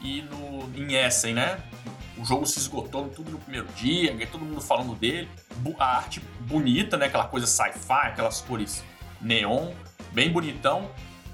e 0.00 0.22
no, 0.22 0.70
em 0.76 0.94
Essen, 0.94 1.34
né? 1.34 1.58
O 2.16 2.24
jogo 2.24 2.46
se 2.46 2.58
esgotou 2.58 3.08
tudo 3.08 3.30
no 3.30 3.38
primeiro 3.38 3.66
dia, 3.74 4.14
todo 4.30 4.44
mundo 4.44 4.60
falando 4.60 4.94
dele. 4.94 5.28
A 5.78 5.96
arte 5.96 6.20
bonita, 6.40 6.96
né? 6.96 7.06
Aquela 7.06 7.26
coisa 7.26 7.46
sci-fi, 7.46 8.08
aquelas 8.08 8.40
cores 8.40 8.84
neon, 9.20 9.72
bem 10.14 10.30
bonitão. 10.30 10.88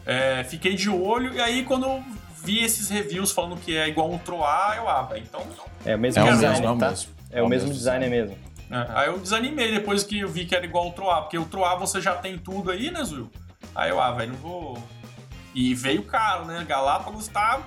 É, 0.05 0.43
fiquei 0.45 0.75
de 0.75 0.89
olho 0.89 1.35
e 1.35 1.41
aí 1.41 1.63
quando 1.63 2.03
vi 2.43 2.65
esses 2.65 2.89
reviews 2.89 3.31
falando 3.31 3.57
que 3.57 3.77
é 3.77 3.87
igual 3.87 4.11
um 4.11 4.19
Troá, 4.19 4.75
eu 4.77 4.89
ah, 4.89 5.09
então. 5.17 5.43
É 5.85 5.95
o 5.95 5.99
mesmo 5.99 6.23
é 6.23 6.31
design, 6.33 6.61
mesmo, 6.61 6.79
tá? 6.79 6.95
É, 7.31 7.43
o 7.43 7.49
mesmo, 7.49 7.69
mesmo 7.69 7.75
design 7.75 8.09
mesmo. 8.09 8.37
É, 8.71 8.87
aí 8.95 9.09
eu 9.09 9.19
desanimei 9.19 9.71
depois 9.71 10.03
que 10.03 10.21
eu 10.21 10.29
vi 10.29 10.47
que 10.47 10.55
era 10.55 10.65
igual 10.65 10.89
o 10.89 10.93
Troá, 10.93 11.23
porque 11.23 11.39
o 11.39 11.45
Troá 11.45 11.77
você 11.77 12.01
já 12.01 12.15
tem 12.15 12.39
tudo 12.39 12.71
aí, 12.71 12.91
né, 12.91 13.05
Zul? 13.05 13.31
Aí 13.75 13.91
eu, 13.91 14.01
ah, 14.01 14.11
velho, 14.13 14.33
não 14.33 14.39
vou. 14.39 14.83
E 15.55 15.75
veio 15.75 16.03
caro, 16.03 16.45
né? 16.45 16.65
Galápagos 16.67 17.29
tá. 17.29 17.61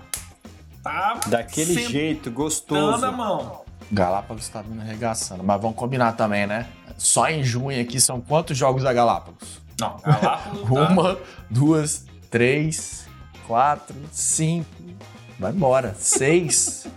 tá 0.82 1.20
Daquele 1.28 1.88
jeito, 1.88 2.32
gostoso. 2.32 3.06
a 3.06 3.12
mão. 3.12 3.64
Galápagos 3.92 4.48
tá 4.50 4.62
vindo 4.62 4.82
arregaçando. 4.82 5.44
Mas 5.44 5.62
vamos 5.62 5.78
combinar 5.78 6.14
também, 6.14 6.48
né? 6.48 6.68
Só 6.98 7.28
em 7.30 7.44
junho 7.44 7.82
aqui 7.82 8.00
são 8.00 8.22
quantos 8.22 8.58
jogos 8.58 8.84
da 8.84 8.94
Galápagos? 8.94 9.62
Não, 9.80 9.98
Galápagos. 10.04 10.70
Uma, 10.70 11.20
duas, 11.50 12.06
três, 12.30 13.08
quatro, 13.48 13.96
cinco. 14.12 14.70
Vai 15.40 15.52
embora. 15.52 15.96
Seis. 15.98 16.88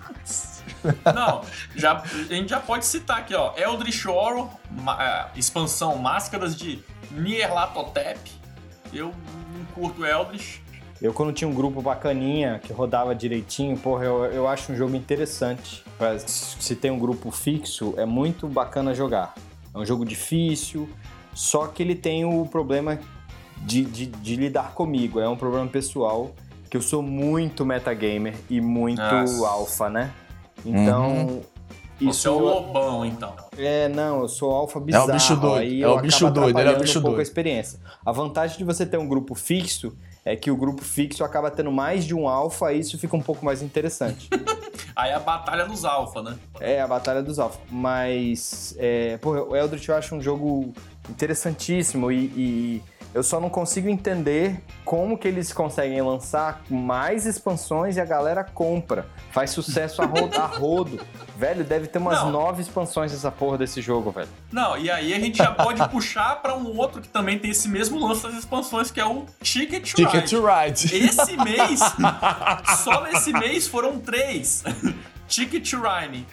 Não, 1.05 1.43
já, 1.75 2.01
a 2.01 2.35
gente 2.35 2.51
já 2.51 2.61
pode 2.61 2.87
citar 2.87 3.19
aqui, 3.19 3.35
ó. 3.35 3.53
Eldritch 3.57 4.07
Horror, 4.07 4.49
ma, 4.71 5.03
é, 5.03 5.39
expansão 5.39 5.97
Máscaras 5.97 6.55
de 6.55 6.81
Nyarlathotep. 7.11 8.19
Eu 8.93 9.13
não 9.57 9.65
curto 9.75 10.05
Eldritch. 10.05 10.61
Eu, 11.03 11.13
quando 11.13 11.33
tinha 11.33 11.49
um 11.49 11.55
grupo 11.55 11.83
bacaninha, 11.83 12.59
que 12.59 12.73
rodava 12.73 13.15
direitinho, 13.15 13.77
porra, 13.77 14.05
eu, 14.05 14.25
eu 14.27 14.49
acho 14.49 14.73
um 14.73 14.77
jogo 14.77 14.97
interessante. 14.97 15.85
Pra, 15.99 16.19
se 16.19 16.75
tem 16.75 16.91
um 16.91 16.99
grupo 16.99 17.31
fixo, 17.31 17.95
é 17.97 18.07
muito 18.07 18.47
bacana 18.47 18.95
jogar. 18.95 19.35
É 19.75 19.79
um 19.79 19.85
jogo 19.85 20.05
difícil, 20.05 20.89
só 21.37 21.67
que 21.67 21.83
ele 21.83 21.95
tem 21.95 22.25
o 22.25 22.47
problema 22.47 22.99
de, 23.59 23.85
de, 23.85 24.07
de 24.07 24.37
lidar 24.37 24.73
comigo. 24.73 25.21
É 25.21 25.29
um 25.29 25.37
problema 25.37 25.67
pessoal, 25.69 26.31
que 26.71 26.79
eu 26.79 26.81
sou 26.81 27.03
muito 27.03 27.65
metagamer 27.65 28.35
e 28.49 28.59
muito 28.59 29.03
alfa, 29.45 29.91
né? 29.91 30.13
Então. 30.65 31.27
Uhum. 31.27 31.43
Isso 31.99 32.23
Você 32.23 32.29
é 32.29 32.31
o 32.31 32.39
lobão, 32.39 33.07
então. 33.07 33.35
É, 33.57 33.89
não, 33.89 34.21
eu 34.21 34.29
sou 34.29 34.51
alfa 34.51 34.79
bizarro. 34.79 35.09
É 35.09 35.13
o 35.13 35.15
bicho 35.15 35.37
doido. 35.37 35.83
É 35.83 35.89
o 35.89 36.01
bicho 36.01 36.31
doido, 36.31 36.59
ele 36.61 36.69
é 36.69 36.77
o 36.77 36.79
bicho 36.79 36.99
um 36.99 37.03
pouco 37.03 37.17
doido. 37.17 37.21
a 37.21 37.23
experiência. 37.23 37.81
A 38.05 38.13
vantagem 38.13 38.59
de 38.59 38.65
você 38.65 38.85
ter 38.85 38.99
um 38.99 39.09
grupo 39.09 39.35
fixo 39.35 39.97
é 40.23 40.37
que 40.37 40.51
o 40.51 40.57
grupo 40.57 40.85
fixo 40.85 41.25
acaba 41.25 41.51
tendo 41.51 41.73
mais 41.73 42.05
de 42.05 42.15
um 42.15 42.29
alfa 42.29 42.71
e 42.73 42.81
isso 42.81 42.99
fica 42.99 43.17
um 43.17 43.23
pouco 43.23 43.47
mais 43.47 43.63
interessante. 43.63 44.29
Aí 44.95 45.11
é 45.11 45.15
a 45.15 45.21
batalha 45.21 45.67
dos 45.67 45.85
alfa, 45.85 46.23
né? 46.23 46.39
É, 46.61 46.81
a 46.81 46.87
batalha 46.87 47.23
dos 47.23 47.39
alfa. 47.39 47.61
Mas, 47.71 48.75
é, 48.79 49.17
pô, 49.19 49.31
o 49.31 49.57
Eldritch 49.57 49.89
eu 49.89 49.95
acho 49.95 50.15
um 50.15 50.21
jogo 50.21 50.75
interessantíssimo 51.11 52.11
e, 52.11 52.25
e 52.37 52.83
eu 53.17 53.23
só 53.23 53.41
não 53.41 53.49
consigo 53.49 53.89
entender 53.89 54.61
como 54.85 55.17
que 55.17 55.27
eles 55.27 55.51
conseguem 55.51 56.03
lançar 56.03 56.63
mais 56.69 57.25
expansões 57.25 57.97
e 57.97 58.01
a 58.01 58.05
galera 58.05 58.45
compra. 58.45 59.07
Faz 59.31 59.51
sucesso 59.51 60.03
a 60.03 60.05
rodo. 60.05 60.37
a 60.37 60.45
rodo. 60.45 61.01
Velho, 61.35 61.65
deve 61.65 61.87
ter 61.87 61.99
umas 61.99 62.23
não. 62.23 62.31
nove 62.31 62.61
expansões 62.61 63.13
dessa 63.13 63.31
porra 63.31 63.57
desse 63.57 63.81
jogo, 63.81 64.11
velho. 64.11 64.29
Não, 64.53 64.77
e 64.77 64.91
aí 64.91 65.15
a 65.15 65.19
gente 65.19 65.39
já 65.39 65.51
pode 65.51 65.89
puxar 65.89 66.43
para 66.43 66.55
um 66.55 66.77
outro 66.77 67.01
que 67.01 67.09
também 67.09 67.39
tem 67.39 67.53
esse 67.53 67.69
mesmo 67.71 67.99
lance 67.99 68.23
das 68.23 68.35
expansões, 68.35 68.91
que 68.91 69.01
é 69.01 69.07
o 69.07 69.25
Ticket 69.41 69.91
to 69.91 69.97
Ticket 69.97 70.13
Ride. 70.15 70.29
To 70.29 70.47
Ride. 70.47 70.97
Esse 71.07 71.37
mês, 71.43 71.81
só 72.85 73.03
nesse 73.03 73.33
mês 73.33 73.67
foram 73.67 73.99
três. 73.99 74.63
Ticket 75.29 75.69
to 75.71 75.79
Ride, 75.83 76.25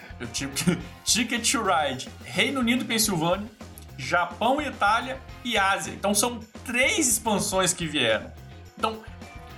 Ticket 1.04 1.50
to 1.50 1.62
Ride, 1.62 2.08
Reino 2.24 2.60
Unido 2.60 2.84
e 2.84 2.86
Pensilvânia, 2.86 3.48
Japão 3.96 4.60
Itália 4.60 5.20
e 5.44 5.56
Ásia. 5.56 5.92
Então 5.92 6.14
são 6.14 6.40
três 6.64 7.08
expansões 7.08 7.72
que 7.72 7.86
vieram. 7.86 8.30
Então, 8.76 8.98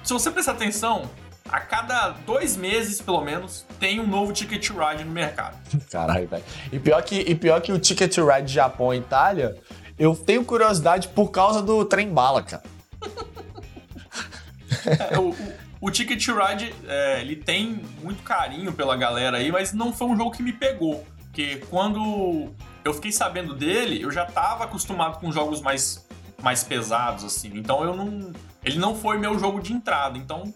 se 0.02 0.12
você 0.12 0.30
prestar 0.30 0.52
atenção, 0.52 1.08
a 1.48 1.60
cada 1.60 2.10
dois 2.10 2.56
meses, 2.56 3.00
pelo 3.00 3.22
menos, 3.22 3.64
tem 3.78 4.00
um 4.00 4.06
novo 4.06 4.32
Ticket 4.32 4.70
Ride 4.70 5.04
no 5.04 5.12
mercado. 5.12 5.56
Caralho, 5.90 6.28
velho. 6.28 6.44
E 6.72 6.78
pior, 6.78 7.02
que, 7.02 7.16
e 7.16 7.34
pior 7.34 7.60
que 7.60 7.72
o 7.72 7.78
Ticket 7.78 8.16
Ride 8.18 8.52
Japão 8.52 8.92
e 8.92 8.98
Itália, 8.98 9.56
eu 9.98 10.14
tenho 10.14 10.44
curiosidade 10.44 11.08
por 11.08 11.30
causa 11.30 11.62
do 11.62 11.84
trem 11.84 12.08
bala, 12.08 12.42
cara. 12.42 12.62
é, 15.10 15.18
o, 15.18 15.30
o, 15.30 15.36
o, 15.80 15.90
Ticket 15.90 16.26
Ride, 16.28 16.74
é, 16.86 17.20
ele 17.20 17.36
tem 17.36 17.80
muito 18.02 18.22
carinho 18.22 18.72
pela 18.72 18.96
galera 18.96 19.38
aí, 19.38 19.50
mas 19.50 19.72
não 19.72 19.92
foi 19.92 20.08
um 20.08 20.16
jogo 20.16 20.32
que 20.32 20.42
me 20.42 20.52
pegou. 20.52 21.04
Porque 21.24 21.56
quando 21.68 22.52
eu 22.86 22.94
fiquei 22.94 23.10
sabendo 23.10 23.54
dele, 23.54 24.00
eu 24.00 24.10
já 24.10 24.24
estava 24.24 24.64
acostumado 24.64 25.18
com 25.18 25.30
jogos 25.32 25.60
mais, 25.60 26.06
mais 26.40 26.62
pesados, 26.62 27.24
assim. 27.24 27.50
Então 27.54 27.82
eu 27.82 27.96
não. 27.96 28.32
Ele 28.64 28.78
não 28.78 28.94
foi 28.94 29.18
meu 29.18 29.38
jogo 29.38 29.60
de 29.60 29.72
entrada. 29.72 30.16
Então, 30.16 30.54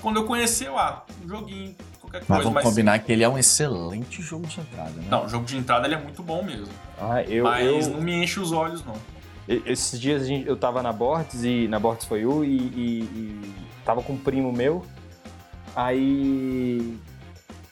quando 0.00 0.16
eu 0.16 0.24
conheci, 0.24 0.64
eu, 0.64 0.78
ah, 0.78 1.04
um 1.24 1.28
joguinho, 1.28 1.74
qualquer 2.00 2.18
coisa. 2.18 2.26
Mas 2.28 2.38
vamos 2.44 2.54
mas... 2.54 2.64
combinar 2.64 2.98
que 3.00 3.12
ele 3.12 3.24
é 3.24 3.28
um 3.28 3.36
excelente 3.36 4.22
jogo 4.22 4.46
de 4.46 4.60
entrada, 4.60 4.90
né? 4.90 5.06
Não, 5.10 5.24
o 5.24 5.28
jogo 5.28 5.44
de 5.44 5.56
entrada 5.56 5.86
ele 5.86 5.94
é 5.94 6.00
muito 6.00 6.22
bom 6.22 6.42
mesmo. 6.42 6.72
Ah, 7.00 7.22
eu, 7.22 7.44
mas 7.44 7.86
eu... 7.86 7.94
não 7.94 8.00
me 8.00 8.22
enche 8.22 8.38
os 8.38 8.52
olhos, 8.52 8.84
não. 8.84 8.94
Esses 9.48 10.00
dias 10.00 10.28
eu 10.28 10.56
tava 10.56 10.82
na 10.82 10.92
Bortes 10.92 11.42
e 11.42 11.66
na 11.66 11.78
Bortes 11.78 12.06
foi 12.06 12.24
eu 12.24 12.44
e, 12.44 12.56
e, 12.56 13.02
e 13.02 13.54
tava 13.84 14.00
com 14.02 14.12
um 14.12 14.18
primo 14.18 14.52
meu. 14.52 14.86
Aí 15.74 16.96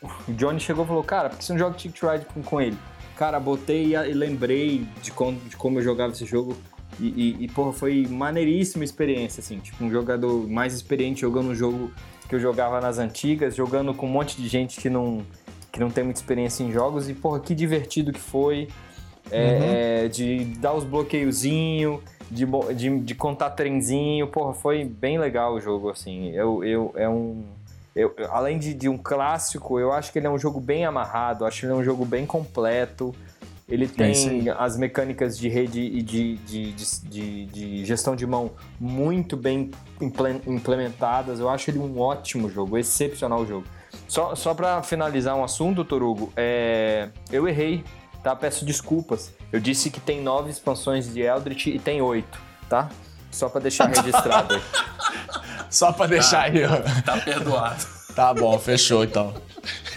o 0.03 0.33
Johnny 0.33 0.59
chegou 0.59 0.85
e 0.85 0.89
falou, 0.89 1.05
cara, 1.05 1.29
por 1.29 1.39
que 1.39 1.45
você 1.45 1.53
não 1.53 1.61
joga 1.61 1.77
Ticket 1.77 2.03
Ride 2.03 2.25
com, 2.25 2.43
com 2.43 2.61
ele? 2.61 2.77
Cara, 3.21 3.39
botei 3.39 3.95
e 3.95 4.15
lembrei 4.15 4.87
de 5.03 5.13
como, 5.13 5.39
de 5.41 5.55
como 5.55 5.79
eu 5.79 5.83
jogava 5.83 6.11
esse 6.11 6.25
jogo. 6.25 6.57
E, 6.99 7.05
e, 7.05 7.45
e, 7.45 7.49
porra, 7.49 7.71
foi 7.71 8.07
maneiríssima 8.09 8.83
experiência, 8.83 9.43
assim. 9.43 9.59
Tipo, 9.59 9.85
um 9.85 9.91
jogador 9.91 10.49
mais 10.49 10.73
experiente 10.73 11.21
jogando 11.21 11.51
um 11.51 11.55
jogo 11.55 11.91
que 12.27 12.35
eu 12.35 12.41
jogava 12.41 12.81
nas 12.81 12.99
antigas, 12.99 13.55
jogando 13.55 13.93
com 13.93 14.07
um 14.07 14.09
monte 14.09 14.41
de 14.41 14.49
gente 14.49 14.81
que 14.81 14.89
não, 14.89 15.21
que 15.71 15.79
não 15.79 15.91
tem 15.91 16.03
muita 16.03 16.19
experiência 16.19 16.65
em 16.65 16.73
jogos. 16.73 17.11
E, 17.11 17.15
porra, 17.15 17.41
que 17.41 17.55
divertido 17.55 18.11
que 18.11 18.19
foi. 18.19 18.69
É, 19.31 20.05
uhum. 20.05 20.09
de 20.09 20.45
dar 20.59 20.73
os 20.73 20.85
bloqueiozinhos, 20.85 22.01
de, 22.31 22.47
de, 22.75 23.01
de 23.01 23.15
contar 23.15 23.51
trenzinho. 23.51 24.29
Porra, 24.29 24.55
foi 24.55 24.83
bem 24.83 25.19
legal 25.19 25.57
o 25.57 25.61
jogo, 25.61 25.91
assim. 25.91 26.31
Eu, 26.31 26.65
eu, 26.65 26.91
é 26.97 27.07
um 27.07 27.45
eu, 27.95 28.15
além 28.31 28.59
de, 28.59 28.73
de, 28.73 28.89
um 28.89 28.97
clássico, 28.97 29.79
eu 29.79 29.93
acho 29.93 30.13
que 30.13 30.19
ele 30.19 30.27
é 30.27 30.31
um 30.31 30.39
jogo 30.39 30.61
bem 30.61 30.85
amarrado, 30.85 31.45
acho 31.45 31.61
que 31.61 31.67
ele 31.67 31.73
é 31.73 31.77
um 31.77 31.85
jogo 31.85 32.05
bem 32.05 32.25
completo. 32.25 33.15
Ele 33.69 33.87
tem 33.87 34.49
é 34.49 34.55
as 34.59 34.77
mecânicas 34.77 35.39
de 35.39 35.49
rede 35.49 35.81
e 35.81 36.03
de, 36.03 36.37
de, 36.39 37.47
de, 37.47 37.85
gestão 37.85 38.17
de 38.17 38.27
mão 38.27 38.51
muito 38.81 39.37
bem 39.37 39.71
implementadas. 40.47 41.39
Eu 41.39 41.49
acho 41.49 41.71
ele 41.71 41.79
um 41.79 42.01
ótimo 42.01 42.51
jogo, 42.51 42.77
excepcional 42.77 43.47
jogo. 43.47 43.65
Só, 44.09 44.35
só 44.35 44.55
para 44.55 44.83
finalizar 44.83 45.37
um 45.37 45.45
assunto, 45.45 45.85
Torugo, 45.85 46.33
é... 46.37 47.11
eu 47.31 47.47
errei, 47.47 47.85
tá? 48.25 48.35
Peço 48.35 48.65
desculpas. 48.65 49.33
Eu 49.53 49.61
disse 49.61 49.89
que 49.89 50.01
tem 50.01 50.21
nove 50.21 50.51
expansões 50.51 51.13
de 51.13 51.21
Eldritch 51.21 51.69
e 51.69 51.79
tem 51.79 52.03
oito, 52.03 52.41
tá? 52.69 52.91
Só 53.31 53.49
para 53.49 53.61
deixar 53.61 53.87
registrado. 53.87 54.61
Só 55.71 55.93
para 55.93 56.07
deixar 56.07 56.39
tá, 56.39 56.43
aí, 56.45 56.65
ó. 56.65 57.03
Tá 57.03 57.17
perdoado. 57.19 57.87
Tá 58.15 58.35
bom, 58.35 58.59
fechou 58.59 59.05
então. 59.05 59.35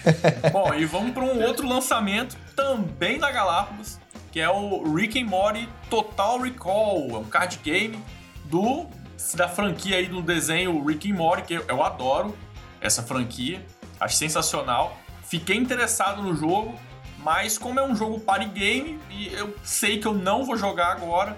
Bom, 0.52 0.74
e 0.74 0.86
vamos 0.86 1.14
para 1.14 1.24
um 1.24 1.42
outro 1.44 1.68
lançamento 1.68 2.38
também 2.56 3.18
da 3.18 3.32
Galápagos, 3.32 3.98
que 4.32 4.40
é 4.40 4.50
o 4.50 4.94
Rick 4.94 5.20
and 5.20 5.26
Morty 5.26 5.68
Total 5.90 6.40
Recall. 6.40 7.10
É 7.12 7.18
um 7.18 7.24
card 7.24 7.60
game 7.64 7.98
do 8.46 8.88
da 9.36 9.48
franquia 9.48 9.98
aí 9.98 10.08
do 10.08 10.22
desenho 10.22 10.86
Rick 10.86 11.12
and 11.12 11.16
Morty, 11.16 11.44
que 11.44 11.54
eu 11.54 11.82
adoro 11.82 12.38
essa 12.82 13.02
franquia. 13.02 13.66
Acho 14.00 14.16
sensacional. 14.18 14.98
Fiquei 15.24 15.56
interessado 15.56 16.22
no 16.22 16.36
jogo, 16.36 16.76
mas 17.20 17.58
como 17.58 17.80
é 17.80 17.84
um 17.84 17.96
jogo 17.96 18.20
party 18.20 18.48
game 18.48 19.00
e 19.10 19.34
eu 19.34 19.56
sei 19.64 19.98
que 19.98 20.06
eu 20.06 20.14
não 20.14 20.46
vou 20.46 20.58
jogar 20.58 20.92
agora, 20.92 21.38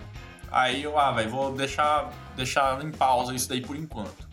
aí 0.55 0.83
eu, 0.83 0.97
ah, 0.97 1.11
velho, 1.11 1.29
vou 1.29 1.51
deixar, 1.53 2.09
deixar 2.35 2.83
em 2.83 2.89
pausa 2.89 3.35
isso 3.35 3.49
daí 3.49 3.59
por 3.59 3.75
enquanto. 3.75 4.25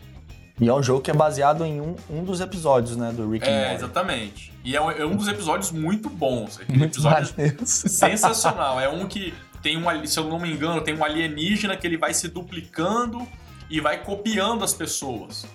E 0.59 0.69
é 0.69 0.73
um 0.73 0.81
jogo 0.81 1.01
que 1.01 1.11
é 1.11 1.13
baseado 1.13 1.65
em 1.65 1.81
um, 1.81 1.95
um 2.09 2.23
dos 2.23 2.39
episódios, 2.39 2.95
né, 2.95 3.11
do 3.11 3.29
Rick 3.29 3.45
and 3.45 3.51
É, 3.51 3.73
exatamente. 3.73 4.53
E 4.63 4.75
é 4.75 4.81
um, 4.81 4.89
é 4.89 5.05
um, 5.05 5.15
dos 5.15 5.27
episódios 5.27 5.71
muito 5.71 6.09
bons. 6.09 6.59
Muito 6.69 6.85
episódio 6.85 7.33
sensacional. 7.65 8.79
É 8.79 8.87
um 8.87 9.05
que 9.05 9.33
tem 9.61 9.77
um, 9.77 10.05
se 10.05 10.17
eu 10.17 10.25
não 10.25 10.39
me 10.39 10.51
engano, 10.51 10.79
tem 10.81 10.95
um 10.95 11.03
alienígena 11.03 11.75
que 11.75 11.85
ele 11.85 11.97
vai 11.97 12.13
se 12.13 12.29
duplicando 12.29 13.27
e 13.69 13.81
vai 13.81 14.01
copiando 14.01 14.63
as 14.63 14.73
pessoas. 14.73 15.45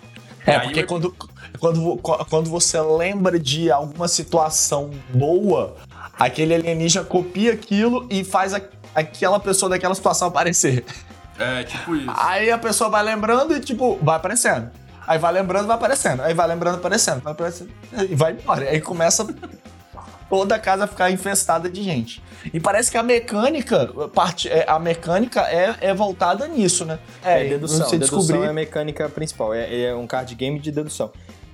É, 0.45 0.59
porque 0.61 0.83
quando, 0.83 1.15
quando, 1.59 1.97
quando 1.99 2.51
você 2.51 2.81
lembra 2.81 3.39
de 3.39 3.71
alguma 3.71 4.09
situação 4.09 4.91
boa, 5.13 5.77
aquele 6.19 6.55
alienígena 6.55 7.05
copia 7.05 7.53
aquilo 7.53 8.07
e 8.11 8.25
faz 8.25 8.53
a, 8.53 8.61
aquela 8.95 9.39
pessoa 9.41 9.71
daquela 9.71 9.95
situação 9.95 10.29
aparecer. 10.29 10.85
É, 11.39 11.63
tipo 11.63 11.95
isso. 11.95 12.13
Aí 12.17 12.51
a 12.51 12.59
pessoa 12.59 12.91
vai 12.91 13.03
lembrando 13.03 13.57
e, 13.57 13.61
tipo, 13.61 13.99
vai 14.03 14.17
aparecendo. 14.17 14.71
Aí 15.07 15.19
vai 15.19 15.33
lembrando, 15.33 15.67
vai 15.67 15.77
aparecendo. 15.77 16.23
Aí 16.23 16.35
vai 16.35 16.47
lembrando, 16.47 16.77
aparecendo. 16.77 17.23
Vai 17.23 17.33
aparecendo. 17.33 17.71
E 18.09 18.15
vai 18.15 18.33
embora. 18.33 18.69
Aí 18.69 18.81
começa 18.81 19.27
toda 20.29 20.55
a 20.55 20.59
casa 20.59 20.85
a 20.85 20.87
ficar 20.87 21.11
infestada 21.11 21.71
de 21.71 21.83
gente. 21.83 22.23
E 22.53 22.61
parece 22.61 22.91
que 22.91 22.99
a 22.99 23.03
mecânica, 23.03 23.87
parte, 24.15 24.49
é, 24.49 24.65
a 24.69 24.79
mecânica 24.79 25.41
é, 25.43 25.75
é 25.81 25.95
voltada 25.95 26.47
nisso, 26.47 26.85
né? 26.85 26.99
É, 27.25 27.47
é 27.47 27.49
dedução. 27.49 27.89
Você 27.89 27.99
dedução 27.99 28.19
descobrir... 28.19 28.47
é 28.47 28.51
a 28.51 28.53
mecânica 28.53 29.09
principal. 29.09 29.55
É, 29.55 29.83
é 29.83 29.95
um 29.95 30.07
card 30.07 30.35
game 30.35 30.59
de 30.59 30.71
dedução. 30.71 31.11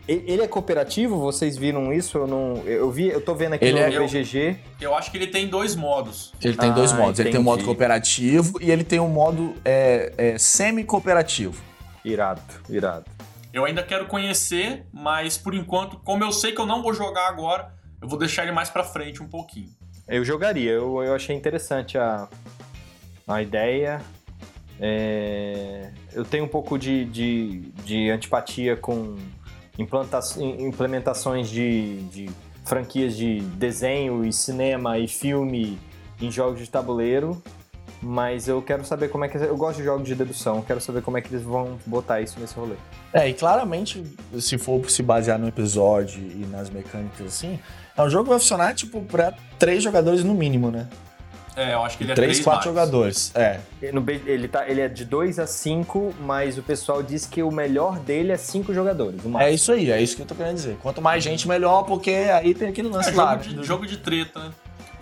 Ele 0.06 0.42
é 0.42 0.46
cooperativo? 0.46 1.18
Vocês 1.18 1.56
viram 1.56 1.90
isso? 1.90 2.18
Eu 2.18 2.26
não. 2.26 2.56
Eu 2.66 2.90
vi, 2.90 3.08
eu 3.08 3.22
tô 3.22 3.34
vendo 3.34 3.54
aqui 3.54 3.64
ele 3.64 3.80
no 3.80 4.02
é, 4.02 4.06
BGG. 4.06 4.58
Eu, 4.78 4.90
eu, 4.90 4.94
acho 4.94 5.10
que 5.10 5.16
ele 5.16 5.28
tem 5.28 5.48
dois 5.48 5.74
modos. 5.74 6.32
Ele 6.42 6.56
tem 6.56 6.68
ah, 6.68 6.74
dois 6.74 6.92
modos. 6.92 7.18
Entendi. 7.18 7.28
Ele 7.28 7.30
tem 7.30 7.40
um 7.40 7.44
modo 7.44 7.64
cooperativo 7.64 8.58
e 8.60 8.70
ele 8.70 8.84
tem 8.84 9.00
um 9.00 9.08
modo 9.08 9.54
é, 9.64 10.12
é, 10.18 10.38
semi-cooperativo. 10.38 11.62
Irado, 12.04 12.42
irado. 12.68 13.06
Eu 13.50 13.64
ainda 13.64 13.82
quero 13.82 14.06
conhecer, 14.06 14.84
mas 14.92 15.38
por 15.38 15.54
enquanto, 15.54 15.96
como 15.98 16.22
eu 16.22 16.32
sei 16.32 16.52
que 16.52 16.60
eu 16.60 16.66
não 16.66 16.82
vou 16.82 16.92
jogar 16.92 17.28
agora, 17.28 17.72
eu 18.02 18.06
vou 18.06 18.18
deixar 18.18 18.42
ele 18.42 18.52
mais 18.52 18.68
pra 18.68 18.84
frente 18.84 19.22
um 19.22 19.28
pouquinho. 19.28 19.70
Eu 20.06 20.22
jogaria, 20.22 20.72
eu, 20.72 21.02
eu 21.02 21.14
achei 21.14 21.34
interessante 21.34 21.96
a, 21.96 22.28
a 23.26 23.40
ideia. 23.40 24.02
É, 24.78 25.92
eu 26.12 26.24
tenho 26.24 26.44
um 26.44 26.48
pouco 26.48 26.78
de, 26.78 27.06
de, 27.06 27.60
de 27.84 28.10
antipatia 28.10 28.76
com 28.76 29.16
implementações 29.78 31.48
de, 31.48 32.02
de 32.04 32.30
franquias 32.64 33.16
de 33.16 33.40
desenho 33.40 34.24
e 34.24 34.32
cinema 34.32 34.98
e 34.98 35.06
filme 35.06 35.78
em 36.20 36.30
jogos 36.30 36.60
de 36.60 36.70
tabuleiro, 36.70 37.42
mas 38.00 38.48
eu 38.48 38.60
quero 38.60 38.84
saber 38.84 39.08
como 39.08 39.24
é 39.24 39.28
que. 39.28 39.36
Eu 39.36 39.56
gosto 39.56 39.78
de 39.78 39.84
jogos 39.84 40.06
de 40.06 40.14
dedução, 40.14 40.62
quero 40.62 40.80
saber 40.80 41.02
como 41.02 41.16
é 41.16 41.20
que 41.20 41.28
eles 41.34 41.42
vão 41.42 41.78
botar 41.86 42.20
isso 42.20 42.38
nesse 42.38 42.54
rolê. 42.54 42.74
É, 43.12 43.28
e 43.28 43.34
claramente, 43.34 44.04
se 44.38 44.58
for 44.58 44.88
se 44.90 45.02
basear 45.02 45.38
no 45.38 45.48
episódio 45.48 46.20
e 46.20 46.46
nas 46.50 46.68
mecânicas 46.70 47.26
assim, 47.26 47.58
é 47.96 48.02
um 48.02 48.10
jogo 48.10 48.24
que 48.24 48.30
vai 48.30 48.38
funcionar, 48.38 48.74
tipo, 48.74 49.00
pra 49.02 49.32
três 49.58 49.82
jogadores 49.82 50.22
no 50.22 50.34
mínimo, 50.34 50.70
né? 50.70 50.88
É, 51.56 51.74
eu 51.74 51.82
acho 51.82 51.96
que 51.96 52.04
ele 52.04 52.12
é 52.12 52.14
3, 52.14 52.40
4 52.40 52.64
jogadores. 52.64 53.32
É. 53.34 53.60
ele, 53.80 54.48
tá, 54.48 54.68
ele 54.68 54.80
é 54.80 54.88
de 54.88 55.04
2 55.04 55.38
a 55.38 55.46
5, 55.46 56.14
mas 56.20 56.58
o 56.58 56.62
pessoal 56.62 57.02
diz 57.02 57.26
que 57.26 57.42
o 57.42 57.50
melhor 57.50 57.98
dele 57.98 58.32
é 58.32 58.36
5 58.36 58.74
jogadores. 58.74 59.20
É 59.38 59.52
isso 59.52 59.72
aí, 59.72 59.90
é 59.90 60.02
isso 60.02 60.16
que 60.16 60.22
eu 60.22 60.26
tô 60.26 60.34
querendo 60.34 60.56
dizer. 60.56 60.76
Quanto 60.82 61.00
mais 61.00 61.22
gente, 61.22 61.46
melhor, 61.46 61.84
porque 61.84 62.10
aí 62.10 62.54
tem 62.54 62.68
aquele 62.68 62.88
lance 62.88 63.10
é, 63.10 63.14
lá. 63.14 63.38
Jogo 63.38 63.60
de, 63.60 63.66
jogo 63.66 63.86
de 63.86 63.96
treta, 63.98 64.40
né? 64.40 64.50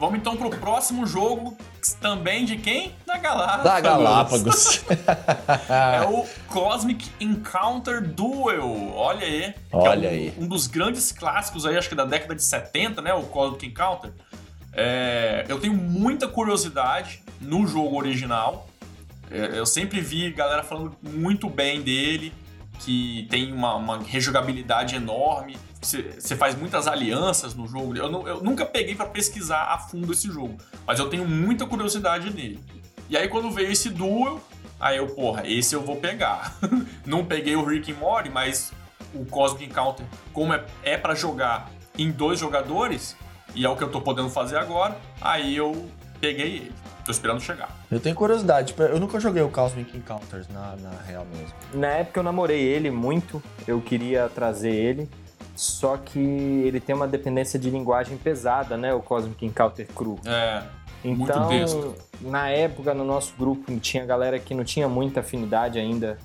Vamos 0.02 0.18
então 0.18 0.36
pro 0.36 0.50
próximo 0.50 1.06
jogo, 1.06 1.56
também 2.00 2.44
de 2.44 2.56
quem? 2.56 2.92
Da 3.06 3.18
Galápagos. 3.18 3.64
Da 3.64 3.80
Galápagos. 3.80 4.84
é 5.70 6.04
o 6.08 6.26
Cosmic 6.48 7.08
Encounter 7.20 8.02
Duel. 8.02 8.92
Olha 8.96 9.24
aí. 9.24 9.54
Olha 9.72 10.08
é 10.08 10.10
um, 10.10 10.12
aí. 10.12 10.34
Um 10.38 10.48
dos 10.48 10.66
grandes 10.66 11.12
clássicos 11.12 11.64
aí, 11.64 11.78
acho 11.78 11.88
que 11.88 11.94
da 11.94 12.04
década 12.04 12.34
de 12.34 12.42
70, 12.42 13.00
né? 13.00 13.14
O 13.14 13.22
Cosmic 13.22 13.64
Encounter. 13.64 14.10
É, 14.72 15.44
eu 15.48 15.60
tenho 15.60 15.74
muita 15.74 16.26
curiosidade 16.26 17.22
no 17.40 17.66
jogo 17.66 17.96
original. 17.96 18.68
É, 19.30 19.58
eu 19.58 19.66
sempre 19.66 20.00
vi 20.00 20.30
galera 20.32 20.62
falando 20.62 20.96
muito 21.02 21.48
bem 21.48 21.82
dele, 21.82 22.32
que 22.80 23.26
tem 23.30 23.52
uma, 23.52 23.74
uma 23.76 24.02
rejogabilidade 24.02 24.96
enorme. 24.96 25.58
Você 25.80 26.36
faz 26.36 26.54
muitas 26.54 26.86
alianças 26.86 27.54
no 27.54 27.66
jogo. 27.66 27.96
Eu, 27.96 28.10
não, 28.10 28.26
eu 28.26 28.42
nunca 28.42 28.64
peguei 28.64 28.94
para 28.94 29.06
pesquisar 29.06 29.72
a 29.72 29.78
fundo 29.78 30.12
esse 30.12 30.28
jogo, 30.28 30.56
mas 30.86 30.98
eu 30.98 31.08
tenho 31.08 31.26
muita 31.26 31.66
curiosidade 31.66 32.32
nele. 32.32 32.60
E 33.08 33.16
aí 33.16 33.28
quando 33.28 33.50
veio 33.50 33.70
esse 33.70 33.90
duel, 33.90 34.40
aí 34.80 34.96
eu, 34.96 35.08
porra, 35.08 35.46
esse 35.46 35.74
eu 35.74 35.82
vou 35.82 35.96
pegar. 35.96 36.56
não 37.04 37.24
peguei 37.24 37.56
o 37.56 37.64
Rick 37.64 37.92
and 37.92 37.96
Morty, 37.96 38.30
mas 38.30 38.72
o 39.12 39.24
Cosmic 39.26 39.64
Encounter, 39.64 40.06
como 40.32 40.54
é, 40.54 40.64
é 40.82 40.96
para 40.96 41.14
jogar 41.14 41.70
em 41.98 42.10
dois 42.10 42.38
jogadores, 42.38 43.16
e 43.54 43.64
é 43.64 43.68
o 43.68 43.76
que 43.76 43.82
eu 43.82 43.90
tô 43.90 44.00
podendo 44.00 44.30
fazer 44.30 44.56
agora. 44.56 44.96
Aí 45.20 45.56
eu 45.56 45.88
peguei 46.20 46.56
ele. 46.56 46.72
Tô 47.04 47.10
esperando 47.10 47.40
chegar. 47.40 47.68
Eu 47.90 47.98
tenho 47.98 48.14
curiosidade, 48.14 48.74
eu 48.78 49.00
nunca 49.00 49.18
joguei 49.18 49.42
o 49.42 49.48
Cosmic 49.48 49.96
Encounters 49.96 50.48
na, 50.48 50.76
na 50.76 50.90
real 51.04 51.26
mesmo. 51.26 51.52
Na 51.74 51.88
época 51.88 52.20
eu 52.20 52.24
namorei 52.24 52.60
ele 52.60 52.92
muito, 52.92 53.42
eu 53.66 53.80
queria 53.80 54.28
trazer 54.28 54.72
ele, 54.72 55.08
só 55.56 55.96
que 55.96 56.18
ele 56.18 56.78
tem 56.78 56.94
uma 56.94 57.08
dependência 57.08 57.58
de 57.58 57.68
linguagem 57.70 58.16
pesada, 58.16 58.76
né? 58.76 58.94
O 58.94 59.00
Cosmic 59.00 59.44
Encounter 59.44 59.86
Cru. 59.88 60.20
É. 60.24 60.62
Então, 61.04 61.50
muito 61.50 61.96
na 62.20 62.48
época, 62.48 62.94
no 62.94 63.04
nosso 63.04 63.34
grupo, 63.36 63.76
tinha 63.80 64.06
galera 64.06 64.38
que 64.38 64.54
não 64.54 64.62
tinha 64.62 64.88
muita 64.88 65.20
afinidade 65.20 65.78
ainda 65.78 66.16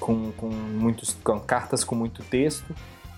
com, 0.00 0.32
com, 0.32 0.48
muitos, 0.48 1.16
com 1.22 1.38
cartas 1.38 1.84
com 1.84 1.94
muito 1.94 2.22
texto. 2.24 2.74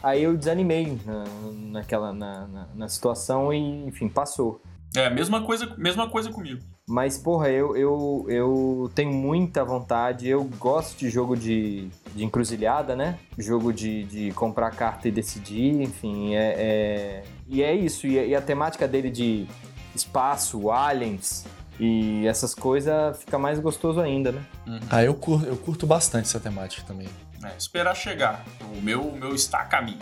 Aí 0.07 0.23
eu 0.23 0.37
desanimei 0.37 0.97
na, 1.05 1.25
naquela 1.73 2.13
na, 2.13 2.47
na, 2.47 2.69
na, 2.77 2.89
situação 2.89 3.53
e, 3.53 3.59
enfim, 3.89 4.09
passou. 4.09 4.63
É, 4.95 5.11
mesma 5.11 5.43
coisa, 5.43 5.75
mesma 5.77 6.09
coisa 6.09 6.31
comigo. 6.31 6.63
Mas, 6.89 7.19
porra, 7.19 7.51
eu, 7.51 7.77
eu, 7.77 8.25
eu 8.29 8.91
tenho 8.95 9.13
muita 9.13 9.65
vontade. 9.65 10.29
Eu 10.29 10.45
gosto 10.61 10.97
de 10.97 11.11
jogo 11.11 11.37
de, 11.37 11.89
de 12.15 12.25
encruzilhada, 12.25 12.95
né? 12.95 13.19
Jogo 13.37 13.73
de, 13.73 14.05
de 14.05 14.31
comprar 14.31 14.71
carta 14.71 15.09
e 15.09 15.11
decidir, 15.11 15.83
enfim. 15.83 16.37
É, 16.37 16.55
é... 16.57 17.23
E 17.49 17.61
é 17.65 17.75
isso. 17.75 18.07
E, 18.07 18.29
e 18.29 18.33
a 18.33 18.41
temática 18.41 18.87
dele 18.87 19.11
de 19.11 19.49
espaço, 19.93 20.71
aliens 20.71 21.45
e 21.79 22.27
essas 22.27 22.55
coisas 22.55 23.19
fica 23.19 23.39
mais 23.39 23.59
gostoso 23.59 24.01
ainda, 24.01 24.33
né? 24.33 24.43
Uhum. 24.67 24.81
Ah, 24.89 25.05
eu 25.05 25.15
curto, 25.15 25.47
eu 25.47 25.57
curto 25.57 25.87
bastante 25.87 26.27
essa 26.27 26.41
temática 26.41 26.83
também. 26.87 27.09
É, 27.47 27.57
esperar 27.57 27.95
chegar. 27.95 28.45
O 28.77 28.81
meu, 28.81 29.03
o 29.03 29.17
meu 29.17 29.35
está 29.35 29.59
a 29.59 29.65
caminho. 29.65 29.99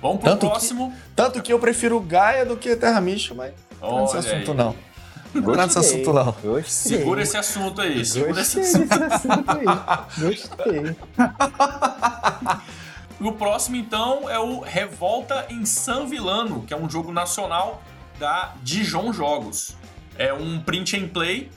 Vamos 0.00 0.18
pro 0.18 0.30
tanto 0.30 0.48
próximo. 0.48 0.90
Que, 0.90 0.96
tanto 1.16 1.42
que 1.42 1.52
eu 1.52 1.58
prefiro 1.58 1.98
Gaia 2.00 2.44
do 2.44 2.56
que 2.56 2.76
Terra 2.76 3.00
Mística, 3.00 3.34
mas 3.34 3.52
não 3.80 3.98
é 3.98 4.02
nesse 4.02 4.16
assunto 4.16 4.54
não. 4.54 4.76
Não 5.34 5.54
é 5.54 5.66
nesse 5.66 5.78
assunto 5.78 6.12
não. 6.12 6.32
Gostei. 6.32 6.98
Segura 6.98 7.22
esse 7.22 7.36
assunto 7.36 7.80
aí. 7.80 8.04
Segura 8.04 8.34
Gostei 8.34 8.62
esse 8.62 8.76
assunto. 8.76 9.12
assunto 9.12 9.50
aí. 9.50 9.64
Gostei. 10.18 10.96
o 13.20 13.32
próximo, 13.32 13.76
então, 13.76 14.28
é 14.28 14.38
o 14.38 14.60
Revolta 14.60 15.46
em 15.50 15.64
San 15.64 16.06
Villano, 16.06 16.62
que 16.62 16.72
é 16.72 16.76
um 16.76 16.88
jogo 16.88 17.10
nacional 17.12 17.82
da 18.18 18.54
Dijon 18.62 19.12
Jogos. 19.12 19.76
É 20.16 20.32
um 20.32 20.60
print 20.60 20.96
and 20.96 21.08
play 21.08 21.50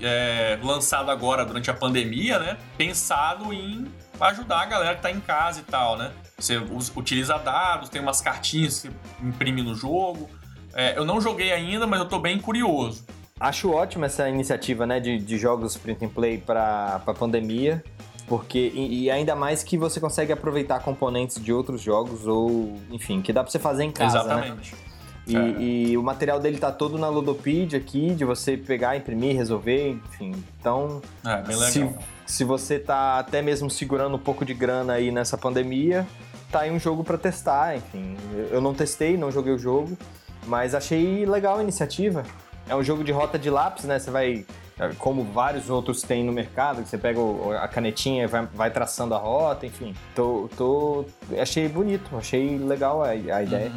é, 0.00 0.58
lançado 0.62 1.10
agora 1.10 1.44
durante 1.44 1.70
a 1.70 1.74
pandemia, 1.74 2.38
né? 2.38 2.56
Pensado 2.76 3.52
em 3.52 3.86
ajudar 4.20 4.62
a 4.62 4.66
galera 4.66 4.96
que 4.96 5.02
tá 5.02 5.10
em 5.10 5.20
casa 5.20 5.60
e 5.60 5.62
tal, 5.62 5.96
né? 5.96 6.12
Você 6.38 6.56
utiliza 6.96 7.36
dados, 7.38 7.88
tem 7.88 8.00
umas 8.00 8.20
cartinhas 8.20 8.80
que 8.80 8.88
você 8.88 8.94
imprime 9.22 9.62
no 9.62 9.74
jogo. 9.74 10.28
É, 10.74 10.96
eu 10.96 11.04
não 11.04 11.20
joguei 11.20 11.52
ainda, 11.52 11.86
mas 11.86 12.00
eu 12.00 12.06
tô 12.06 12.18
bem 12.18 12.38
curioso. 12.38 13.04
Acho 13.40 13.70
ótima 13.70 14.06
essa 14.06 14.28
iniciativa, 14.28 14.86
né, 14.86 14.98
de, 14.98 15.18
de 15.18 15.38
jogos 15.38 15.76
print 15.76 16.04
and 16.04 16.08
play 16.08 16.38
para 16.38 17.00
a 17.06 17.14
pandemia, 17.14 17.82
porque 18.26 18.72
e, 18.74 19.04
e, 19.04 19.10
ainda 19.10 19.36
mais 19.36 19.62
que 19.62 19.78
você 19.78 20.00
consegue 20.00 20.32
aproveitar 20.32 20.80
componentes 20.80 21.42
de 21.42 21.52
outros 21.52 21.80
jogos 21.80 22.26
ou, 22.26 22.76
enfim, 22.90 23.22
que 23.22 23.32
dá 23.32 23.42
para 23.42 23.50
você 23.50 23.58
fazer 23.58 23.84
em 23.84 23.92
casa, 23.92 24.24
né? 24.24 24.34
Exatamente. 24.34 24.74
Né? 24.74 24.80
E, 25.28 25.36
é. 25.36 25.62
e, 25.90 25.96
o 25.96 26.02
material 26.02 26.40
dele 26.40 26.58
tá 26.58 26.72
todo 26.72 26.98
na 26.98 27.08
Ludopedia 27.08 27.78
aqui, 27.78 28.14
de 28.14 28.24
você 28.24 28.56
pegar, 28.56 28.96
imprimir, 28.96 29.36
resolver, 29.36 29.90
enfim. 29.90 30.32
Então, 30.58 31.00
é, 31.24 31.42
bem 31.42 31.56
legal. 31.56 31.70
Se, 31.70 31.94
se 32.28 32.44
você 32.44 32.78
tá 32.78 33.18
até 33.18 33.40
mesmo 33.40 33.70
segurando 33.70 34.14
um 34.14 34.18
pouco 34.18 34.44
de 34.44 34.52
grana 34.52 34.92
aí 34.92 35.10
nessa 35.10 35.38
pandemia, 35.38 36.06
tá 36.52 36.60
aí 36.60 36.70
um 36.70 36.78
jogo 36.78 37.02
para 37.02 37.16
testar, 37.16 37.74
enfim. 37.74 38.16
Eu 38.50 38.60
não 38.60 38.74
testei, 38.74 39.16
não 39.16 39.32
joguei 39.32 39.52
o 39.52 39.58
jogo, 39.58 39.96
mas 40.46 40.74
achei 40.74 41.24
legal 41.24 41.58
a 41.58 41.62
iniciativa. 41.62 42.22
É 42.68 42.76
um 42.76 42.82
jogo 42.84 43.02
de 43.02 43.10
rota 43.10 43.38
de 43.38 43.48
lápis, 43.48 43.84
né? 43.84 43.98
Você 43.98 44.10
vai, 44.10 44.44
como 44.98 45.24
vários 45.24 45.70
outros 45.70 46.02
tem 46.02 46.22
no 46.22 46.30
mercado, 46.30 46.84
você 46.84 46.98
pega 46.98 47.18
a 47.62 47.66
canetinha 47.66 48.24
e 48.24 48.26
vai, 48.26 48.46
vai 48.52 48.70
traçando 48.70 49.14
a 49.14 49.18
rota, 49.18 49.64
enfim. 49.64 49.94
Tô, 50.14 50.50
tô, 50.54 51.06
achei 51.40 51.66
bonito, 51.66 52.14
achei 52.14 52.58
legal 52.58 53.02
a, 53.02 53.08
a 53.08 53.42
ideia. 53.42 53.72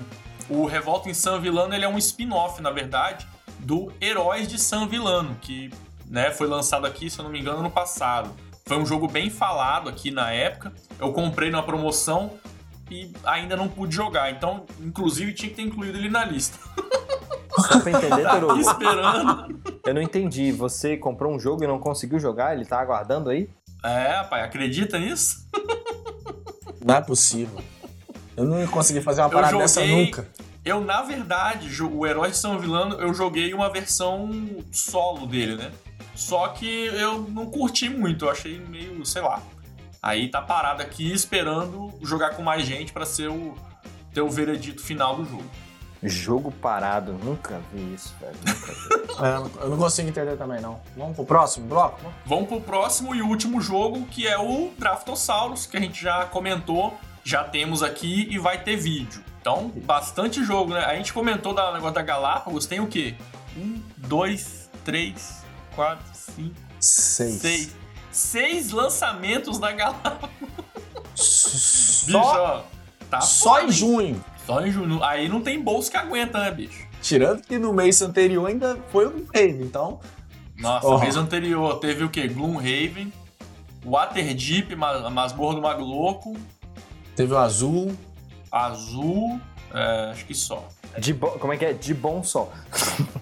Uhum. 0.49 0.64
O 0.64 0.66
Revolta 0.66 1.10
em 1.10 1.14
San 1.14 1.39
Villano 1.39 1.74
ele 1.74 1.86
é 1.86 1.89
um 1.89 1.97
spin-off, 1.97 2.62
na 2.62 2.70
verdade, 2.72 3.26
do 3.60 3.93
Heróis 4.02 4.45
de 4.45 4.60
San 4.60 4.88
Villano, 4.88 5.38
que 5.41 5.72
né, 6.12 6.30
foi 6.30 6.45
lançado 6.45 6.86
aqui, 6.86 7.09
se 7.09 7.18
eu 7.18 7.24
não 7.24 7.32
me 7.32 7.39
engano, 7.39 7.64
no 7.64 7.72
passado. 7.72 8.30
Foi 8.66 8.78
um 8.78 8.86
jogo 8.86 9.07
bem 9.07 9.30
falado 9.30 9.89
aqui 9.89 10.12
na 10.12 10.32
época. 10.32 10.74
Eu 10.99 11.14
comprei 11.14 11.49
na 11.49 11.64
promoção, 11.64 12.38
e 12.91 13.12
ainda 13.24 13.55
não 13.55 13.70
pude 13.70 13.95
jogar. 13.95 14.30
Então, 14.30 14.66
inclusive, 14.82 15.34
tinha 15.34 15.49
que 15.49 15.55
ter 15.55 15.62
incluído 15.62 15.97
ele 15.97 16.09
na 16.09 16.26
lista. 16.26 16.59
Só 17.57 17.80
pra 17.80 17.91
entender, 17.91 18.28
Toru. 18.30 18.59
esperando. 18.59 19.59
Eu 19.86 19.93
não 19.93 20.01
entendi. 20.01 20.51
Você 20.51 20.97
comprou 20.97 21.34
um 21.34 21.39
jogo 21.39 21.64
e 21.64 21.68
não 21.68 21.80
conseguiu 21.80 22.20
jogar? 22.20 22.53
Ele 22.53 22.66
tá 22.66 22.80
aguardando 22.80 23.30
aí? 23.30 23.49
É, 23.84 24.22
pai, 24.24 24.41
acredita 24.41 24.99
nisso? 24.99 25.47
Não 26.84 26.95
é 26.95 27.01
possível. 27.01 27.62
Eu 28.36 28.43
não 28.43 28.59
ia 28.59 28.68
conseguir 28.68 29.01
fazer 29.01 29.22
uma 29.22 29.30
parada 29.30 29.51
joguei, 29.51 29.64
dessa 29.66 29.86
nunca. 29.86 30.28
Eu, 30.64 30.82
na 30.82 31.01
verdade, 31.01 31.82
o 31.82 32.05
Herói 32.05 32.32
de 32.32 32.38
São 32.38 32.59
Vilano, 32.59 32.95
eu 32.95 33.14
joguei 33.14 33.53
uma 33.53 33.70
versão 33.70 34.30
solo 34.72 35.26
dele, 35.26 35.55
né? 35.55 35.72
Só 36.16 36.49
que 36.49 36.86
eu 36.88 37.22
não 37.22 37.45
curti 37.45 37.89
muito, 37.89 38.26
eu 38.26 38.30
achei 38.30 38.59
meio, 38.59 39.05
sei 39.05 39.22
lá. 39.22 39.41
Aí 40.01 40.30
tá 40.30 40.41
parado 40.41 40.82
aqui 40.82 41.12
esperando 41.12 41.93
jogar 42.01 42.32
com 42.32 42.41
mais 42.41 42.66
gente 42.66 42.91
para 42.91 43.05
ser 43.05 43.30
o 43.30 43.55
ter 44.14 44.22
o 44.22 44.30
veredito 44.30 44.82
final 44.82 45.16
do 45.16 45.26
jogo. 45.26 45.45
Jogo 46.03 46.51
parado, 46.51 47.14
nunca 47.14 47.62
vi 47.72 47.93
isso, 47.93 48.16
velho. 48.20 48.36
Nunca 48.45 48.74
vi. 48.74 49.24
é, 49.62 49.64
eu 49.64 49.70
não 49.70 49.78
consigo 49.78 50.09
entender 50.09 50.36
também, 50.36 50.59
não. 50.59 50.82
Vamos 50.97 51.16
pro 51.16 51.26
próximo 51.26 51.68
bloco? 51.68 52.01
Vamos 52.26 52.47
pro 52.47 52.59
próximo 52.59 53.14
e 53.14 53.22
último 53.22 53.62
jogo, 53.62 54.05
que 54.07 54.28
é 54.28 54.38
o 54.38 54.72
Draftosaurus, 54.78 55.68
que 55.68 55.78
a 55.78 55.80
gente 55.80 56.01
já 56.01 56.26
comentou, 56.26 56.97
já 57.24 57.43
temos 57.43 57.84
aqui 57.84 58.28
e 58.32 58.39
vai 58.39 58.64
ter 58.64 58.76
vídeo. 58.76 59.24
Então, 59.39 59.70
bastante 59.86 60.43
jogo, 60.43 60.74
né? 60.74 60.84
A 60.86 60.95
gente 60.95 61.14
comentou 61.14 61.53
da 61.53 61.72
negócio 61.72 61.95
da 61.95 62.01
Galápagos, 62.01 62.66
tem 62.66 62.80
o 62.80 62.88
quê? 62.88 63.16
Um, 63.55 63.80
dois, 63.97 64.72
três, 64.84 65.41
quatro, 65.76 66.06
cinco, 66.14 66.56
seis. 66.80 67.42
seis 67.42 67.82
seis 68.12 68.72
lançamentos 68.72 69.58
da 69.58 69.72
Galápagos. 69.72 70.30
bicho, 72.06 72.18
ó, 72.18 72.64
tá 73.10 73.22
Só 73.22 73.56
foda, 73.56 73.66
em 73.66 73.72
junho. 73.72 74.26
Só 74.46 74.66
em 74.66 74.72
junho. 74.72 75.04
Aí 75.04 75.30
não 75.30 75.42
tem 75.42 75.62
bolso 75.62 75.90
que 75.90 75.98
aguenta, 75.98 76.40
né, 76.40 76.52
bicho? 76.52 76.86
Tirando 77.02 77.42
que 77.42 77.58
no 77.58 77.74
mês 77.74 78.02
anterior 78.02 78.48
ainda 78.48 78.78
foi 78.92 79.08
um 79.08 79.26
Rave, 79.34 79.64
então. 79.64 80.00
Nossa, 80.58 80.88
oh. 80.88 81.00
mês 81.00 81.16
anterior 81.16 81.80
teve 81.80 82.04
o 82.04 82.10
quê? 82.10 82.28
Gloomhaven, 82.28 83.12
Waterdeep, 83.84 84.74
a 84.74 85.10
masmorra 85.10 85.56
do 85.56 85.62
Mago 85.62 85.84
Louco. 85.84 86.38
Teve 87.16 87.34
o 87.34 87.38
Azul. 87.38 87.98
Azul, 88.52 89.40
é, 89.74 90.12
acho 90.12 90.26
que 90.26 90.36
só. 90.36 90.68
De 91.00 91.14
bo... 91.14 91.32
Como 91.40 91.54
é 91.54 91.58
que 91.58 91.66
é? 91.66 91.74
De 91.74 91.94
bom 91.94 92.22
só. 92.24 92.52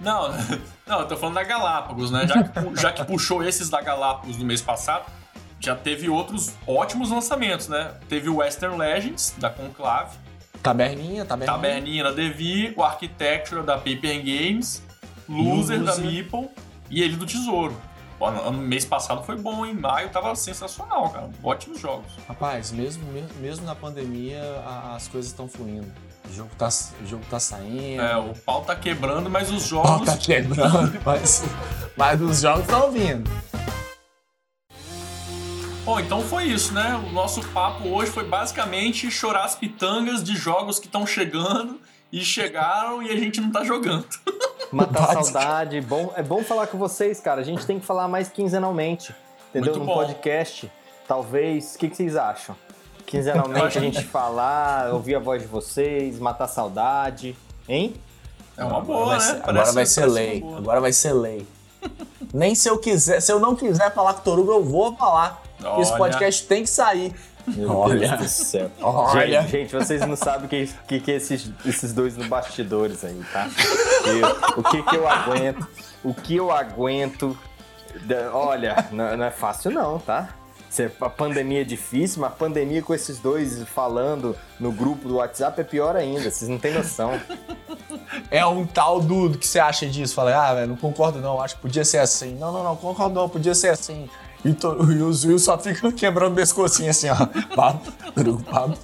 Não, 0.00 0.30
não, 0.86 1.00
eu 1.00 1.08
tô 1.08 1.16
falando 1.16 1.34
da 1.34 1.44
Galápagos, 1.44 2.10
né? 2.10 2.26
Já 2.26 2.42
que, 2.42 2.80
já 2.80 2.92
que 2.92 3.04
puxou 3.04 3.42
esses 3.42 3.68
da 3.68 3.80
Galápagos 3.80 4.36
no 4.38 4.44
mês 4.44 4.62
passado, 4.62 5.04
já 5.58 5.74
teve 5.74 6.08
outros 6.08 6.52
ótimos 6.66 7.10
lançamentos, 7.10 7.68
né? 7.68 7.94
Teve 8.08 8.28
o 8.28 8.36
Western 8.36 8.76
Legends, 8.76 9.34
da 9.38 9.50
Conclave. 9.50 10.16
Taberninha, 10.62 11.24
Taberninha. 11.24 11.56
Taberninha 11.56 12.04
da 12.04 12.10
Devi, 12.10 12.74
o 12.76 12.82
Architecture 12.82 13.62
da 13.62 13.76
Paper 13.76 14.18
Games, 14.18 14.82
Loser, 15.28 15.80
Loser. 15.80 15.84
da 15.84 15.96
Meeple 15.96 16.48
e 16.90 17.02
ele 17.02 17.16
do 17.16 17.26
Tesouro. 17.26 17.76
Pô, 18.18 18.30
no 18.30 18.52
mês 18.52 18.84
passado 18.84 19.22
foi 19.24 19.36
bom, 19.36 19.66
em 19.66 19.74
maio 19.74 20.08
tava 20.08 20.34
sensacional, 20.34 21.10
cara. 21.10 21.28
Ótimos 21.42 21.78
jogos. 21.78 22.10
Rapaz, 22.26 22.72
mesmo, 22.72 23.04
mesmo 23.40 23.66
na 23.66 23.74
pandemia, 23.74 24.40
as 24.94 25.06
coisas 25.06 25.30
estão 25.30 25.46
fluindo. 25.46 25.86
O 26.28 26.32
jogo 26.32 26.50
tá, 26.58 26.68
o 26.68 27.06
jogo 27.06 27.24
tá 27.30 27.38
saindo. 27.38 28.02
É, 28.02 28.16
o 28.16 28.34
pau 28.34 28.62
tá 28.62 28.74
quebrando, 28.74 29.30
mas 29.30 29.50
os 29.50 29.64
jogos. 29.64 29.90
O 29.90 29.94
pau 29.96 30.04
tá 30.04 30.16
quebrando, 30.16 31.00
mas, 31.04 31.44
mas 31.96 32.20
os 32.20 32.40
jogos 32.40 32.62
estão 32.62 32.90
vindo. 32.90 33.30
Bom, 35.84 36.00
então 36.00 36.20
foi 36.20 36.44
isso, 36.44 36.74
né? 36.74 37.00
O 37.08 37.12
nosso 37.12 37.40
papo 37.50 37.88
hoje 37.88 38.10
foi 38.10 38.24
basicamente 38.24 39.08
chorar 39.08 39.44
as 39.44 39.54
pitangas 39.54 40.22
de 40.24 40.34
jogos 40.36 40.80
que 40.80 40.86
estão 40.86 41.06
chegando 41.06 41.80
e 42.12 42.20
chegaram 42.24 43.00
e 43.02 43.10
a 43.10 43.16
gente 43.16 43.40
não 43.40 43.52
tá 43.52 43.62
jogando. 43.62 44.06
Matar 44.72 45.12
saudade. 45.12 45.80
Bom, 45.80 46.12
é 46.16 46.24
bom 46.24 46.42
falar 46.42 46.66
com 46.66 46.76
vocês, 46.76 47.20
cara. 47.20 47.40
A 47.40 47.44
gente 47.44 47.64
tem 47.64 47.78
que 47.78 47.86
falar 47.86 48.08
mais 48.08 48.28
quinzenalmente. 48.28 49.14
Entendeu? 49.50 49.74
Muito 49.74 49.78
Num 49.78 49.86
bom. 49.86 49.94
podcast. 49.94 50.70
Talvez. 51.06 51.76
O 51.76 51.78
que, 51.78 51.88
que 51.88 51.96
vocês 51.96 52.16
acham? 52.16 52.56
Quinzenalmente 53.06 53.78
a 53.78 53.80
gente 53.80 54.04
falar, 54.04 54.92
ouvir 54.92 55.14
a 55.14 55.20
voz 55.20 55.40
de 55.40 55.48
vocês, 55.48 56.18
matar 56.18 56.48
saudade, 56.48 57.36
hein? 57.68 57.94
É 58.56 58.64
uma 58.64 58.80
boa, 58.80 59.14
né? 59.14 59.20
Ser, 59.20 59.40
agora 59.42 59.72
vai 59.72 59.86
ser 59.86 60.06
lei. 60.06 60.44
Agora 60.56 60.80
vai 60.80 60.92
ser 60.92 61.12
lei. 61.12 61.46
Nem 62.34 62.54
se 62.54 62.68
eu 62.68 62.78
quiser, 62.78 63.20
se 63.20 63.30
eu 63.30 63.38
não 63.38 63.54
quiser 63.54 63.92
falar 63.94 64.14
com 64.14 64.20
o 64.20 64.22
Torugo, 64.24 64.50
eu 64.50 64.64
vou 64.64 64.96
falar. 64.96 65.42
Olha. 65.62 65.82
Esse 65.82 65.96
podcast 65.96 66.46
tem 66.46 66.62
que 66.64 66.70
sair. 66.70 67.14
Meu 67.46 67.70
Olha. 67.70 68.08
Deus 68.08 68.20
do 68.20 68.28
céu. 68.28 68.70
Olha. 68.82 69.42
Gente, 69.42 69.50
gente 69.50 69.74
vocês 69.74 70.00
não 70.00 70.16
sabem 70.16 70.46
o 70.46 70.48
que, 70.48 70.66
que, 70.88 71.00
que 71.00 71.10
esses, 71.12 71.50
esses 71.64 71.92
dois 71.92 72.16
no 72.16 72.26
bastidores 72.26 73.04
aí, 73.04 73.22
tá? 73.32 73.48
Eu, 74.04 74.60
o 74.60 74.62
que 74.64 74.82
que 74.82 74.96
eu 74.96 75.06
aguento? 75.06 75.68
O 76.02 76.14
que 76.14 76.36
eu 76.36 76.50
aguento? 76.50 77.38
Olha, 78.32 78.88
não, 78.90 79.16
não 79.16 79.24
é 79.24 79.30
fácil 79.30 79.70
não, 79.70 79.98
tá? 80.00 80.28
A 81.00 81.10
pandemia 81.10 81.60
é 81.60 81.64
difícil, 81.64 82.20
mas 82.20 82.32
a 82.32 82.34
pandemia 82.34 82.82
com 82.82 82.94
esses 82.94 83.18
dois 83.18 83.62
falando 83.68 84.36
no 84.58 84.72
grupo 84.72 85.08
do 85.08 85.16
WhatsApp 85.16 85.60
é 85.60 85.64
pior 85.64 85.96
ainda, 85.96 86.30
vocês 86.30 86.48
não 86.48 86.58
têm 86.58 86.74
noção. 86.74 87.20
É 88.30 88.44
um 88.46 88.66
tal 88.66 89.00
do, 89.00 89.28
do 89.28 89.38
que 89.38 89.46
você 89.46 89.58
acha 89.58 89.86
disso? 89.86 90.14
Fala, 90.14 90.34
ah, 90.34 90.54
velho, 90.54 90.68
não 90.68 90.76
concordo 90.76 91.20
não, 91.20 91.40
acho 91.40 91.56
que 91.56 91.62
podia 91.62 91.84
ser 91.84 91.98
assim. 91.98 92.34
Não, 92.34 92.52
não, 92.52 92.62
não, 92.64 92.76
concordo 92.76 93.14
não, 93.14 93.28
podia 93.28 93.54
ser 93.54 93.68
assim. 93.68 94.08
E, 94.44 94.52
to, 94.52 94.76
e 94.92 95.02
os 95.02 95.24
Will 95.24 95.38
só 95.38 95.58
ficam 95.58 95.90
quebrando 95.92 96.32
o 96.32 96.36
pescocinho 96.36 96.90
assim, 96.90 97.08
ó. 97.08 97.16
Papo, 97.54 97.92
papo, 98.44 98.78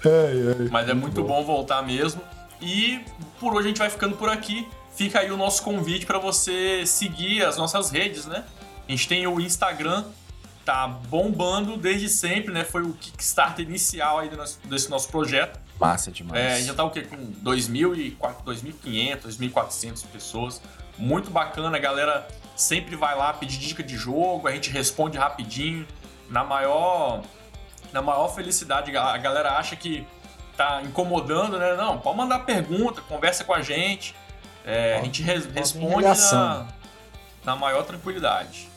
Mas 0.70 0.88
é 0.88 0.94
muito 0.94 1.22
bom 1.22 1.44
voltar 1.44 1.82
mesmo. 1.82 2.20
E 2.60 3.00
por 3.38 3.52
hoje 3.52 3.66
a 3.66 3.68
gente 3.68 3.78
vai 3.78 3.90
ficando 3.90 4.16
por 4.16 4.28
aqui. 4.28 4.66
Fica 4.94 5.20
aí 5.20 5.30
o 5.30 5.36
nosso 5.36 5.62
convite 5.62 6.06
para 6.06 6.18
você 6.18 6.84
seguir 6.84 7.44
as 7.44 7.56
nossas 7.56 7.90
redes, 7.90 8.26
né? 8.26 8.44
A 8.88 8.90
gente 8.90 9.06
tem 9.06 9.26
o 9.26 9.38
Instagram, 9.38 10.04
tá 10.64 10.88
bombando 10.88 11.76
desde 11.76 12.08
sempre, 12.08 12.52
né? 12.52 12.64
Foi 12.64 12.82
o 12.82 12.94
Kickstarter 12.94 13.64
inicial 13.64 14.18
aí 14.18 14.30
desse 14.64 14.88
nosso 14.88 15.08
projeto. 15.08 15.60
Massa 15.78 16.10
demais. 16.10 16.40
É, 16.40 16.62
já 16.62 16.74
tá 16.74 16.84
o 16.84 16.90
quê? 16.90 17.02
Com 17.02 17.16
2.500, 17.44 19.22
2.400 19.22 20.06
pessoas. 20.06 20.62
Muito 20.96 21.30
bacana, 21.30 21.76
a 21.76 21.80
galera 21.80 22.26
sempre 22.56 22.96
vai 22.96 23.16
lá 23.16 23.32
pedir 23.32 23.58
dica 23.58 23.82
de 23.82 23.96
jogo, 23.96 24.48
a 24.48 24.52
gente 24.52 24.70
responde 24.70 25.16
rapidinho. 25.16 25.86
Na 26.28 26.42
maior, 26.42 27.22
na 27.92 28.02
maior 28.02 28.28
felicidade, 28.34 28.94
a 28.96 29.16
galera 29.16 29.52
acha 29.52 29.76
que 29.76 30.06
tá 30.56 30.82
incomodando, 30.82 31.58
né? 31.58 31.74
Não, 31.76 31.98
pode 31.98 32.16
mandar 32.16 32.40
pergunta, 32.40 33.00
conversa 33.02 33.44
com 33.44 33.54
a 33.54 33.62
gente. 33.62 34.14
É, 34.64 34.98
a 34.98 35.04
gente 35.04 35.22
res, 35.22 35.46
responde 35.46 36.02
na, 36.02 36.66
na 37.44 37.56
maior 37.56 37.84
tranquilidade. 37.84 38.68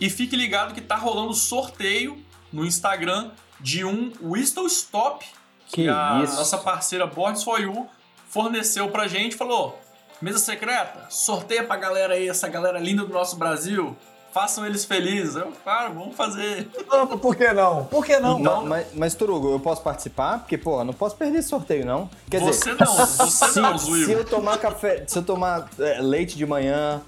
E 0.00 0.10
fique 0.10 0.36
ligado 0.36 0.74
que 0.74 0.80
tá 0.80 0.96
rolando 0.96 1.32
sorteio 1.34 2.22
no 2.52 2.64
Instagram 2.64 3.30
de 3.60 3.84
um 3.84 4.12
Whistle 4.22 4.66
Stop 4.66 5.24
que, 5.68 5.84
que 5.84 5.88
a 5.88 6.20
isso? 6.22 6.36
nossa 6.36 6.58
parceira 6.58 7.06
Boards 7.06 7.42
for 7.42 7.60
You 7.60 7.88
forneceu 8.28 8.88
pra 8.90 9.06
gente. 9.08 9.36
Falou: 9.36 9.78
mesa 10.20 10.38
secreta, 10.38 11.06
sorteia 11.10 11.64
pra 11.64 11.76
galera 11.76 12.14
aí, 12.14 12.28
essa 12.28 12.48
galera 12.48 12.78
linda 12.78 13.04
do 13.04 13.12
nosso 13.12 13.36
Brasil. 13.36 13.96
façam 14.32 14.66
eles 14.66 14.84
felizes. 14.84 15.34
Eu, 15.34 15.50
claro, 15.64 15.94
vamos 15.94 16.14
fazer. 16.14 16.68
Por 17.20 17.34
que 17.34 17.52
não? 17.52 17.84
Por 17.86 18.04
que 18.04 18.18
não? 18.18 18.38
não 18.38 18.66
mas, 18.66 18.86
mas, 18.92 19.14
Turugo, 19.14 19.52
eu 19.52 19.60
posso 19.60 19.80
participar? 19.82 20.40
Porque, 20.40 20.58
pô, 20.58 20.84
não 20.84 20.92
posso 20.92 21.16
perder 21.16 21.38
esse 21.38 21.48
sorteio, 21.48 21.86
não. 21.86 22.10
Quer 22.30 22.40
você 22.40 22.74
dizer, 22.74 22.84
não, 22.84 22.94
você 22.94 23.48
se, 23.48 23.60
não, 23.60 23.78
Se 23.78 24.12
eu 24.12 24.24
tomar 24.24 24.58
café, 24.58 25.04
se 25.06 25.18
eu 25.18 25.22
tomar 25.22 25.70
é, 25.78 26.02
leite 26.02 26.36
de 26.36 26.44
manhã, 26.44 27.00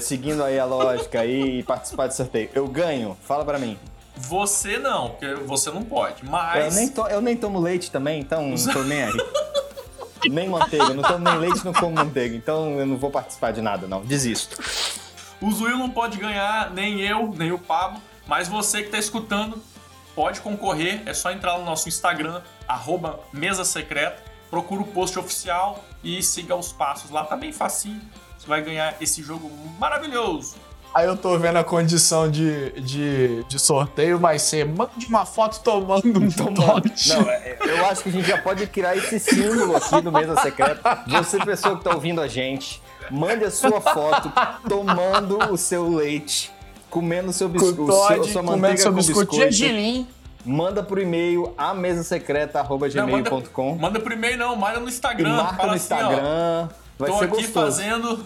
seguindo 0.00 0.42
aí 0.42 0.58
a 0.58 0.64
lógica 0.64 1.20
aí 1.20 1.58
e 1.58 1.62
participar 1.62 2.06
do 2.06 2.14
sorteio, 2.14 2.50
eu 2.54 2.66
ganho? 2.68 3.16
Fala 3.22 3.44
pra 3.44 3.58
mim. 3.58 3.78
Você 4.16 4.78
não, 4.78 5.10
porque 5.10 5.34
você 5.34 5.70
não 5.70 5.82
pode, 5.82 6.24
mas... 6.24 6.74
Eu 6.74 6.80
nem, 6.80 6.88
to, 6.88 7.00
eu 7.08 7.20
nem 7.20 7.36
tomo 7.36 7.58
leite 7.58 7.90
também, 7.90 8.20
então 8.20 8.48
não 8.48 8.72
tô 8.72 8.82
nem 8.82 9.04
aí. 9.04 9.12
nem 10.30 10.48
manteiga, 10.48 10.84
eu 10.84 10.94
não 10.94 11.02
tomo 11.02 11.24
nem 11.24 11.38
leite, 11.38 11.64
não 11.64 11.72
como 11.72 11.94
manteiga, 11.94 12.36
então 12.36 12.78
eu 12.78 12.84
não 12.84 12.98
vou 12.98 13.10
participar 13.10 13.52
de 13.52 13.62
nada, 13.62 13.86
não. 13.86 14.02
Desisto. 14.02 14.58
O 15.40 15.50
Zuil 15.50 15.78
não 15.78 15.88
pode 15.88 16.18
ganhar, 16.18 16.70
nem 16.70 17.00
eu, 17.00 17.32
nem 17.34 17.50
o 17.50 17.58
Pablo, 17.58 18.00
mas 18.26 18.46
você 18.46 18.80
que 18.80 18.86
está 18.86 18.98
escutando 18.98 19.62
pode 20.14 20.42
concorrer. 20.42 21.02
É 21.06 21.14
só 21.14 21.30
entrar 21.30 21.58
no 21.58 21.64
nosso 21.64 21.88
Instagram, 21.88 22.42
arroba 22.68 23.20
Mesa 23.32 23.64
Secreta, 23.64 24.22
procura 24.50 24.82
o 24.82 24.86
post 24.86 25.18
oficial 25.18 25.82
e 26.04 26.22
siga 26.22 26.54
os 26.54 26.72
passos 26.72 27.10
lá, 27.10 27.24
tá 27.24 27.36
bem 27.36 27.52
facinho. 27.52 28.00
Você 28.40 28.46
vai 28.46 28.62
ganhar 28.62 28.96
esse 29.02 29.22
jogo 29.22 29.50
maravilhoso. 29.78 30.54
Aí 30.94 31.06
eu 31.06 31.14
tô 31.14 31.38
vendo 31.38 31.58
a 31.58 31.62
condição 31.62 32.30
de, 32.30 32.70
de, 32.80 33.44
de 33.44 33.58
sorteio, 33.58 34.18
vai 34.18 34.38
ser 34.38 34.66
mande 34.66 35.06
uma 35.06 35.26
foto 35.26 35.60
tomando 35.62 36.18
um 36.18 36.30
tomando. 36.32 36.90
Não, 37.06 37.30
é, 37.30 37.58
eu 37.60 37.86
acho 37.86 38.02
que 38.02 38.08
a 38.08 38.12
gente 38.12 38.26
já 38.26 38.40
pode 38.40 38.66
criar 38.66 38.96
esse 38.96 39.20
símbolo 39.20 39.76
aqui 39.76 40.00
do 40.00 40.10
Mesa 40.10 40.40
Secreta. 40.40 41.04
Você, 41.06 41.38
pessoa 41.38 41.76
que 41.76 41.84
tá 41.84 41.94
ouvindo 41.94 42.20
a 42.20 42.26
gente, 42.26 42.82
Mande 43.10 43.44
a 43.44 43.50
sua 43.50 43.80
foto 43.80 44.32
tomando 44.68 45.36
o 45.52 45.56
seu 45.56 45.88
leite, 45.88 46.52
comendo 46.88 47.30
o 47.30 47.32
seu 47.32 47.48
biscoito, 47.48 47.86
Todd, 47.86 48.30
sua 48.30 48.40
manteiga 48.42 48.76
seu 48.76 48.92
com 48.92 48.98
biscoito. 48.98 49.36
biscoito. 49.36 50.06
Manda 50.44 50.80
pro 50.82 51.00
e-mail 51.02 51.54
amesasecreta.gmail.com. 51.58 53.70
Manda, 53.70 53.82
manda 53.82 53.98
pro 54.00 54.14
e-mail 54.14 54.38
não, 54.38 54.56
manda 54.56 54.80
no 54.80 54.88
Instagram. 54.88 55.36
marca 55.36 55.66
no 55.66 55.72
assim, 55.72 55.82
Instagram. 55.82 56.22
Ó, 56.22 56.68
vai 57.00 57.10
tô 57.10 57.18
ser 57.18 57.24
aqui 57.24 57.34
gostoso. 57.42 57.52
fazendo. 57.52 58.24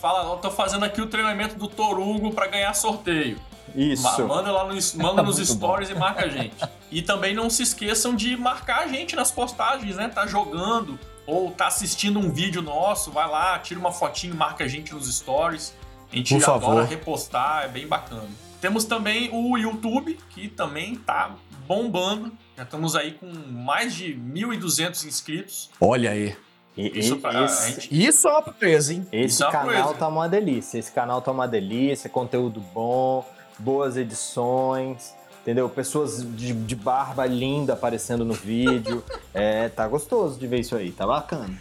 Fala, 0.00 0.36
tô 0.38 0.50
fazendo 0.50 0.84
aqui 0.84 1.00
o 1.00 1.06
treinamento 1.06 1.56
do 1.56 1.68
Torugo 1.68 2.32
para 2.32 2.46
ganhar 2.46 2.74
sorteio. 2.74 3.38
Isso. 3.74 4.02
Manda 4.26 4.50
lá 4.50 4.64
no, 4.64 4.74
manda 4.96 5.22
nos 5.22 5.36
stories 5.38 5.88
bom. 5.90 5.96
e 5.96 5.98
marca 5.98 6.24
a 6.24 6.28
gente. 6.28 6.54
E 6.90 7.00
também 7.00 7.34
não 7.34 7.48
se 7.48 7.62
esqueçam 7.62 8.14
de 8.14 8.36
marcar 8.36 8.80
a 8.80 8.86
gente 8.86 9.16
nas 9.16 9.30
postagens, 9.30 9.96
né? 9.96 10.08
Tá 10.08 10.26
jogando, 10.26 10.98
ou 11.26 11.50
tá 11.52 11.68
assistindo 11.68 12.18
um 12.18 12.30
vídeo 12.30 12.60
nosso, 12.60 13.10
vai 13.10 13.28
lá, 13.28 13.58
tira 13.58 13.80
uma 13.80 13.92
fotinho, 13.92 14.34
marca 14.34 14.64
a 14.64 14.68
gente 14.68 14.92
nos 14.92 15.12
stories. 15.12 15.74
A 16.12 16.16
gente 16.16 16.34
Por 16.34 16.44
adora 16.44 16.60
favor. 16.60 16.84
repostar, 16.84 17.64
é 17.64 17.68
bem 17.68 17.86
bacana. 17.86 18.28
Temos 18.60 18.84
também 18.84 19.30
o 19.32 19.56
YouTube, 19.56 20.18
que 20.30 20.48
também 20.48 20.96
tá 20.96 21.30
bombando. 21.66 22.32
Já 22.56 22.64
estamos 22.64 22.94
aí 22.94 23.12
com 23.12 23.32
mais 23.50 23.94
de 23.94 24.14
1.200 24.14 25.06
inscritos. 25.06 25.70
Olha 25.80 26.10
aí. 26.10 26.36
E, 26.76 26.98
isso, 26.98 27.16
pra, 27.18 27.44
esse, 27.44 27.72
gente... 27.72 28.06
isso 28.06 28.28
é 28.28 28.30
uma 28.30 28.42
proeza, 28.42 28.94
hein? 28.94 29.06
Esse 29.12 29.42
é 29.42 29.50
canal 29.50 29.66
proeza. 29.66 29.94
tá 29.94 30.08
uma 30.08 30.28
delícia. 30.28 30.78
Esse 30.78 30.90
canal 30.90 31.20
tá 31.20 31.30
uma 31.30 31.46
delícia, 31.46 32.08
conteúdo 32.08 32.60
bom, 32.72 33.24
boas 33.58 33.96
edições 33.96 35.14
entendeu? 35.42 35.68
Pessoas 35.68 36.24
de, 36.36 36.52
de, 36.52 36.76
barba 36.76 37.26
linda 37.26 37.72
aparecendo 37.72 38.24
no 38.24 38.32
vídeo. 38.32 39.04
é, 39.34 39.68
tá 39.68 39.86
gostoso 39.86 40.38
de 40.38 40.46
ver 40.46 40.60
isso 40.60 40.74
aí, 40.74 40.92
tá 40.92 41.06
bacana. 41.06 41.52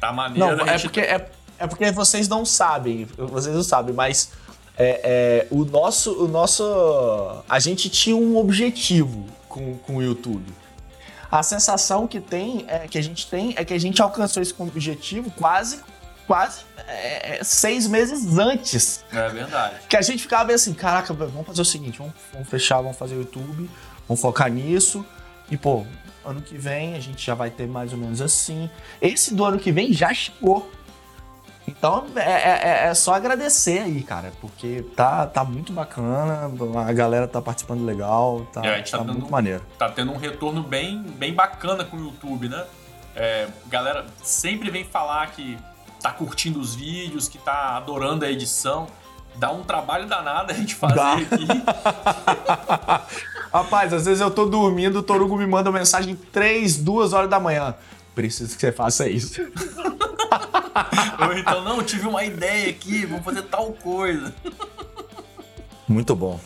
Tá 0.00 0.12
maneiro. 0.12 0.56
Não, 0.56 0.66
é 0.66 0.78
porque, 0.78 1.00
é, 1.00 1.28
é 1.58 1.66
porque 1.66 1.90
vocês 1.90 2.28
não 2.28 2.44
sabem, 2.44 3.04
vocês 3.16 3.54
não 3.54 3.62
sabem, 3.62 3.94
mas 3.94 4.30
é, 4.76 5.00
é, 5.02 5.46
o 5.50 5.64
nosso, 5.64 6.24
o 6.24 6.28
nosso, 6.28 6.62
a 7.48 7.58
gente 7.58 7.90
tinha 7.90 8.16
um 8.16 8.36
objetivo 8.36 9.26
com, 9.48 9.76
com 9.78 9.96
o 9.96 10.02
YouTube. 10.02 10.52
A 11.30 11.42
sensação 11.42 12.06
que 12.06 12.20
tem, 12.20 12.64
é, 12.68 12.88
que 12.88 12.96
a 12.96 13.02
gente 13.02 13.28
tem, 13.28 13.54
é 13.56 13.64
que 13.64 13.74
a 13.74 13.78
gente 13.78 14.00
alcançou 14.00 14.42
esse 14.42 14.54
objetivo 14.58 15.30
quase 15.32 15.80
quase 16.26 16.60
é, 16.86 17.40
seis 17.42 17.86
meses 17.86 18.36
antes. 18.36 19.02
É 19.10 19.28
verdade. 19.30 19.76
Que 19.88 19.96
a 19.96 20.02
gente 20.02 20.22
ficava 20.22 20.52
assim, 20.52 20.74
caraca, 20.74 21.14
vamos 21.14 21.46
fazer 21.46 21.62
o 21.62 21.64
seguinte, 21.64 21.98
vamos, 21.98 22.12
vamos 22.30 22.48
fechar, 22.48 22.82
vamos 22.82 22.98
fazer 22.98 23.14
o 23.14 23.20
YouTube, 23.20 23.68
vamos 24.06 24.20
focar 24.20 24.50
nisso. 24.50 25.04
E, 25.50 25.56
pô, 25.56 25.86
ano 26.22 26.42
que 26.42 26.58
vem 26.58 26.94
a 26.94 27.00
gente 27.00 27.24
já 27.24 27.34
vai 27.34 27.50
ter 27.50 27.66
mais 27.66 27.92
ou 27.92 27.98
menos 27.98 28.20
assim. 28.20 28.68
Esse 29.00 29.34
do 29.34 29.42
ano 29.44 29.58
que 29.58 29.72
vem 29.72 29.92
já 29.92 30.12
chegou. 30.12 30.70
Então 31.68 32.06
é, 32.16 32.20
é, 32.20 32.88
é, 32.88 32.94
só 32.94 33.12
agradecer 33.12 33.80
aí, 33.80 34.02
cara, 34.02 34.32
porque 34.40 34.82
tá, 34.96 35.26
tá 35.26 35.44
muito 35.44 35.70
bacana, 35.70 36.50
a 36.86 36.92
galera 36.94 37.28
tá 37.28 37.42
participando 37.42 37.84
legal, 37.84 38.46
tá, 38.50 38.64
é, 38.64 38.80
tá, 38.80 38.96
tá 38.96 39.04
muito 39.04 39.30
maneiro. 39.30 39.62
Tá 39.78 39.90
tendo 39.90 40.10
um 40.10 40.16
retorno 40.16 40.62
bem, 40.62 41.02
bem 41.02 41.34
bacana 41.34 41.84
com 41.84 41.98
o 41.98 42.00
YouTube, 42.00 42.48
né? 42.48 42.64
É, 43.14 43.48
galera 43.66 44.06
sempre 44.22 44.70
vem 44.70 44.82
falar 44.82 45.26
que 45.32 45.58
tá 46.00 46.10
curtindo 46.10 46.58
os 46.58 46.74
vídeos, 46.74 47.28
que 47.28 47.36
tá 47.36 47.76
adorando 47.76 48.24
a 48.24 48.30
edição. 48.30 48.86
Dá 49.36 49.50
um 49.52 49.62
trabalho 49.62 50.06
danado 50.06 50.50
a 50.50 50.54
gente 50.54 50.74
fazer 50.74 50.94
Dá. 50.94 51.12
aqui. 51.14 51.46
Rapaz, 53.52 53.92
às 53.92 54.06
vezes 54.06 54.20
eu 54.22 54.30
tô 54.30 54.46
dormindo, 54.46 55.00
o 55.00 55.02
Torugo 55.02 55.36
me 55.36 55.46
manda 55.46 55.68
uma 55.68 55.78
mensagem 55.78 56.16
3, 56.16 56.78
2 56.78 57.12
horas 57.12 57.28
da 57.28 57.38
manhã. 57.38 57.74
Preciso 58.18 58.56
que 58.56 58.60
você 58.60 58.72
faça 58.72 59.08
isso. 59.08 59.40
Ou 61.24 61.38
então, 61.38 61.62
não, 61.62 61.84
tive 61.84 62.08
uma 62.08 62.24
ideia 62.24 62.68
aqui, 62.68 63.06
vamos 63.06 63.24
fazer 63.24 63.42
tal 63.42 63.72
coisa. 63.74 64.34
Muito 65.86 66.16
bom. 66.16 66.40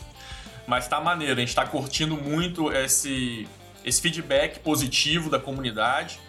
Mas 0.66 0.86
tá 0.86 1.00
maneiro, 1.00 1.32
a 1.32 1.40
gente 1.40 1.54
tá 1.54 1.64
curtindo 1.64 2.14
muito 2.14 2.70
esse, 2.70 3.48
esse 3.82 4.02
feedback 4.02 4.58
positivo 4.58 5.30
da 5.30 5.38
comunidade. 5.38 6.20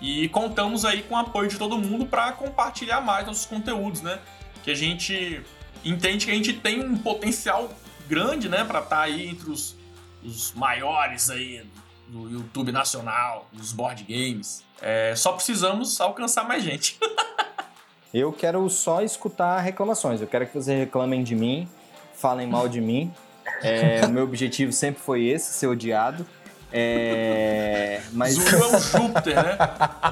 E 0.00 0.28
contamos 0.28 0.84
aí 0.84 1.02
com 1.02 1.16
o 1.16 1.18
apoio 1.18 1.48
de 1.48 1.58
todo 1.58 1.76
mundo 1.76 2.06
para 2.06 2.30
compartilhar 2.30 3.00
mais 3.00 3.26
nossos 3.26 3.44
conteúdos, 3.44 4.02
né? 4.02 4.20
Que 4.62 4.70
a 4.70 4.76
gente 4.76 5.42
entende 5.84 6.26
que 6.26 6.30
a 6.30 6.34
gente 6.36 6.52
tem 6.52 6.80
um 6.80 6.96
potencial 6.96 7.76
grande, 8.08 8.48
né, 8.48 8.62
para 8.62 8.78
estar 8.78 8.96
tá 8.98 9.02
aí 9.02 9.26
entre 9.26 9.50
os, 9.50 9.74
os 10.22 10.52
maiores 10.52 11.28
aí 11.28 11.66
do 12.06 12.30
YouTube 12.30 12.70
nacional, 12.70 13.48
dos 13.52 13.72
board 13.72 14.04
games. 14.04 14.62
É, 14.82 15.14
só 15.14 15.32
precisamos 15.32 16.00
alcançar 16.00 16.46
mais 16.46 16.62
gente. 16.62 16.98
Eu 18.12 18.30
quero 18.30 18.68
só 18.68 19.00
escutar 19.00 19.58
reclamações. 19.60 20.20
Eu 20.20 20.26
quero 20.26 20.46
que 20.46 20.52
vocês 20.52 20.78
reclamem 20.78 21.22
de 21.22 21.34
mim, 21.34 21.66
falem 22.14 22.46
mal 22.46 22.68
de 22.68 22.78
mim. 22.78 23.10
É, 23.62 24.04
o 24.04 24.10
meu 24.10 24.24
objetivo 24.24 24.70
sempre 24.70 25.00
foi 25.00 25.24
esse, 25.24 25.54
ser 25.54 25.68
odiado. 25.68 26.26
É. 26.70 28.00
Mas. 28.12 28.34
Zulu 28.34 28.64
é 28.64 28.76
o 28.76 28.80
Júpiter, 28.80 29.34
né? 29.34 29.58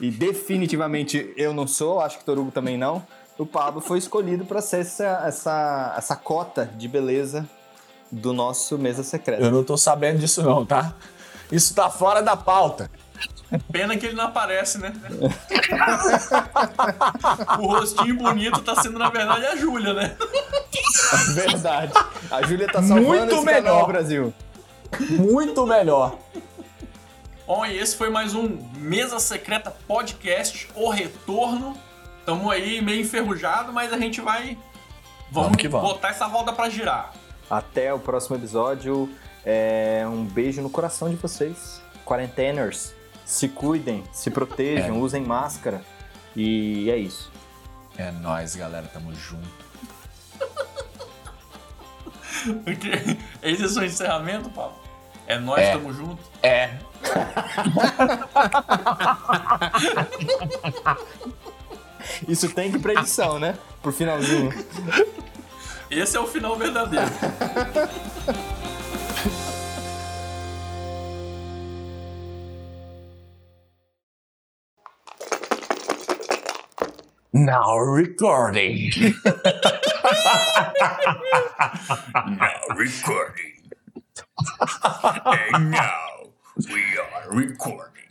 E 0.00 0.10
definitivamente 0.10 1.32
eu 1.36 1.52
não 1.52 1.66
sou, 1.66 2.00
acho 2.00 2.18
que 2.18 2.22
o 2.22 2.26
Torugo 2.26 2.50
também 2.50 2.76
não. 2.78 3.04
O 3.38 3.44
Pablo 3.44 3.80
foi 3.80 3.98
escolhido 3.98 4.44
para 4.44 4.62
ser 4.62 4.80
essa, 4.80 5.22
essa, 5.26 5.94
essa 5.96 6.16
cota 6.16 6.70
de 6.76 6.88
beleza 6.88 7.46
do 8.10 8.32
nosso 8.32 8.78
Mesa 8.78 9.02
Secreta. 9.02 9.42
Eu 9.42 9.50
não 9.50 9.64
tô 9.64 9.76
sabendo 9.76 10.18
disso 10.18 10.42
não, 10.42 10.64
tá? 10.64 10.94
Isso 11.50 11.74
tá 11.74 11.90
fora 11.90 12.22
da 12.22 12.36
pauta. 12.36 12.90
Pena 13.72 13.96
que 13.96 14.06
ele 14.06 14.14
não 14.14 14.24
aparece, 14.24 14.78
né? 14.78 14.92
o 17.58 17.66
rostinho 17.66 18.16
bonito 18.16 18.60
tá 18.62 18.80
sendo, 18.82 18.98
na 18.98 19.10
verdade, 19.10 19.46
a 19.46 19.56
Júlia, 19.56 19.92
né? 19.92 20.16
Verdade. 21.34 21.92
A 22.30 22.42
Júlia 22.42 22.66
tá 22.66 22.82
salvando 22.82 23.06
Muito 23.06 23.34
esse 23.34 23.44
melhor. 23.44 23.62
canal 23.62 23.86
Brasil. 23.86 24.34
Muito 25.10 25.66
melhor. 25.66 26.18
Bom, 27.46 27.64
e 27.64 27.78
esse 27.78 27.96
foi 27.96 28.10
mais 28.10 28.34
um 28.34 28.58
Mesa 28.76 29.20
Secreta 29.20 29.70
Podcast, 29.86 30.68
O 30.74 30.90
Retorno. 30.90 31.76
Tamo 32.24 32.50
aí 32.50 32.82
meio 32.82 33.02
enferrujado, 33.02 33.72
mas 33.72 33.92
a 33.92 33.98
gente 33.98 34.20
vai. 34.20 34.58
Vamos, 35.30 35.48
vamos 35.48 35.56
que 35.56 35.68
vamos. 35.68 35.88
botar 35.88 36.08
essa 36.08 36.26
roda 36.26 36.52
para 36.52 36.68
girar. 36.68 37.12
Até 37.48 37.94
o 37.94 38.00
próximo 38.00 38.36
episódio. 38.36 39.08
É, 39.44 40.04
um 40.08 40.24
beijo 40.24 40.60
no 40.60 40.68
coração 40.68 41.08
de 41.08 41.14
vocês. 41.14 41.80
Quarenteners, 42.04 42.92
se 43.26 43.48
cuidem, 43.48 44.04
se 44.12 44.30
protejam, 44.30 44.96
é. 44.96 44.98
usem 44.98 45.22
máscara. 45.22 45.82
E 46.34 46.88
é 46.88 46.96
isso. 46.96 47.30
É 47.98 48.10
nóis, 48.12 48.54
galera. 48.54 48.86
Tamo 48.86 49.12
junto. 49.12 49.66
Esse 53.42 53.62
é 53.62 53.66
o 53.66 53.68
seu 53.68 53.84
encerramento, 53.84 54.48
Paulo? 54.50 54.76
É 55.26 55.36
nós, 55.38 55.58
é. 55.58 55.72
tamo 55.72 55.92
junto? 55.92 56.22
É. 56.42 56.70
Isso 62.28 62.48
tem 62.50 62.70
que 62.70 62.78
predição, 62.78 63.40
né? 63.40 63.58
Pro 63.82 63.92
finalzinho. 63.92 64.52
Esse 65.90 66.16
é 66.16 66.20
o 66.20 66.28
final 66.28 66.56
verdadeiro. 66.56 67.06
Now 77.36 77.76
recording. 77.78 78.90
now 82.24 82.64
recording. 82.74 83.52
and 85.52 85.70
now 85.70 86.32
we 86.72 86.80
are 86.96 87.28
recording. 87.30 88.08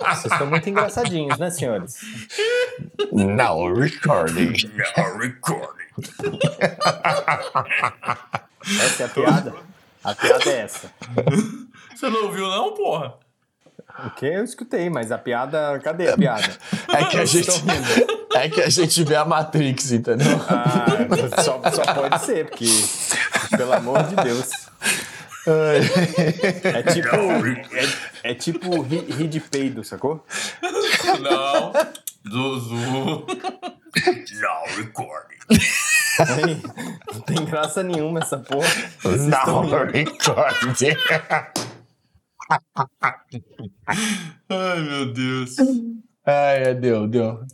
Vocês 0.00 0.32
estão 0.32 0.48
muito 0.48 0.68
engraçadinhos, 0.68 1.38
né, 1.38 1.48
senhores? 1.50 2.00
Now 3.12 3.72
recording. 3.72 4.54
Now 4.96 5.16
recording. 5.16 5.86
Essa 8.82 9.04
é 9.04 9.06
a 9.06 9.08
piada? 9.08 9.54
A 10.02 10.12
piada 10.12 10.50
é 10.50 10.58
essa. 10.58 10.90
Você 11.94 12.10
não 12.10 12.24
ouviu, 12.24 12.48
não, 12.48 12.74
porra? 12.74 13.25
O 14.04 14.10
que 14.10 14.26
eu 14.26 14.44
escutei, 14.44 14.90
mas 14.90 15.10
a 15.10 15.18
piada. 15.18 15.80
Cadê 15.82 16.08
a 16.10 16.16
piada? 16.16 16.56
É 16.88 17.04
que 17.04 17.18
a 17.18 17.24
gente. 17.24 17.50
É 18.34 18.48
que 18.50 18.60
a 18.60 18.68
gente 18.68 19.02
vê 19.04 19.16
a 19.16 19.24
Matrix, 19.24 19.92
entendeu? 19.92 20.38
Ah, 20.48 21.42
só, 21.42 21.60
só 21.70 21.94
pode 21.94 22.20
ser, 22.22 22.46
porque. 22.46 22.66
Pelo 23.56 23.72
amor 23.72 24.02
de 24.02 24.16
Deus. 24.16 24.50
É 26.64 26.82
tipo. 26.82 27.16
É, 28.24 28.30
é 28.30 28.34
tipo 28.34 28.82
ri, 28.82 28.98
ri 28.98 29.28
de 29.28 29.40
peido, 29.40 29.84
sacou? 29.84 30.24
Não. 31.20 31.72
Zuzu. 32.28 33.26
Now 34.40 34.76
recording. 34.76 35.36
não 37.12 37.20
tem 37.20 37.44
graça 37.44 37.82
nenhuma 37.82 38.20
essa 38.20 38.38
porra. 38.38 38.68
Now 39.04 39.62
recording. 39.86 40.96
Ai, 44.48 44.82
meu 44.82 45.12
Deus. 45.12 45.56
Ai, 46.24 46.74
deu, 46.74 47.08
deu. 47.08 47.44